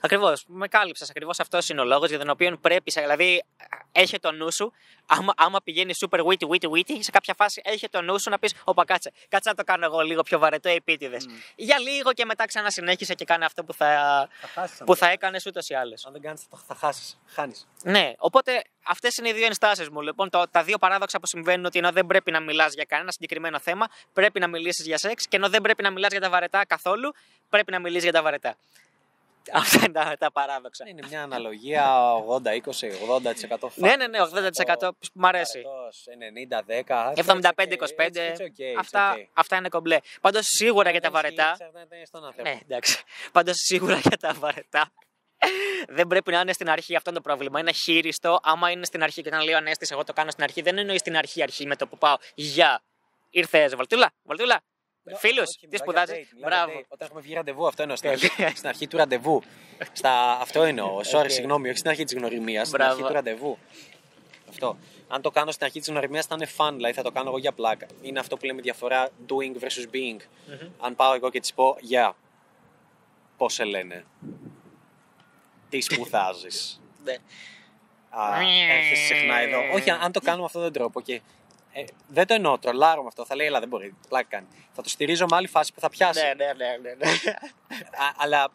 Ακριβώς. 0.00 0.44
Με 0.46 0.68
κάλυψες. 0.68 1.10
Ακριβώς 1.10 1.40
αυτός 1.40 1.68
είναι 1.68 1.80
ο 1.80 1.84
λόγος 1.84 2.08
για 2.08 2.18
τον 2.18 2.28
οποίο 2.30 2.56
πρέπει. 2.60 2.90
σε- 2.90 3.00
Δηλαδή, 3.00 3.44
έχει 3.92 4.18
το 4.18 4.32
νου 4.32 4.52
σου. 4.52 4.72
Άμα, 5.06 5.32
άμα 5.36 5.60
πηγαίνει 5.62 5.92
super 6.06 6.18
witty, 6.18 6.48
witty, 6.48 6.70
witty, 6.70 6.96
σε 7.00 7.10
κάποια 7.10 7.34
φάση 7.34 7.60
έχει 7.64 7.88
το 7.88 8.02
νου 8.02 8.20
σου 8.20 8.30
να 8.30 8.38
πεις: 8.38 8.54
Όπα, 8.64 8.84
κάτσε. 8.84 9.12
Κάτσε 9.28 9.48
να 9.48 9.54
το 9.54 9.64
κάνω 9.64 9.84
εγώ 9.84 10.00
λίγο 10.00 10.22
πιο 10.22 10.38
βαρετό 10.38 10.68
επίτηδες. 10.68 11.26
Για 11.56 11.78
λίγο 11.78 12.12
και 12.12 12.24
μετά 12.24 12.46
ξανασυνέχισε 12.46 13.14
και 13.14 13.24
κάνε 13.24 13.44
αυτό 13.44 13.64
που 13.64 13.72
θα, 13.74 13.86
Θα 14.40 14.48
χάσεις. 14.48 14.78
που 14.86 14.96
θα 14.96 15.08
έκανες 15.10 15.46
ούτως 15.46 15.68
ή 15.68 15.74
άλλως. 15.74 16.06
Αν 16.06 16.12
δεν 16.12 16.20
κάνεις, 16.22 16.42
θα, 16.50 16.58
θα 16.66 16.74
χάσεις. 16.74 17.18
Χάνεις. 17.26 17.66
Ναι, 17.82 18.12
οπότε 18.18 18.62
αυτές 18.82 19.16
είναι 19.16 19.28
οι 19.28 19.32
δύο 19.32 19.46
ενστάσεις 19.46 19.88
μου. 19.88 20.00
Λοιπόν, 20.00 20.30
το, 20.30 20.42
τα 20.50 20.62
δύο 20.62 20.78
παράδοξα 20.78 21.20
που 21.20 21.26
συμβαίνουν 21.26 21.64
ότι 21.64 21.78
ενώ 21.78 21.92
δεν 21.92 22.06
πρέπει 22.06 22.30
να 22.30 22.40
μιλάς 22.40 22.74
για 22.74 22.84
κανένα 22.84 23.10
συγκεκριμένο 23.12 23.58
θέμα, 23.58 23.86
πρέπει 24.12 24.40
να 24.40 24.46
μιλήσεις 24.46 24.86
για 24.86 24.98
σεξ 24.98 25.26
και 25.28 25.36
ενώ 25.36 25.48
δεν 25.48 25.62
πρέπει 25.62 25.82
να 25.82 25.90
μιλάς 25.90 26.10
για 26.10 26.20
τα 26.20 26.30
βαρετά 26.30 26.66
καθόλου, 26.66 27.12
πρέπει 27.48 27.70
να 27.72 27.78
μιλήσει 27.78 28.02
για 28.02 28.12
τα 28.12 28.22
βαρετά. 28.22 28.56
Αυτά 29.52 29.78
είναι 29.78 29.92
τα, 29.92 30.16
τα 30.18 30.32
παράδοξα. 30.32 30.88
Είναι 30.88 31.06
μια 31.08 31.22
αναλογία 31.22 32.12
80-20, 32.44 32.46
80% 33.58 33.68
Ναι, 33.74 33.96
ναι, 33.96 34.06
ναι, 34.06 34.18
80% 34.78 34.88
μ' 35.14 35.26
αρέσει. 35.26 35.62
90-10. 36.86 37.12
75-25. 37.14 37.50
Αυτά, 38.78 39.16
αυτά 39.32 39.56
είναι 39.56 39.68
κομπλέ. 39.68 39.98
Πάντως 40.20 40.46
σίγουρα 40.46 40.90
για 40.90 41.00
τα 41.00 41.10
βαρετά. 41.10 41.56
Ναι, 42.42 42.58
εντάξει. 42.62 43.02
Πάντως 43.32 43.54
σίγουρα 43.56 43.96
για 43.96 44.16
τα 44.16 44.34
βαρετά. 44.38 44.92
Δεν 45.88 46.06
πρέπει 46.06 46.30
να 46.30 46.40
είναι 46.40 46.52
στην 46.52 46.70
αρχή 46.70 46.96
αυτό 46.96 47.12
το 47.12 47.20
πρόβλημα. 47.20 47.60
Είναι 47.60 47.72
χείριστο. 47.72 48.38
Άμα 48.42 48.70
είναι 48.70 48.84
στην 48.84 49.02
αρχή 49.02 49.22
και 49.22 49.28
όταν 49.28 49.42
λέει 49.42 49.54
ο 49.54 49.56
Ανέστης, 49.56 49.90
εγώ 49.90 50.04
το 50.04 50.12
κάνω 50.12 50.30
στην 50.30 50.44
αρχή, 50.44 50.62
δεν 50.62 50.78
εννοείς 50.78 51.00
στην 51.00 51.16
αρχή 51.16 51.42
αρχή 51.42 51.66
με 51.66 51.76
το 51.76 51.86
που 51.86 51.98
πάω. 51.98 52.16
Γεια. 52.34 52.82
Ήρθε, 53.30 53.68
Βαλτούλα, 53.68 54.12
Βαλτούλα. 54.22 54.60
Φίλου, 55.16 55.42
τι 55.70 55.76
σπουδάζεις; 55.76 56.28
Μπράβο. 56.44 56.72
Όταν 56.88 57.06
έχουμε 57.06 57.20
βγει 57.20 57.34
ραντεβού, 57.34 57.66
αυτό 57.66 57.82
εννοώ. 57.82 57.96
Στην 57.96 58.10
Τέλεια. 58.10 58.30
αρχή, 58.38 58.56
στην 58.56 58.68
αρχή 58.68 58.86
του 58.86 58.96
ραντεβού. 58.96 59.42
Στα... 59.92 60.38
Αυτό 60.40 60.62
εννοώ. 60.62 61.00
Sorry, 61.12 61.22
Ok. 61.24 61.30
συγγνώμη, 61.30 61.68
όχι 61.68 61.78
στην 61.78 61.90
αρχή 61.90 62.04
της 62.04 62.14
γνωριμίας. 62.14 62.66
Στην 62.66 62.78
Μπράβο. 62.78 62.94
αρχή 62.94 63.06
του 63.06 63.12
ραντεβού. 63.12 63.58
Αυτό. 64.48 64.76
Αν 65.08 65.22
το 65.22 65.30
κάνω 65.30 65.50
στην 65.50 65.64
αρχή 65.66 65.78
της 65.78 65.88
γνωριμίας 65.88 66.26
θα 66.26 66.34
είναι 66.34 66.48
fun, 66.56 66.70
δηλαδή 66.74 66.94
θα 66.94 67.02
το 67.02 67.10
κάνω 67.10 67.28
εγώ 67.28 67.38
για 67.38 67.52
πλάκα. 67.52 67.86
Είναι 68.02 68.18
αυτό 68.18 68.36
που 68.36 68.44
λέμε 68.46 68.60
διαφορά 68.60 69.08
doing 69.28 69.62
versus 69.64 69.94
being. 69.94 70.20
Αν 70.80 70.96
πάω 70.96 71.14
εγώ 71.14 71.30
και 71.30 71.40
της 71.40 71.54
πω, 71.54 71.76
Γεια. 71.80 72.16
Πώς 73.36 73.54
σε 73.54 73.64
λένε; 73.64 74.04
Τι 75.68 75.80
σπουδάζεις; 75.80 76.80
Ναι. 77.04 77.16
Έρχεσαι 78.70 79.04
συχνά 79.04 79.38
εδώ. 79.40 79.58
Όχι, 79.74 79.90
αν 79.90 80.12
το 80.12 80.20
κάνουμε 80.20 80.40
με 80.40 80.46
αυτόν 80.46 80.62
τον 80.62 80.72
τρόπο 80.72 81.00
και 81.00 81.20
ε, 81.80 81.84
δεν 82.08 82.26
το 82.26 82.34
εννοώ, 82.34 82.58
τρολάρω 82.58 83.00
με 83.02 83.08
αυτό. 83.08 83.24
Θα 83.24 83.34
λέει, 83.36 83.46
Ελά, 83.46 83.58
δεν 83.60 83.68
μπορεί. 83.68 83.94
Πλάκα 84.08 84.28
κάνει. 84.28 84.46
Θα 84.72 84.82
το 84.82 84.88
στηρίζω 84.88 85.26
με 85.30 85.36
άλλη 85.36 85.46
φάση 85.46 85.72
που 85.72 85.80
θα 85.80 85.88
πιάσει. 85.88 86.20
Ναι, 86.20 86.34
ναι, 86.34 86.52
ναι, 86.52 86.76
ναι, 86.76 86.94
ναι. 86.94 87.30
Α, 87.80 88.12
αλλά 88.16 88.48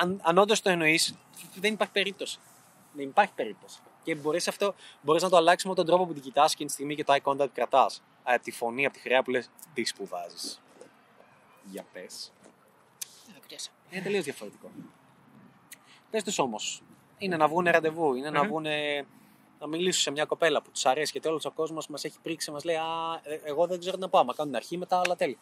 αν, 0.00 0.20
αν 0.24 0.38
όντως 0.38 0.62
το 0.62 0.70
εννοείς, 0.70 1.14
δεν 1.54 1.72
υπάρχει 1.72 1.92
περίπτωση. 1.92 2.38
Δεν 2.92 3.08
υπάρχει 3.08 3.32
περίπτωση. 3.32 3.78
Και 4.02 4.14
μπορείς 4.14 4.48
αυτό 4.48 4.74
μπορείς 5.00 5.22
να 5.22 5.28
το 5.28 5.36
αλλάξεις 5.36 5.68
με 5.68 5.74
τον 5.74 5.86
τρόπο 5.86 6.06
που 6.06 6.12
την 6.12 6.22
κοιτάς 6.22 6.52
εκείνη 6.52 6.68
τη 6.68 6.74
στιγμή 6.74 6.94
και 6.94 7.04
το 7.04 7.14
eye 7.14 7.22
contact 7.22 7.50
κρατάς. 7.52 8.02
Από 8.22 8.42
τη 8.42 8.50
φωνή, 8.50 8.84
από 8.84 8.94
τη 8.94 9.00
χρειά 9.00 9.22
που 9.22 9.30
λες: 9.30 9.50
Τι 9.74 9.84
σπουδάζεις. 9.84 10.60
Για 11.64 11.84
πες. 11.92 12.32
Είναι 13.90 14.02
τελείως 14.02 14.24
διαφορετικό. 14.24 14.70
Πες 16.10 16.22
τους 16.22 16.38
όμως. 16.38 16.82
Είναι 17.18 17.36
να 17.36 17.48
βγουν 17.48 17.64
ραντεβού, 17.64 18.14
είναι 18.14 18.30
να 18.30 18.40
Μμμ. 18.42 18.48
βγουν 18.48 18.66
να 19.60 19.66
μιλήσουν 19.66 20.02
σε 20.02 20.10
μια 20.10 20.24
κοπέλα 20.24 20.62
που 20.62 20.70
του 20.70 20.88
αρέσει 20.88 21.10
γιατί 21.12 21.28
όλος 21.28 21.44
ο 21.44 21.50
κόσμος 21.50 21.88
μας 21.88 22.04
έχει 22.04 22.16
πρίξει, 22.22 22.50
μας 22.50 22.64
λέει: 22.64 22.76
Α, 22.76 23.20
ε, 23.22 23.40
εγώ 23.44 23.66
δεν 23.66 23.78
ξέρω 23.78 23.94
τι 23.94 24.00
να 24.02 24.08
πάω. 24.08 24.24
Μα 24.24 24.32
κάνουν 24.34 24.52
την 24.52 24.62
αρχή 24.62 24.76
μετά, 24.76 25.00
αλλά 25.04 25.16
τέλεια. 25.16 25.36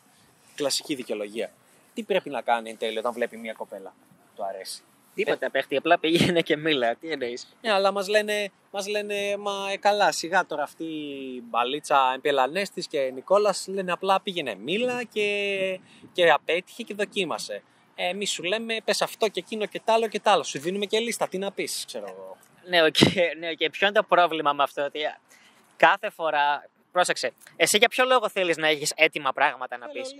Κλασική 0.54 0.94
δικαιολογία. 0.94 1.52
Τι 1.94 2.02
πρέπει 2.02 2.30
να 2.30 2.40
κάνει 2.40 2.70
εν 2.70 2.78
τέλει 2.78 2.98
όταν 2.98 3.12
βλέπει 3.12 3.36
μια 3.36 3.52
κοπέλα 3.52 3.94
που 3.98 4.32
του 4.36 4.44
αρέσει; 4.44 4.82
Τίποτα 5.14 5.50
παίχτη, 5.50 5.76
απλά 5.76 5.98
πήγαινε 5.98 6.40
και 6.40 6.56
μίλα. 6.56 6.94
Τι 6.94 7.10
εννοείς; 7.10 7.56
Ναι, 7.60 7.72
αλλά 7.72 7.92
μας 7.92 8.08
λένε, 8.08 8.50
μας 8.70 8.86
λένε, 8.88 9.36
μα 9.36 9.70
ε, 9.72 9.76
καλά, 9.76 10.12
σιγά 10.12 10.46
τώρα 10.46 10.62
αυτή 10.62 10.84
η 10.84 11.42
μπαλίτσα 11.44 12.12
Εμπελανέστη 12.14 12.80
και 12.80 13.10
Νικόλας 13.14 13.66
λένε 13.68 13.92
απλά 13.92 14.20
πήγαινε 14.20 14.54
μίλα 14.54 15.02
και, 15.04 15.80
και 16.12 16.30
απέτυχε 16.30 16.82
και 16.82 16.94
δοκίμασε. 16.94 17.62
Ε, 17.94 18.08
Εμείς 18.08 18.30
σου 18.30 18.42
λέμε, 18.42 18.76
πες 18.84 19.02
αυτό 19.02 19.28
και 19.28 19.40
εκείνο 19.40 19.66
και 19.66 19.80
τ' 19.84 19.90
άλλο 19.90 20.08
και 20.08 20.20
τ' 20.20 20.28
άλλο. 20.28 20.42
Σου 20.42 20.58
δίνουμε 20.58 20.86
και 20.86 20.98
λίστα, 20.98 21.28
τι 21.28 21.38
να 21.38 21.52
πεις, 21.52 21.84
ξέρω 21.86 22.06
εγώ. 22.08 22.36
Ναι, 22.66 22.82
οκ, 22.82 22.96
ναι, 23.38 23.48
οκ. 23.50 23.70
Ποιο 23.70 23.86
είναι 23.86 23.96
το 23.96 24.02
πρόβλημα 24.02 24.52
με 24.52 24.62
αυτό, 24.62 24.84
ότι 24.84 25.00
κάθε 25.76 26.10
φορά. 26.10 26.68
Πρόσεξε, 26.92 27.32
εσύ 27.56 27.78
για 27.78 27.88
ποιο 27.88 28.04
λόγο 28.04 28.28
θέλεις 28.28 28.56
να 28.56 28.68
έχεις 28.68 28.92
έτοιμα 28.96 29.32
πράγματα 29.32 29.78
να 29.78 29.88
πεις; 29.88 30.14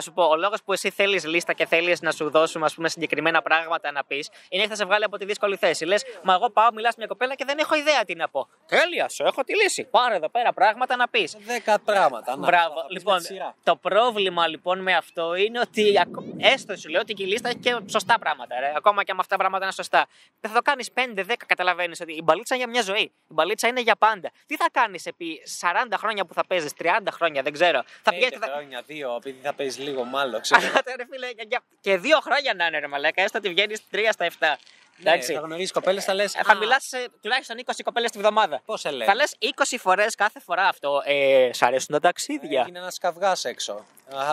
σου 0.00 0.12
πω, 0.12 0.24
ο 0.24 0.36
λόγος 0.36 0.62
που 0.62 0.72
εσύ 0.72 0.90
θέλεις 0.90 1.24
λίστα 1.26 1.52
και 1.52 1.66
θέλεις 1.66 2.00
να 2.00 2.10
σου 2.12 2.30
δώσουμε 2.30 2.64
ας 2.64 2.74
πούμε, 2.74 2.88
συγκεκριμένα 2.88 3.42
πράγματα 3.42 3.92
να 3.92 4.04
πεις 4.04 4.30
είναι 4.48 4.62
ότι 4.62 4.70
θα 4.70 4.76
σε 4.76 4.84
βγάλει 4.84 5.04
από 5.04 5.16
τη 5.18 5.24
δύσκολη 5.24 5.56
θέση. 5.56 5.84
Λες, 5.84 6.04
Μα 6.22 6.34
εγώ 6.34 6.50
πάω, 6.50 6.72
μιλάς 6.72 6.96
μια 6.96 7.06
κοπέλα 7.06 7.34
και 7.34 7.44
δεν 7.44 7.58
έχω 7.58 7.74
ιδέα 7.74 8.04
τι 8.04 8.14
να 8.14 8.28
πω. 8.28 8.48
Τέλεια, 8.66 9.08
σου 9.08 9.22
έχω 9.24 9.42
τη 9.44 9.54
λύση. 9.56 9.84
Πάρε 9.84 10.14
εδώ 10.16 10.28
πέρα 10.28 10.52
πράγματα 10.52 10.96
να 10.96 11.08
πεις. 11.08 11.36
Δέκα 11.40 11.78
πράγματα. 11.80 12.36
Να, 12.36 12.46
Μπράβο. 12.46 12.74
θα 12.80 12.86
πεις 12.86 12.88
με 12.88 12.98
Λοιπόν, 12.98 13.18
τη 13.18 13.24
σειρά. 13.24 13.54
το 13.62 13.76
πρόβλημα 13.76 14.46
λοιπόν 14.48 14.78
με 14.78 14.94
αυτό 14.96 15.34
είναι 15.34 15.58
ότι 15.60 16.00
ακο- 16.00 16.24
έστω 16.38 16.76
σου 16.76 16.88
λέω 16.88 17.00
ότι 17.00 17.12
και 17.14 17.22
η 17.22 17.26
λίστα 17.26 17.48
έχει 17.48 17.58
και 17.58 17.76
σωστά 17.90 18.18
πράγματα. 18.18 18.60
Ρε. 18.60 18.72
Ακόμα 18.76 19.04
και 19.04 19.10
αν 19.10 19.18
αυτά 19.18 19.30
τα 19.34 19.40
πράγματα 19.40 19.64
είναι 19.64 19.72
σωστά. 19.74 20.06
Δεν 20.40 20.50
θα 20.50 20.56
το 20.56 20.62
κάνεις 20.62 20.90
5-10, 20.92 21.46
καταλαβαίνεις 21.46 22.00
ότι 22.00 22.12
η 22.12 22.20
μπαλίτσα 22.24 22.54
είναι 22.54 22.64
για 22.64 22.72
μια 22.72 22.82
ζωή. 22.94 23.02
Η 23.02 23.12
μπαλίτσα 23.34 23.68
είναι 23.68 23.80
για 23.80 23.96
πάντα. 23.96 24.30
Τι 24.46 24.56
θα 24.56 24.66
κάνεις 24.72 25.06
επί 25.06 25.42
40 25.60 25.96
χρόνια 25.96 26.24
που 26.24 26.34
θα 26.34 26.46
παίζεις, 26.46 26.72
30 26.78 27.10
χρόνια, 27.10 27.42
δεν 27.42 27.52
ξέρω. 27.52 27.82
Θα 28.02 28.10
Πέντε 28.10 28.16
πηγαίνει 28.16 28.30
και 28.40 28.46
θα. 28.46 28.52
χρόνια, 28.52 28.82
δύο, 28.86 29.14
επειδή 29.16 29.38
θα 29.42 29.52
παίζεις 29.54 29.84
λίγο 29.86 30.04
μάλλον. 30.04 30.40
Ξέρω. 30.40 30.60
Αλλά, 30.60 30.82
ρε 30.96 31.04
φίλε, 31.10 31.26
για- 31.30 31.44
για- 31.48 31.62
και 31.80 31.96
δύο 31.96 32.18
χρόνια 32.20 32.54
να 32.54 32.66
είναι 32.66 32.78
ρε 32.78 32.86
μαλάκα, 32.86 33.22
έστω 33.22 33.38
ότι 33.38 33.48
βγαίνεις 33.48 33.80
3 33.90 34.08
στα 34.12 34.24
7. 34.24 34.58
Ναι, 34.98 35.10
Εντάξει. 35.10 35.32
θα 35.32 35.40
γνωρίζεις 35.40 35.72
κοπέλες, 35.72 36.04
θα 36.04 36.14
λες. 36.14 36.34
Ε, 36.34 36.40
θα 36.44 36.54
μιλάς 36.54 36.84
σε 36.84 37.08
τουλάχιστον 37.22 37.58
20 37.58 37.82
κοπέλες 37.82 38.10
τη 38.10 38.18
βδομάδα. 38.18 38.62
Πώς 38.64 38.80
σε 38.80 38.90
λένε; 38.90 39.04
Θα 39.04 39.14
λες 39.14 39.34
20 39.38 39.78
φορές 39.78 40.14
κάθε 40.14 40.40
φορά 40.40 40.68
αυτό. 40.68 41.02
Ε, 41.04 41.50
σ' 41.52 41.62
αρέσουν 41.62 41.88
τα 41.94 42.00
ταξίδια. 42.00 42.60
Έγινε 42.60 42.78
ένας 42.78 42.98
καυγάς 42.98 43.44
έξω. 43.44 43.72
Α, 44.14 44.24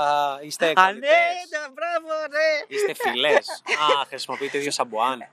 είστε 0.42 0.66
Α, 0.66 0.70
ναι, 0.70 0.74
κολλητές. 0.84 1.10
ναι, 1.50 1.60
μπράβο, 1.74 2.08
ναι. 2.30 2.76
Είστε 2.76 2.94
φιλές. 3.10 3.48
Α, 4.02 4.06
χρησιμοποιείτε 4.08 4.58
ίδιο 4.58 4.72
σαμπουάν. 4.72 5.28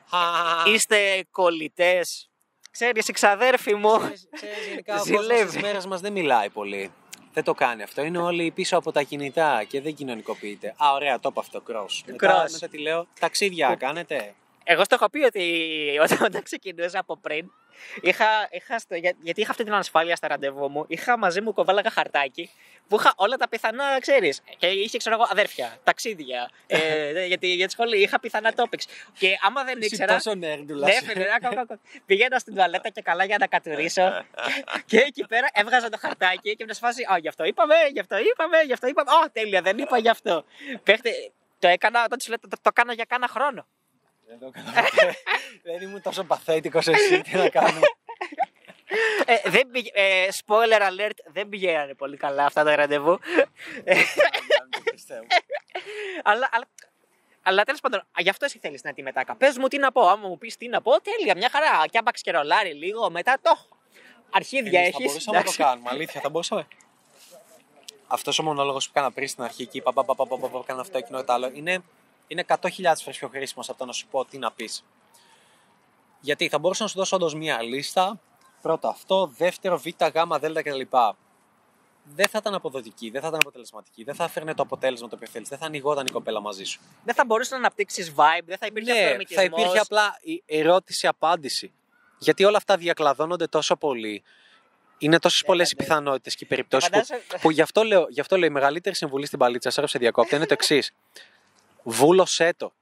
Είστε 0.66 1.26
κολλητές. 1.30 2.28
Ξέρεις, 2.70 3.08
η 3.08 3.12
ξαδέρφη 3.12 3.74
μου. 3.74 3.98
Ξέρεις, 4.32 4.66
γενικά 4.68 4.94
ο 4.94 4.98
κόσμος 4.98 5.20
Ζηλεύει. 5.24 5.48
στις 5.50 5.62
μέρες 5.62 5.86
μας 5.86 6.00
δεν 6.00 6.12
μιλάει 6.12 6.50
πολύ. 6.50 6.92
Δεν 7.32 7.44
το 7.44 7.54
κάνει 7.54 7.82
αυτό. 7.82 8.02
Είναι 8.02 8.18
όλοι 8.18 8.50
πίσω 8.50 8.76
από 8.76 8.92
τα 8.92 9.02
κινητά 9.02 9.64
και 9.68 9.80
δεν 9.80 9.94
κοινωνικοποιείται. 9.94 10.68
Α, 10.68 10.92
ωραία, 10.92 11.20
το 11.20 11.28
είπα 11.32 11.40
αυτό. 11.40 11.62
Cross. 11.68 12.02
Μετά, 12.06 12.44
Cross. 12.44 12.50
μετά 12.52 12.68
τι 12.68 12.78
λέω. 12.78 13.06
Ταξίδια 13.20 13.74
κάνετε; 13.78 14.34
Εγώ 14.64 14.84
στο 14.84 14.94
έχω 14.94 15.10
πει 15.10 15.24
ότι 15.24 15.42
όταν, 16.04 16.18
όταν 16.22 16.42
ξεκινούσα 16.42 16.98
από 16.98 17.16
πριν, 17.16 17.50
είχα, 18.00 18.26
είχα 18.50 18.78
στο, 18.78 18.94
για, 18.94 19.14
γιατί 19.22 19.40
είχα 19.40 19.50
αυτή 19.50 19.64
την 19.64 19.72
ανασφάλεια 19.72 20.16
στα 20.16 20.28
ραντεβού 20.28 20.68
μου, 20.68 20.84
είχα 20.88 21.18
μαζί 21.18 21.40
μου 21.40 21.52
κοβάλαγα 21.52 21.90
χαρτάκι 21.90 22.50
που 22.90 22.96
είχα 22.98 23.12
όλα 23.16 23.36
τα 23.36 23.48
πιθανά, 23.48 24.00
ξέρεις. 24.00 24.40
Και 24.58 24.66
είχε, 24.66 24.98
ξέρω 24.98 25.14
εγώ, 25.14 25.26
αδέρφια, 25.30 25.78
ταξίδια. 25.84 26.50
ε, 26.66 27.24
γιατί 27.30 27.54
για 27.54 27.66
τη 27.66 27.72
σχολή 27.72 28.02
είχα 28.02 28.20
πιθανά 28.20 28.52
topics. 28.56 28.84
Και 29.18 29.38
άμα 29.42 29.64
δεν 29.64 29.80
ήξερα. 29.80 30.14
Τόσο 30.14 30.34
νέρντουλα. 30.34 30.86
Ναι, 30.86 30.92
φίλε, 30.92 31.26
άκου, 31.42 31.60
άκου. 31.60 31.80
Πηγαίνα 32.06 32.38
στην 32.38 32.54
τουαλέτα 32.54 32.88
και 32.88 33.02
καλά 33.02 33.24
για 33.24 33.36
να 33.38 33.46
κατουρίσω. 33.46 34.24
και, 34.74 34.82
και 34.90 34.98
εκεί 35.06 35.26
πέρα 35.26 35.48
έβγαζα 35.52 35.88
το 35.88 35.98
χαρτάκι 36.00 36.56
και 36.56 36.64
με 36.64 36.72
σε 36.72 36.80
φάση. 36.80 37.02
Α, 37.12 37.18
γι' 37.18 37.28
αυτό 37.28 37.44
είπαμε, 37.44 37.74
γι' 37.92 38.00
αυτό 38.00 38.16
είπαμε, 38.18 38.60
γι' 38.66 38.72
αυτό 38.72 38.86
είπαμε. 38.86 39.10
Α, 39.10 39.30
τέλεια, 39.32 39.62
δεν 39.62 39.78
είπα 39.78 39.98
γι' 39.98 40.08
αυτό. 40.08 40.44
Παίχτε, 40.82 41.10
το 41.58 41.68
έκανα, 41.68 42.04
όταν 42.04 42.20
σου 42.20 42.28
λέω, 42.28 42.38
το, 42.38 42.48
το, 42.48 42.56
το 42.62 42.70
κάνω 42.72 42.92
για 42.92 43.04
κάνα 43.04 43.28
χρόνο. 43.28 43.66
Δεν 44.26 44.38
το 44.38 44.46
έκανα 44.46 44.82
ποτέ. 44.82 45.14
Δεν 45.72 45.80
ήμουν 45.80 46.02
τόσο 46.02 46.24
παθέτικος 46.24 46.86
εσύ, 46.86 47.20
τι 47.20 47.36
να 47.36 47.48
κάνω. 47.48 47.80
Ε, 49.24 49.50
δεν 49.50 49.70
πήγε, 49.70 49.90
ε, 49.92 50.28
spoiler 50.44 50.80
alert, 50.80 51.18
δεν 51.26 51.48
πηγαίνανε 51.48 51.94
πολύ 51.94 52.16
καλά 52.16 52.44
αυτά 52.44 52.64
τα 52.64 52.76
ραντεβού. 52.76 53.18
Ε, 53.84 53.94
Δεν 53.94 54.04
το 54.70 54.90
πιστεύω. 54.90 55.26
αλλά, 56.22 56.48
αλλά, 56.52 56.66
αλλά 57.42 57.62
τέλος 57.64 57.80
πάντων, 57.80 58.00
α, 58.00 58.04
γι' 58.18 58.28
αυτό 58.28 58.44
εσύ 58.44 58.58
θέλεις 58.58 58.82
να 58.82 58.92
τη 58.92 59.02
μετάκα. 59.02 59.36
Πες 59.36 59.56
μου 59.58 59.68
τι 59.68 59.78
να 59.78 59.92
πω. 59.92 60.08
Άμα 60.08 60.28
μου 60.28 60.38
πεις 60.38 60.56
τι 60.56 60.68
να 60.68 60.80
πω, 60.82 61.00
τέλεια, 61.00 61.36
μια 61.36 61.48
χαρά. 61.50 61.86
Και 61.90 61.98
άμπαξ 61.98 62.22
και 62.22 62.30
ρολάρι 62.30 62.72
λίγο, 62.72 63.10
μετά 63.10 63.38
το. 63.42 63.50
έχω. 63.54 63.68
Αρχίδια 64.30 64.80
Εμείς 64.80 64.94
έχεις. 64.94 65.24
Θα 65.24 65.32
μπορούσαμε 65.32 65.38
να 65.38 65.44
το 65.44 65.52
κάνουμε, 65.56 65.88
αλήθεια, 65.90 66.20
θα 66.20 66.28
μπορούσαμε. 66.28 66.66
Αυτός 68.06 68.38
ο 68.38 68.42
μονόλογος 68.42 68.84
που 68.86 68.92
έκανα 68.94 69.12
πριν 69.12 69.28
στην 69.28 69.44
αρχή, 69.44 69.62
εκεί, 69.62 69.80
πα, 69.80 69.92
πα, 69.92 70.04
πα, 70.04 70.14
πα, 70.14 70.26
πα, 70.26 70.36
πα, 70.38 70.48
πα, 70.48 70.62
κάνω 70.66 70.80
αυτό, 70.80 70.98
εκείνο 70.98 71.18
και 71.18 71.24
το 71.24 71.32
άλλο, 71.32 71.50
είναι, 71.54 71.82
είναι 72.26 72.44
100.000 72.48 72.56
φορές 73.02 73.18
πιο 73.18 73.28
χρήσιμος 73.28 73.68
από 73.68 73.78
το 73.78 73.84
να 73.84 73.92
σου 73.92 74.06
πω 74.06 74.24
τι 74.24 74.38
να 74.38 74.52
πεις. 74.52 74.84
Γιατί 76.20 76.48
θα 76.48 76.58
μπορούσα 76.58 76.82
να 76.82 76.88
σου 76.88 76.98
δώσω 76.98 77.16
όντως 77.16 77.34
μία 77.34 77.62
λίστα. 77.62 78.20
Πρώτο 78.62 78.88
αυτό, 78.88 79.26
δεύτερο, 79.36 79.78
β, 79.78 79.86
γ, 79.86 80.38
δ 80.40 80.58
κτλ. 80.60 80.80
Δεν 82.14 82.28
θα 82.28 82.38
ήταν 82.38 82.54
αποδοτική, 82.54 83.10
δεν 83.10 83.20
θα 83.20 83.26
ήταν 83.26 83.40
αποτελεσματική, 83.42 84.04
δεν 84.04 84.14
θα 84.14 84.24
έφερνε 84.24 84.54
το 84.54 84.62
αποτέλεσμα 84.62 85.08
το 85.08 85.14
οποίο 85.16 85.28
θέλεις, 85.28 85.48
δεν 85.48 85.58
θα 85.58 85.66
ανοιγόταν 85.66 86.06
η 86.06 86.10
κοπέλα 86.10 86.40
μαζί 86.40 86.64
σου. 86.64 86.80
Δεν 87.04 87.14
θα 87.14 87.24
μπορούσες 87.24 87.50
να 87.52 87.56
αναπτύξεις 87.56 88.12
vibe, 88.16 88.44
δεν 88.44 88.58
θα 88.58 88.66
υπήρχε 88.66 88.92
Ναι, 88.92 88.98
αυτορμητισμός. 89.00 89.44
θα 89.48 89.56
υπήρχε 89.56 89.78
απλά 89.78 90.18
η 90.20 90.42
ερώτηση-απάντηση. 90.46 91.72
Γιατί 92.18 92.44
όλα 92.44 92.56
αυτά 92.56 92.76
διακλαδώνονται 92.76 93.46
τόσο 93.46 93.76
πολύ. 93.76 94.22
Είναι 94.98 95.18
τόσες 95.18 95.42
πολλές 95.42 95.70
οι 95.70 95.74
ναι. 95.78 95.84
πιθανότητες 95.84 96.34
και 96.36 96.44
οι 96.44 96.46
περιπτώσεις 96.46 96.88
που, 96.90 96.94
Φαντάζεσαι- 97.04 97.40
που 97.40 97.50
γι, 97.50 97.60
αυτό 97.60 97.82
λέω, 97.82 98.06
γι' 98.08 98.20
αυτό 98.20 98.36
λέω 98.36 98.48
η 98.48 98.52
μεγαλύτερη 98.52 98.94
συμβουλή 98.94 99.26
στην 99.26 99.38
παλίτσα, 99.38 99.70
σε 99.70 99.98
διακόπτη, 99.98 100.34
είναι 100.34 100.46
το 100.46 100.52
εξής. 100.52 100.92
Βούλωσέ 101.82 102.52
το. 102.56 102.72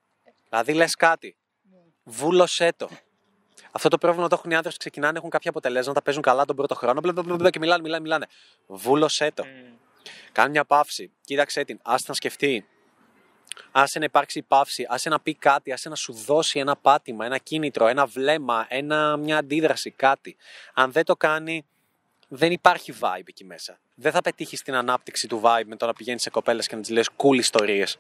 Δηλαδή 0.48 0.72
λες 0.72 0.94
κάτι. 0.94 1.36
Βούλωσέ 2.04 2.72
το. 2.76 2.88
Αυτό 3.72 3.88
το 3.88 3.98
πρόβλημα 3.98 4.28
το 4.28 4.34
έχουν 4.38 4.50
οι 4.50 4.54
άνθρωποι 4.54 4.76
που 4.76 4.80
ξεκινάνε, 4.80 5.18
έχουν 5.18 5.30
κάποια 5.30 5.50
αποτελέσματα, 5.50 6.02
παίζουν 6.02 6.22
καλά 6.22 6.44
τον 6.44 6.56
πρώτο 6.56 6.74
χρόνο 6.74 7.00
μπλα, 7.00 7.12
μπλα, 7.12 7.22
μπλα, 7.22 7.36
μπλα, 7.36 7.50
και 7.50 7.58
μιλάνε, 7.58 7.82
μιλάνε, 7.82 8.02
μιλάνε. 8.02 8.26
Βούλωσέ 8.66 9.30
το. 9.34 9.44
Μμ. 9.44 9.76
Κάνει 10.32 10.50
μια 10.50 10.64
παύση. 10.64 11.10
Κοίταξε 11.24 11.64
την. 11.64 11.78
Άσε 11.82 12.04
να 12.08 12.14
σκεφτεί. 12.14 12.66
Άσε 13.70 13.98
να 13.98 14.04
υπάρξει 14.04 14.42
παύση. 14.42 14.86
Άσε 14.88 15.08
να 15.08 15.20
πει 15.20 15.34
κάτι. 15.34 15.72
Άσε 15.72 15.88
να 15.88 15.94
σου 15.94 16.12
δώσει 16.12 16.58
ένα 16.58 16.76
πάτημα, 16.76 17.24
ένα 17.24 17.38
κίνητρο, 17.38 17.86
ένα 17.86 18.06
βλέμμα, 18.06 18.66
ένα, 18.68 19.16
μια 19.16 19.36
αντίδραση, 19.36 19.90
κάτι. 19.90 20.36
Αν 20.74 20.92
δεν 20.92 21.04
το 21.04 21.16
κάνει, 21.16 21.66
δεν 22.28 22.52
υπάρχει 22.52 22.94
vibe 23.00 23.26
εκεί 23.26 23.44
μέσα. 23.44 23.78
Δεν 23.94 24.12
θα 24.12 24.20
πετύχεις 24.20 24.62
την 24.62 24.74
ανάπτυξη 24.74 25.28
του 25.28 25.40
vibe 25.44 25.64
με 25.66 25.76
το 25.76 25.86
να 25.86 25.92
πηγαίνεις 25.92 26.22
σε 26.22 26.30
κοπέλες 26.30 26.66
και 26.66 26.74
να 26.74 26.80
τις 26.80 26.90
λες 26.90 27.08
cool 27.16 27.36
ιστορίες. 27.36 27.98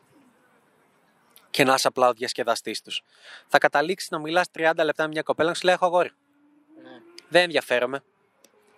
Και 1.50 1.64
να 1.64 1.74
είσαι 1.74 1.88
απλά 1.88 2.08
ο 2.08 2.12
διασκεδαστής 2.12 2.82
τους. 2.82 3.02
Θα 3.48 3.58
καταλήξεις 3.58 4.10
να 4.10 4.18
μιλάς 4.18 4.46
30 4.58 4.72
λεπτά 4.84 5.02
με 5.02 5.08
μια 5.08 5.22
κοπέλα 5.22 5.48
και 5.48 5.52
να 5.52 5.58
σου 5.58 5.64
λέει: 5.64 5.74
Έχω 5.74 5.84
αγόρι. 5.84 6.10
Ναι. 6.82 6.90
Δεν 7.28 7.42
ενδιαφέρομαι. 7.42 8.02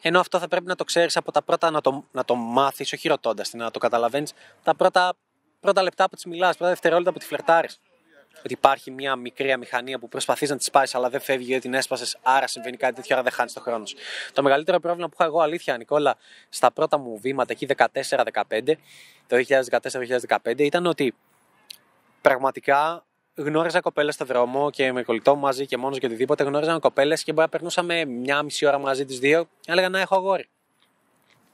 Ενώ 0.01 0.21
αυτό 0.21 0.39
θα 0.39 0.49
πρέπει 0.49 0.67
να 0.67 0.75
το 0.75 0.85
ξέρεις 0.85 1.17
από 1.17 1.33
τα 1.33 1.43
πρώτα 1.43 1.71
να 1.71 1.81
το, 1.81 2.05
να 2.13 2.25
το 2.25 2.35
μάθεις, 2.35 2.93
όχι 2.93 3.09
ρωτώντας 3.09 3.51
την, 3.51 3.59
να 3.59 3.71
το 3.71 3.79
καταλαβαίνεις 3.79 4.33
τα 4.63 4.75
πρώτα, 4.75 5.15
πρώτα 5.61 5.83
λεπτά 5.83 6.09
που 6.09 6.15
της 6.15 6.25
μιλάς, 6.25 6.57
πρώτα 6.57 6.71
δευτερόλεπτα 6.71 7.13
που 7.13 7.19
τη 7.19 7.25
φλερτάρεις. 7.25 7.81
Ότι 8.39 8.53
υπάρχει 8.53 8.91
μια 8.91 9.17
μικρή 9.17 9.53
αμηχανία 9.53 9.99
που 9.99 10.09
προσπαθείς 10.09 10.51
να 10.51 10.57
της 10.57 10.67
σπάσει, 10.67 10.97
αλλά 10.97 11.11
δεν 11.11 11.21
φεύγει 11.21 11.45
γιατί 11.45 11.63
την 11.63 11.75
έσπασες, 11.75 12.19
άρα 12.23 12.47
συμβαίνει 12.47 12.77
κάτι 12.77 12.95
τέτοιο, 12.95 13.15
άρα 13.15 13.25
δεν 13.25 13.33
χάνεις 13.33 13.53
το 13.53 13.61
χρόνο 13.61 13.87
σου. 13.87 13.97
Το 14.33 14.43
μεγαλύτερο 14.43 14.81
πρόβλημα 14.81 15.09
που 15.09 15.15
είχα 15.19 15.25
εγώ, 15.29 15.41
αλήθεια, 15.41 15.77
Νικόλα, 15.77 16.17
στα 16.49 16.71
πρώτα 16.73 16.99
μου 16.99 17.19
βήματα 17.19 17.53
εκεί 17.53 17.67
14-15, 17.77 18.75
το 19.27 19.37
2014-2015, 20.37 20.59
ήταν 20.59 20.87
ότι 20.87 21.15
πραγματικά 22.21 23.05
γνώριζα 23.35 23.81
κοπέλες 23.81 24.15
στο 24.15 24.25
δρόμο 24.25 24.71
και 24.71 24.93
με 24.93 25.03
κολλητό 25.03 25.35
μου 25.35 25.41
μαζί 25.41 25.67
και 25.67 25.77
μόνος 25.77 25.99
και 25.99 26.07
οτιδήποτε. 26.07 26.45
Γνώριζα 26.45 26.79
κοπέλες 26.79 27.23
και 27.23 27.33
μπορεί 27.33 27.45
να 27.45 27.51
περνούσαμε 27.51 28.05
μια 28.05 28.43
μισή 28.43 28.67
ώρα 28.67 28.79
μαζί 28.79 29.05
τις 29.05 29.19
δύο. 29.19 29.49
Έλεγα 29.67 29.89
να 29.89 30.01
έχω 30.01 30.17
αγόρι. 30.17 30.49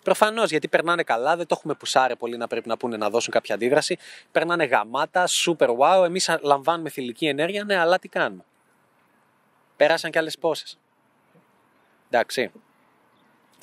Προφανώς 0.03 0.51
γιατί 0.51 0.69
περνάνε 0.69 1.03
καλά, 1.03 1.37
δεν 1.37 1.47
το 1.47 1.55
έχουμε 1.59 1.75
πουσάρει 1.75 2.17
πολύ 2.17 2.37
να 2.37 2.47
πρέπει 2.47 2.69
να 2.69 2.77
πούνε 2.77 2.97
να 2.97 3.11
δώσουν 3.11 3.33
κάποια 3.33 3.55
αντίδραση. 3.55 3.99
Περνάνε 4.33 4.65
γαμάτα, 4.65 5.29
super 5.45 5.77
wow. 5.79 6.05
Εμείς 6.05 6.37
λαμβάνουμε 6.41 6.89
θηλυκή 6.89 7.27
ενέργεια, 7.27 7.65
ναι, 7.65 7.77
αλλά 7.77 7.99
τι 7.99 8.09
κάνουμε. 8.09 8.45
Πέρασαν 9.77 10.11
κι 10.11 10.19
άλλες 10.19 10.39
πόσες. 10.39 10.79
Εντάξει. 12.11 12.51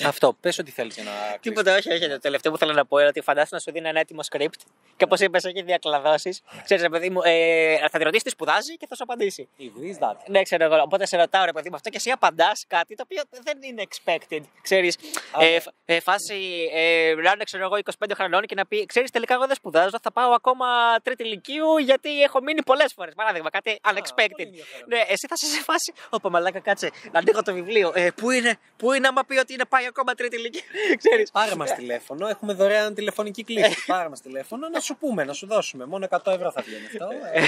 Αυτό, 0.05 0.37
πες 0.41 0.59
ό,τι 0.59 0.71
θέλεις 0.71 0.95
για 0.95 1.03
να. 1.03 1.11
κλείσεις. 1.11 1.39
Τίποτα, 1.41 1.75
όχι, 1.75 1.91
όχι. 1.91 2.09
Το 2.09 2.19
τελευταίο 2.19 2.51
που 2.51 2.57
θέλω 2.57 2.73
να 2.73 2.85
πω 2.85 2.97
είναι 2.97 3.07
ότι 3.07 3.21
φαντάζομαι 3.21 3.49
να 3.51 3.59
σου 3.59 3.71
δίνει 3.71 3.87
ένα 3.87 3.99
έτοιμο 3.99 4.21
script 4.31 4.61
και 4.97 5.03
όπως 5.03 5.19
είπες, 5.19 5.43
έχει 5.43 5.61
διακλαδώσεις. 5.61 6.41
Ξέρεις, 6.63 6.87
παιδί 6.89 7.09
μου, 7.09 7.21
ε, 7.23 7.77
θα 7.91 7.97
τη 7.97 8.03
ρωτήσεις 8.03 8.23
τι 8.23 8.29
σπουδάζει 8.29 8.77
και 8.77 8.87
θα 8.89 8.95
σου 8.95 9.03
απαντήσει. 9.03 9.49
If 9.59 9.63
this, 9.63 10.09
that. 10.09 10.15
Ναι, 10.27 10.41
ξέρω 10.41 10.63
εγώ. 10.63 10.81
Οπότε 10.81 11.05
σε 11.05 11.17
ρωτάω, 11.17 11.45
ρε 11.45 11.51
παιδί 11.51 11.69
μου, 11.69 11.75
αυτό 11.75 11.89
και 11.89 11.95
εσύ 11.97 12.09
απαντάς 12.09 12.65
κάτι 12.67 12.95
το 12.95 13.03
οποίο 13.05 13.23
δεν 13.43 13.57
είναι 13.61 13.83
expected. 13.89 14.39
Ξέρεις, 14.61 14.97
Α, 15.31 15.43
ε, 15.45 15.49
ναι. 15.51 15.59
φ- 15.59 15.67
ε, 15.85 15.99
φάση 15.99 16.69
ε, 16.73 17.13
να 17.23 17.31
είναι, 17.33 17.43
ξέρω 17.43 17.63
εγώ, 17.63 17.75
25 17.99 18.11
χρονών 18.15 18.41
και 18.45 18.55
να 18.55 18.65
πει, 18.65 18.85
ξέρεις, 18.85 19.11
τελικά 19.11 19.33
εγώ 19.33 19.45
δεν 19.47 19.55
σπουδάζω, 19.55 19.97
θα 20.01 20.11
πάω 20.11 20.31
ακόμα 20.31 20.65
τρίτη 21.03 21.23
ηλικίου 21.23 21.77
γιατί 21.77 22.21
έχω 22.21 22.41
μείνει 22.41 22.63
πολλές 22.63 22.93
φορές. 22.95 23.13
Παράδειγμα, 23.13 23.49
κάτι 23.49 23.79
unexpected. 23.89 24.13
πολύ 24.15 24.47
ενδιαφέρον. 24.47 24.87
Ναι, 24.87 24.97
εσύ 24.99 25.27
θα 25.27 25.35
είσαι 25.41 25.45
σε 25.45 25.61
φάση. 25.61 25.93
Ωπα, 26.09 26.29
μαλάκα, 26.29 26.59
κάτσε. 26.59 26.89
Να 27.11 27.19
ανοίγω 27.19 27.41
το 27.43 27.53
βιβλίο. 27.53 27.91
Ε, 27.95 28.09
πού 28.15 28.31
είναι, 28.31 28.55
πού 28.77 28.91
είναι, 28.93 29.07
άμα 29.07 29.23
πει 29.23 29.37
ότι 29.37 29.53
είναι 29.53 29.65
πάει 29.65 29.85
ακόμα 29.85 30.13
τρίτη 30.13 30.35
ηλικίου. 30.35 30.61
Ξέρεις. 31.03 31.31
Πάρε 31.31 31.55
μας 31.55 31.73
τηλέφωνο, 31.75 32.27
έχουμε 32.27 32.53
δωρεάν 32.53 32.93
τηλεφωνική 32.93 33.43
κλίση. 33.43 33.85
Πάρε 33.85 34.09
μας 34.09 34.21
τηλέφωνο 34.21 34.69
να 34.69 34.79
σου 34.83 34.97
πούμε, 34.97 35.23
να 35.23 35.33
σου 35.33 35.47
δώσουμε. 35.47 35.85
Μόνο 35.85 36.07
100 36.09 36.17
ευρώ 36.25 36.51
θα 36.51 36.61
βγαίνει 36.61 36.85
αυτό. 36.85 37.07
Ε, 37.33 37.45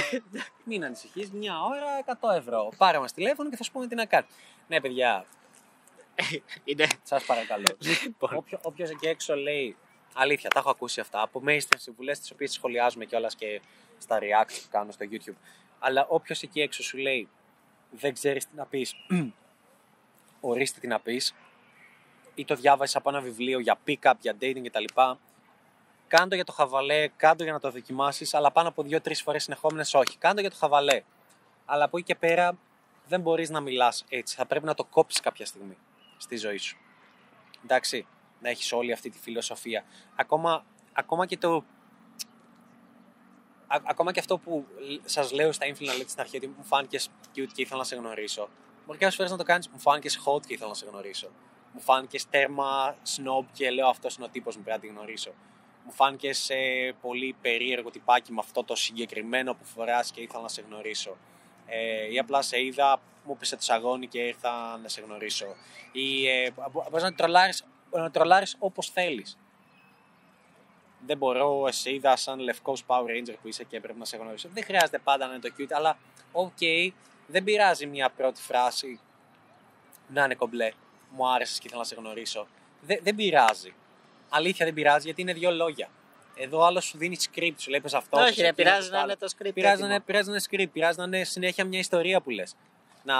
μην 0.64 0.84
ανησυχείς, 0.84 1.30
μια 1.30 1.54
ώρα 1.62 2.18
100 2.20 2.36
ευρώ. 2.36 2.68
Πάρε 2.76 2.98
μας 2.98 3.12
τηλέφωνο 3.12 3.50
και 3.50 3.56
θα 3.56 3.62
σου 3.62 3.72
πούμε 3.72 3.86
τι 3.86 3.94
να 3.94 4.06
κάνεις. 4.06 4.28
Ναι, 4.68 4.80
παιδιά, 4.80 5.24
Είναι. 6.64 6.86
σας 7.02 7.24
παρακαλώ. 7.24 7.76
Λοιπόν. 8.04 8.30
Όποιο, 8.34 8.58
όποιος 8.62 8.90
εκεί 8.90 9.06
έξω 9.06 9.36
λέει 9.36 9.76
αλήθεια, 10.14 10.50
τα 10.50 10.58
έχω 10.58 10.70
ακούσει 10.70 11.00
αυτά 11.00 11.22
από 11.22 11.40
μέιστρε 11.40 11.78
συμβουλές 11.78 12.18
τις 12.18 12.30
οποίες 12.30 12.52
σχολιάζουμε 12.52 13.04
κιόλας 13.04 13.34
και 13.34 13.60
στα 13.98 14.18
reacts 14.18 14.58
που 14.62 14.68
κάνω 14.70 14.92
στο 14.92 15.06
YouTube. 15.10 15.36
Αλλά 15.78 16.06
όποιος 16.08 16.42
εκεί 16.42 16.60
έξω 16.60 16.82
σου 16.82 16.96
λέει 16.96 17.28
δεν 17.90 18.14
ξέρεις 18.14 18.46
τι 18.48 18.56
να 18.56 18.66
πεις, 18.66 18.94
ορίστε 20.40 20.80
τι 20.80 20.86
να 20.86 21.00
πεις, 21.00 21.34
ή 22.34 22.44
το 22.44 22.54
διάβασες 22.54 22.96
από 22.96 23.08
ένα 23.08 23.20
βιβλίο 23.20 23.58
για 23.58 23.78
pick-up, 23.86 24.12
για 24.20 24.36
dating 24.40 24.62
κτλ. 24.64 24.84
Κάντο 26.08 26.34
για 26.34 26.44
το 26.44 26.52
χαβαλέ, 26.52 27.08
κάντο 27.08 27.44
για 27.44 27.52
να 27.52 27.60
το 27.60 27.70
δοκιμάσεις, 27.70 28.34
αλλά 28.34 28.50
πάνω 28.50 28.68
από 28.68 28.82
δύο-τρεις 28.82 29.22
φορές 29.22 29.42
συνεχόμενες 29.42 29.94
όχι. 29.94 30.18
Κάντο 30.18 30.40
για 30.40 30.50
το 30.50 30.56
χαβαλέ. 30.56 31.02
Αλλά 31.64 31.84
από 31.84 31.96
εκεί 31.96 32.06
και 32.06 32.14
πέρα 32.14 32.58
δεν 33.08 33.20
μπορείς 33.20 33.50
να 33.50 33.60
μιλάς 33.60 34.04
έτσι. 34.08 34.36
Θα 34.36 34.46
πρέπει 34.46 34.64
να 34.64 34.74
το 34.74 34.84
κόψεις 34.84 35.20
κάποια 35.20 35.46
στιγμή 35.46 35.76
στη 36.16 36.36
ζωή 36.36 36.56
σου. 36.56 36.76
Εντάξει, 37.64 38.06
να 38.40 38.48
έχεις 38.48 38.72
όλη 38.72 38.92
αυτή 38.92 39.10
τη 39.10 39.18
φιλοσοφία. 39.18 39.84
Ακόμα, 40.16 40.64
ακόμα 40.92 41.26
και 41.26 41.38
το. 41.38 41.64
Α, 43.66 43.80
ακόμα 43.84 44.12
και 44.12 44.20
αυτό 44.20 44.38
που 44.38 44.66
σας 45.04 45.32
λέω 45.32 45.52
στα 45.52 45.66
ίνφιλ 45.66 45.86
να 45.86 45.92
λέτε 45.92 46.08
στην 46.08 46.20
αρχή 46.20 46.36
ότι 46.36 46.46
μου 46.46 46.64
φάνηκες 46.64 47.10
cute 47.34 47.48
και 47.54 47.62
ήθελα 47.62 47.78
να 47.78 47.84
σε 47.84 47.96
γνωρίσω. 47.96 48.48
Μερικέ 48.86 49.10
φορές 49.10 49.30
να 49.30 49.36
το 49.36 49.42
κάνεις, 49.44 49.68
μου 49.68 49.78
φάνηκες 49.78 50.20
hot 50.24 50.46
και 50.46 50.52
ήθελα 50.54 50.68
να 50.68 50.74
σε 50.74 50.86
γνωρίσω. 50.86 51.28
Μου 51.72 51.80
φάνηκες 51.80 52.28
τέρμα 52.28 52.96
snob 53.16 53.44
και 53.52 53.70
λέω 53.70 53.88
αυτός 53.88 54.16
είναι 54.16 54.24
ο 54.24 54.28
τύπος 54.28 54.56
μου 54.56 54.62
πρέπει 54.62 54.86
να 54.86 54.88
τη 54.88 54.94
γνωρίσω. 54.98 55.32
Μου 55.86 55.92
φάνηκε 55.92 56.30
πολύ 57.00 57.36
περίεργο 57.40 57.90
τυπάκι 57.90 58.32
με 58.32 58.38
αυτό 58.40 58.64
το 58.64 58.74
συγκεκριμένο 58.74 59.54
που 59.54 59.64
φοράς 59.64 60.10
και 60.10 60.20
ήθελα 60.20 60.42
να 60.42 60.48
σε 60.48 60.64
γνωρίσω. 60.68 61.16
Ε, 61.66 62.12
ή 62.12 62.18
απλά 62.18 62.42
σε 62.42 62.64
είδα, 62.64 63.00
μου 63.24 63.36
πέσε 63.36 63.56
το 63.56 63.62
σαγόνι 63.62 64.06
και 64.06 64.18
ήρθα 64.18 64.78
να 64.82 64.88
σε 64.88 65.00
γνωρίσω. 65.00 65.46
Ή 65.92 66.28
ε, 66.28 66.50
μπορείς 66.72 67.02
να 67.02 67.14
τρολάρεις, 67.14 67.64
να 67.90 68.10
τρολάρεις 68.10 68.56
όπως 68.58 68.90
θέλεις. 68.90 69.38
Δεν 71.06 71.16
μπορώ, 71.16 71.72
σε 71.72 71.94
είδα 71.94 72.16
σαν 72.16 72.38
λευκός 72.38 72.84
Power 72.86 73.04
Ranger 73.04 73.34
που 73.42 73.48
είσαι 73.48 73.64
και 73.64 73.80
πρέπει 73.80 73.98
να 73.98 74.04
σε 74.04 74.16
γνωρίσω. 74.16 74.48
Δεν 74.52 74.64
χρειάζεται 74.64 74.98
πάντα 74.98 75.26
να 75.26 75.32
είναι 75.34 75.42
το 75.42 75.54
cute, 75.58 75.72
αλλά 75.72 75.98
οκ, 76.32 76.58
δεν 77.26 77.44
πειράζει 77.44 77.86
μια 77.86 78.10
πρώτη 78.10 78.40
φράση 78.40 79.00
να 80.08 80.24
είναι 80.24 80.34
κομπλέ. 80.34 80.72
Μου 81.10 81.28
άρεσες 81.28 81.58
και 81.58 81.66
ήθελα 81.66 81.80
να 81.80 81.86
σε 81.86 81.94
γνωρίσω. 81.94 82.46
Δεν, 82.80 82.98
δεν 83.02 83.14
πειράζει. 83.14 83.74
Αλήθεια 84.28 84.64
δεν 84.64 84.74
πειράζει 84.74 85.04
γιατί 85.04 85.20
είναι 85.20 85.32
δύο 85.32 85.50
λόγια. 85.50 85.88
Εδώ 86.38 86.64
άλλος 86.64 86.84
σου 86.84 86.98
δίνει 86.98 87.16
script, 87.20 87.54
σου 87.56 87.70
λέει 87.70 87.80
πες 87.80 87.94
αυτό. 87.94 88.16
Όχι, 88.16 88.26
πες 88.26 88.36
ρε, 88.36 88.48
εκείνο, 88.48 88.56
πειράζει 88.56 88.80
πες 88.80 88.90
να 88.90 88.98
άλλο. 88.98 89.10
είναι 89.10 89.18
το 89.18 89.34
script. 89.38 89.54
Πειράζει 89.54 89.80
να 89.80 89.86
έτοιμο. 89.86 89.94
είναι, 89.94 90.00
πειράζει 90.00 90.28
να 90.28 90.34
είναι 90.34 90.44
script, 90.50 90.72
πειράζει 90.72 90.98
να 90.98 91.04
είναι 91.04 91.24
συνέχεια 91.24 91.64
μια 91.64 91.78
ιστορία 91.78 92.20
που 92.20 92.30
λες. 92.30 92.56
Να, 93.04 93.16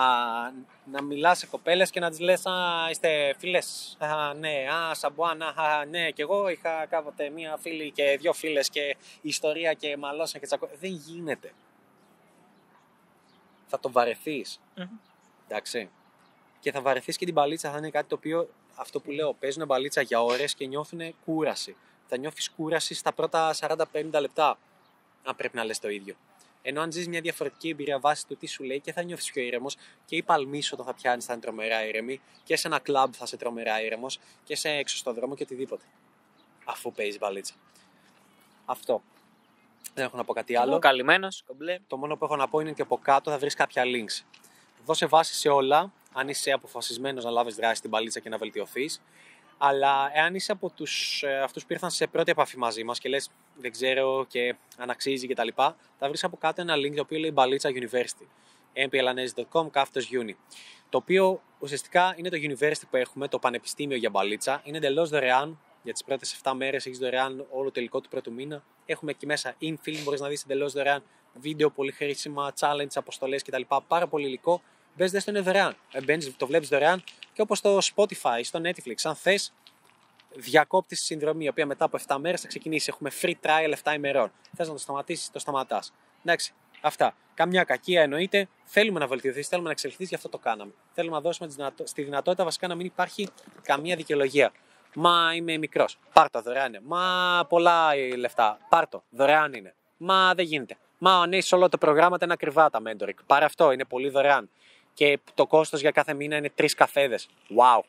να 0.85 1.03
μιλάς 1.03 1.39
σε 1.39 1.47
κοπέλες 1.47 1.91
και 1.91 2.01
να 2.01 2.11
τις 2.11 2.21
λες: 2.21 2.47
Α, 2.47 2.87
είστε 2.91 3.35
φίλες. 3.39 3.97
Α, 4.01 4.35
ναι, 4.35 4.67
α, 4.73 4.95
σαμπουάνα, 4.95 5.47
α, 5.47 5.85
ναι. 5.85 6.11
Και 6.11 6.23
εγώ 6.23 6.49
είχα 6.49 6.87
κάποτε 6.87 7.31
μία 7.31 7.57
φίλη 7.61 7.91
και 7.91 8.17
δύο 8.21 8.33
φίλες 8.33 8.69
και 8.71 8.97
η 9.21 9.29
ιστορία 9.29 9.73
και 9.73 9.97
μαλώσαν 9.97 10.41
και 10.41 10.47
τσακώ. 10.47 10.69
Δεν 10.81 10.91
γίνεται. 10.91 11.53
Θα 13.67 13.81
το 13.81 13.91
βαρεθείς. 13.91 14.61
Μμμ. 14.75 14.87
Εντάξει. 15.49 15.91
Και 16.61 16.73
θα 16.73 16.81
βαρεθείς 16.81 17.17
και 17.17 17.25
την 17.25 17.35
μπαλίτσα. 17.35 17.71
Θα 17.71 17.79
είναι 17.79 17.91
κάτι 17.91 18.09
το 18.09 18.15
οποίο 18.15 18.49
αυτό 18.77 19.01
που 19.01 19.11
λέω: 19.11 19.35
παίζουν 19.35 19.67
μπαλίτσα 19.67 20.01
για 20.01 20.23
ώρες 20.23 20.55
και 20.55 20.67
νιώθουν 20.67 21.15
κούραση. 21.25 21.77
Θα 22.09 22.17
νιώθεις 22.17 22.51
κούραση 22.51 22.95
στα 22.95 23.13
πρώτα 23.13 23.55
40-50 23.59 23.77
λεπτά. 24.21 24.59
Αν 25.25 25.37
πρέπει 25.37 25.57
να 25.57 25.65
λες 25.65 25.79
το 25.79 25.89
ίδιο. 25.89 26.15
Ενώ 26.63 26.81
αν 26.81 26.93
ζεις 26.93 27.09
μια 27.09 27.21
διαφορετική 27.21 27.69
εμπειρία 27.69 27.99
βάσει 27.99 28.27
του 28.27 28.37
τι 28.37 28.47
σου 28.47 28.65
λέει 28.65 28.81
και 28.81 28.93
θα 28.93 29.03
νιώθεις 29.03 29.33
πιο 29.33 29.43
ήρεμος 29.43 29.77
και 30.05 30.17
οι 30.17 30.23
παλμοί 30.23 30.63
σου 30.63 30.71
όταν 30.73 30.87
θα 30.87 30.95
πιάνεις 30.95 31.25
θα 31.25 31.33
είναι 31.33 31.43
τρομερά 31.43 31.87
ήρεμοι 31.87 32.21
και 32.45 32.57
σε 32.57 32.67
ένα 32.67 32.79
κλαμπ 32.79 33.13
θα 33.17 33.25
είσαι 33.25 33.37
τρομερά 33.37 33.83
ήρεμος 33.83 34.19
και 34.45 34.57
σε 34.57 34.69
έξω 34.69 34.97
στον 34.97 35.15
δρόμο 35.15 35.35
και 35.35 35.43
οτιδήποτε. 35.43 35.85
Αφού 36.65 36.93
παίζεις 36.93 37.19
μπαλίτσα. 37.19 37.55
Αυτό. 38.65 39.03
Δεν 39.95 40.05
έχω 40.05 40.17
να 40.17 40.25
πω 40.25 40.33
κάτι 40.33 40.57
άλλο. 40.57 40.71
Εγώ 40.71 40.79
καλυμμένος, 40.79 41.43
κομπλέ. 41.47 41.79
Το 41.87 41.97
μόνο 41.97 42.17
που 42.17 42.25
έχω 42.25 42.37
να 42.37 42.49
πω 42.49 42.61
είναι 42.61 42.71
ότι 42.71 42.83
από 42.83 42.99
κάτω 42.99 43.31
θα 43.31 43.39
βρεις 43.39 43.55
κάποια 43.55 43.83
links. 43.85 44.25
Δώσε 44.85 45.07
βάση 45.07 45.35
σε 45.35 45.49
όλα, 45.49 45.93
αν 46.13 46.29
είσαι 46.29 46.51
αποφασισμένος 46.51 47.25
να 47.25 47.31
λάβεις 47.31 47.55
δράση 47.55 47.75
στην 47.75 47.91
παλίτσα 47.91 48.21
και 48.21 48.29
να 48.29 48.37
βελτιωθείς. 48.37 49.03
Αλλά 49.59 50.11
εάν 50.15 50.35
είσαι 50.35 50.53
από 50.53 50.71
τους, 50.71 51.23
ε, 51.23 51.41
αυτούς 51.41 51.67
που 51.67 51.73
ήρθαν 51.73 51.91
σε 51.91 52.07
πρώτη 52.07 52.31
επαφή 52.31 52.59
μαζί 52.59 52.85
μας 52.85 52.99
και 52.99 53.09
λες 53.09 53.31
δεν 53.55 53.71
ξέρω 53.71 54.25
και 54.29 54.55
αν 54.77 54.91
αξίζει 54.91 55.27
κτλ. 55.27 55.49
Θα 55.99 56.09
βρεις 56.09 56.25
από 56.25 56.37
κάτω 56.37 56.61
ένα 56.61 56.75
link 56.77 56.95
το 56.95 57.01
οποίο 57.01 57.19
λέει 57.19 57.31
Μπαλίτσα 57.35 57.71
University. 57.71 58.27
mplanes.com 58.91 59.71
κάθετος 59.71 60.09
uni. 60.13 60.35
Το 60.89 60.99
οποίο 60.99 61.43
ουσιαστικά 61.59 62.15
είναι 62.17 62.29
το 62.29 62.37
university 62.41 62.87
που 62.91 62.97
έχουμε, 62.97 63.29
το 63.29 63.39
πανεπιστήμιο 63.39 63.97
για 63.97 64.11
μπαλίτσα. 64.11 64.61
Είναι 64.65 64.77
εντελώς 64.77 65.11
δωρεάν. 65.11 65.61
Για 65.83 65.93
τις 65.93 66.05
πρώτες 66.05 66.33
7 66.43 66.53
μέρες 66.55 66.87
έχεις 66.87 66.99
δωρεάν 66.99 67.47
όλο 67.51 67.71
το 67.71 67.81
υλικό 67.81 68.01
του 68.01 68.09
πρώτου 68.09 68.33
μήνα. 68.33 68.65
Έχουμε 68.87 69.11
εκεί 69.11 69.27
μέσα 69.27 69.55
infill, 69.61 69.99
μπορείς 70.05 70.21
να 70.21 70.29
δεις 70.29 70.43
εντελώς 70.43 70.73
δωρεάν 70.73 71.03
βίντεο, 71.35 71.71
πολύ 71.71 71.93
χρήσιμα, 71.93 72.53
challenge, 72.61 72.95
αποστολές 72.95 73.43
κτλ. 73.43 73.63
Πάρα 73.89 74.07
πολύ 74.07 74.27
υλικό. 74.27 74.63
Μπες, 74.97 75.11
δες 75.11 75.25
το 75.25 75.31
είναι 75.31 75.41
δωρεάν. 75.41 75.77
Ε, 75.93 76.03
μπαίνεις, 76.03 76.37
το 76.37 76.47
βλέπεις 76.47 76.69
δωρεάν 76.69 77.03
και 77.33 77.43
όπως 77.43 77.61
το 77.61 77.79
Spotify, 77.95 78.41
στο 78.43 78.61
Netflix, 78.63 78.95
αν 79.03 79.15
θες, 79.15 79.53
διακόπτεις 80.35 80.99
τη 80.99 81.05
συνδρομή, 81.05 81.45
η 81.45 81.49
οποία 81.49 81.67
μετά 81.67 81.85
από 81.85 81.97
7 82.07 82.17
μέρες 82.19 82.41
θα 82.41 82.47
ξεκινήσει. 82.49 82.87
Έχουμε 82.93 83.11
free 83.21 83.35
trial 83.43 83.73
7 83.83 83.95
ημερών. 83.95 84.33
Θες 84.57 84.67
να 84.67 84.73
το 84.73 84.79
σταματήσεις, 84.81 85.31
το 85.31 85.39
σταματάς. 85.39 85.93
Εντάξει, 86.25 86.53
αυτά. 86.81 87.15
Καμιά 87.35 87.65
κακία 87.65 88.03
εννοείται. 88.03 88.49
Θέλουμε 88.65 88.99
να 88.99 89.07
βελτιωθείς, 89.07 89.49
θέλουμε 89.49 89.67
να 89.67 89.73
εξελιχθείς, 89.73 90.09
γι' 90.09 90.15
αυτό 90.15 90.29
το 90.29 90.39
κάναμε. 90.39 90.73
Θέλουμε 90.95 91.15
να 91.17 91.21
δώσουμε 91.23 91.49
τη 91.49 91.55
δυνατο- 91.55 91.87
στη 91.87 92.03
δυνατότητα 92.03 92.45
βασικά 92.45 92.67
να 92.69 92.75
μην 92.75 92.87
υπάρχει 92.87 93.29
καμία 93.63 93.97
δικαιολογία. 93.97 94.53
Μα 94.95 95.33
είμαι 95.35 95.57
μικρός. 95.57 95.99
Πάρτο, 96.13 96.43
δωρεάν 96.43 96.69
είναι. 96.69 96.81
Μα 96.85 97.47
πολλά 97.49 97.93
ε, 97.95 98.17
λεφτά. 98.17 98.59
Πάρτο, 98.69 99.03
δωρεάν 99.11 99.53
είναι. 99.53 99.75
Μα 99.97 100.35
δεν 100.35 100.45
γίνεται. 100.45 100.77
Μα 100.99 101.19
ο 101.19 101.27
ναι, 101.27 101.41
σε 101.41 101.55
όλο 101.55 101.69
το 101.69 101.79
πρόγραμμα 101.79 102.17
είναι 102.23 102.33
ακριβά 102.33 102.71
τα 102.71 102.81
mentoring. 102.87 103.15
Πάρε 103.27 103.45
αυτό, 103.45 103.73
είναι 103.73 103.85
πολύ 103.85 104.09
δωρεάν. 104.09 104.51
Και 104.97 105.19
το 105.35 105.47
κόστος 105.47 105.81
για 105.81 105.91
κάθε 105.91 106.15
μήνα 106.15 106.37
είναι 106.37 106.51
τρεις 106.55 106.75
καφέδες. 106.75 107.29
Wow. 107.49 107.81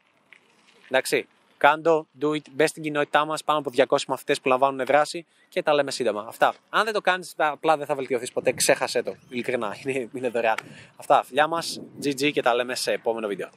Εντάξει. 0.89 1.27
Κάντο, 1.57 2.07
do 2.21 2.27
it, 2.27 2.41
μπες 2.51 2.69
στην 2.69 2.83
κοινότητά 2.83 3.25
μας, 3.25 3.43
πάνω 3.43 3.59
από 3.59 3.71
200 3.75 3.97
μαθητές 4.07 4.41
που 4.41 4.47
λαμβάνουν 4.47 4.85
δράση 4.85 5.25
και 5.49 5.63
τα 5.63 5.73
λέμε 5.73 5.91
σύντομα. 5.91 6.25
Αυτά. 6.27 6.53
Αν 6.69 6.83
δεν 6.83 6.93
το 6.93 7.01
κάνεις, 7.01 7.33
απλά 7.37 7.77
δεν 7.77 7.85
θα 7.85 7.95
βελτιωθείς 7.95 8.31
ποτέ. 8.31 8.51
Ξέχασε 8.51 9.03
το. 9.03 9.15
Ειλικρινά. 9.29 9.75
Είναι, 9.85 10.09
είναι 10.13 10.29
δωρεάν. 10.29 10.57
Αυτά. 10.95 11.23
Φιλιά 11.23 11.47
μας, 11.47 11.81
GG 12.03 12.31
και 12.31 12.41
τα 12.41 12.55
λέμε 12.55 12.75
σε 12.75 12.91
επόμενο 12.91 13.27
βίντεο. 13.27 13.49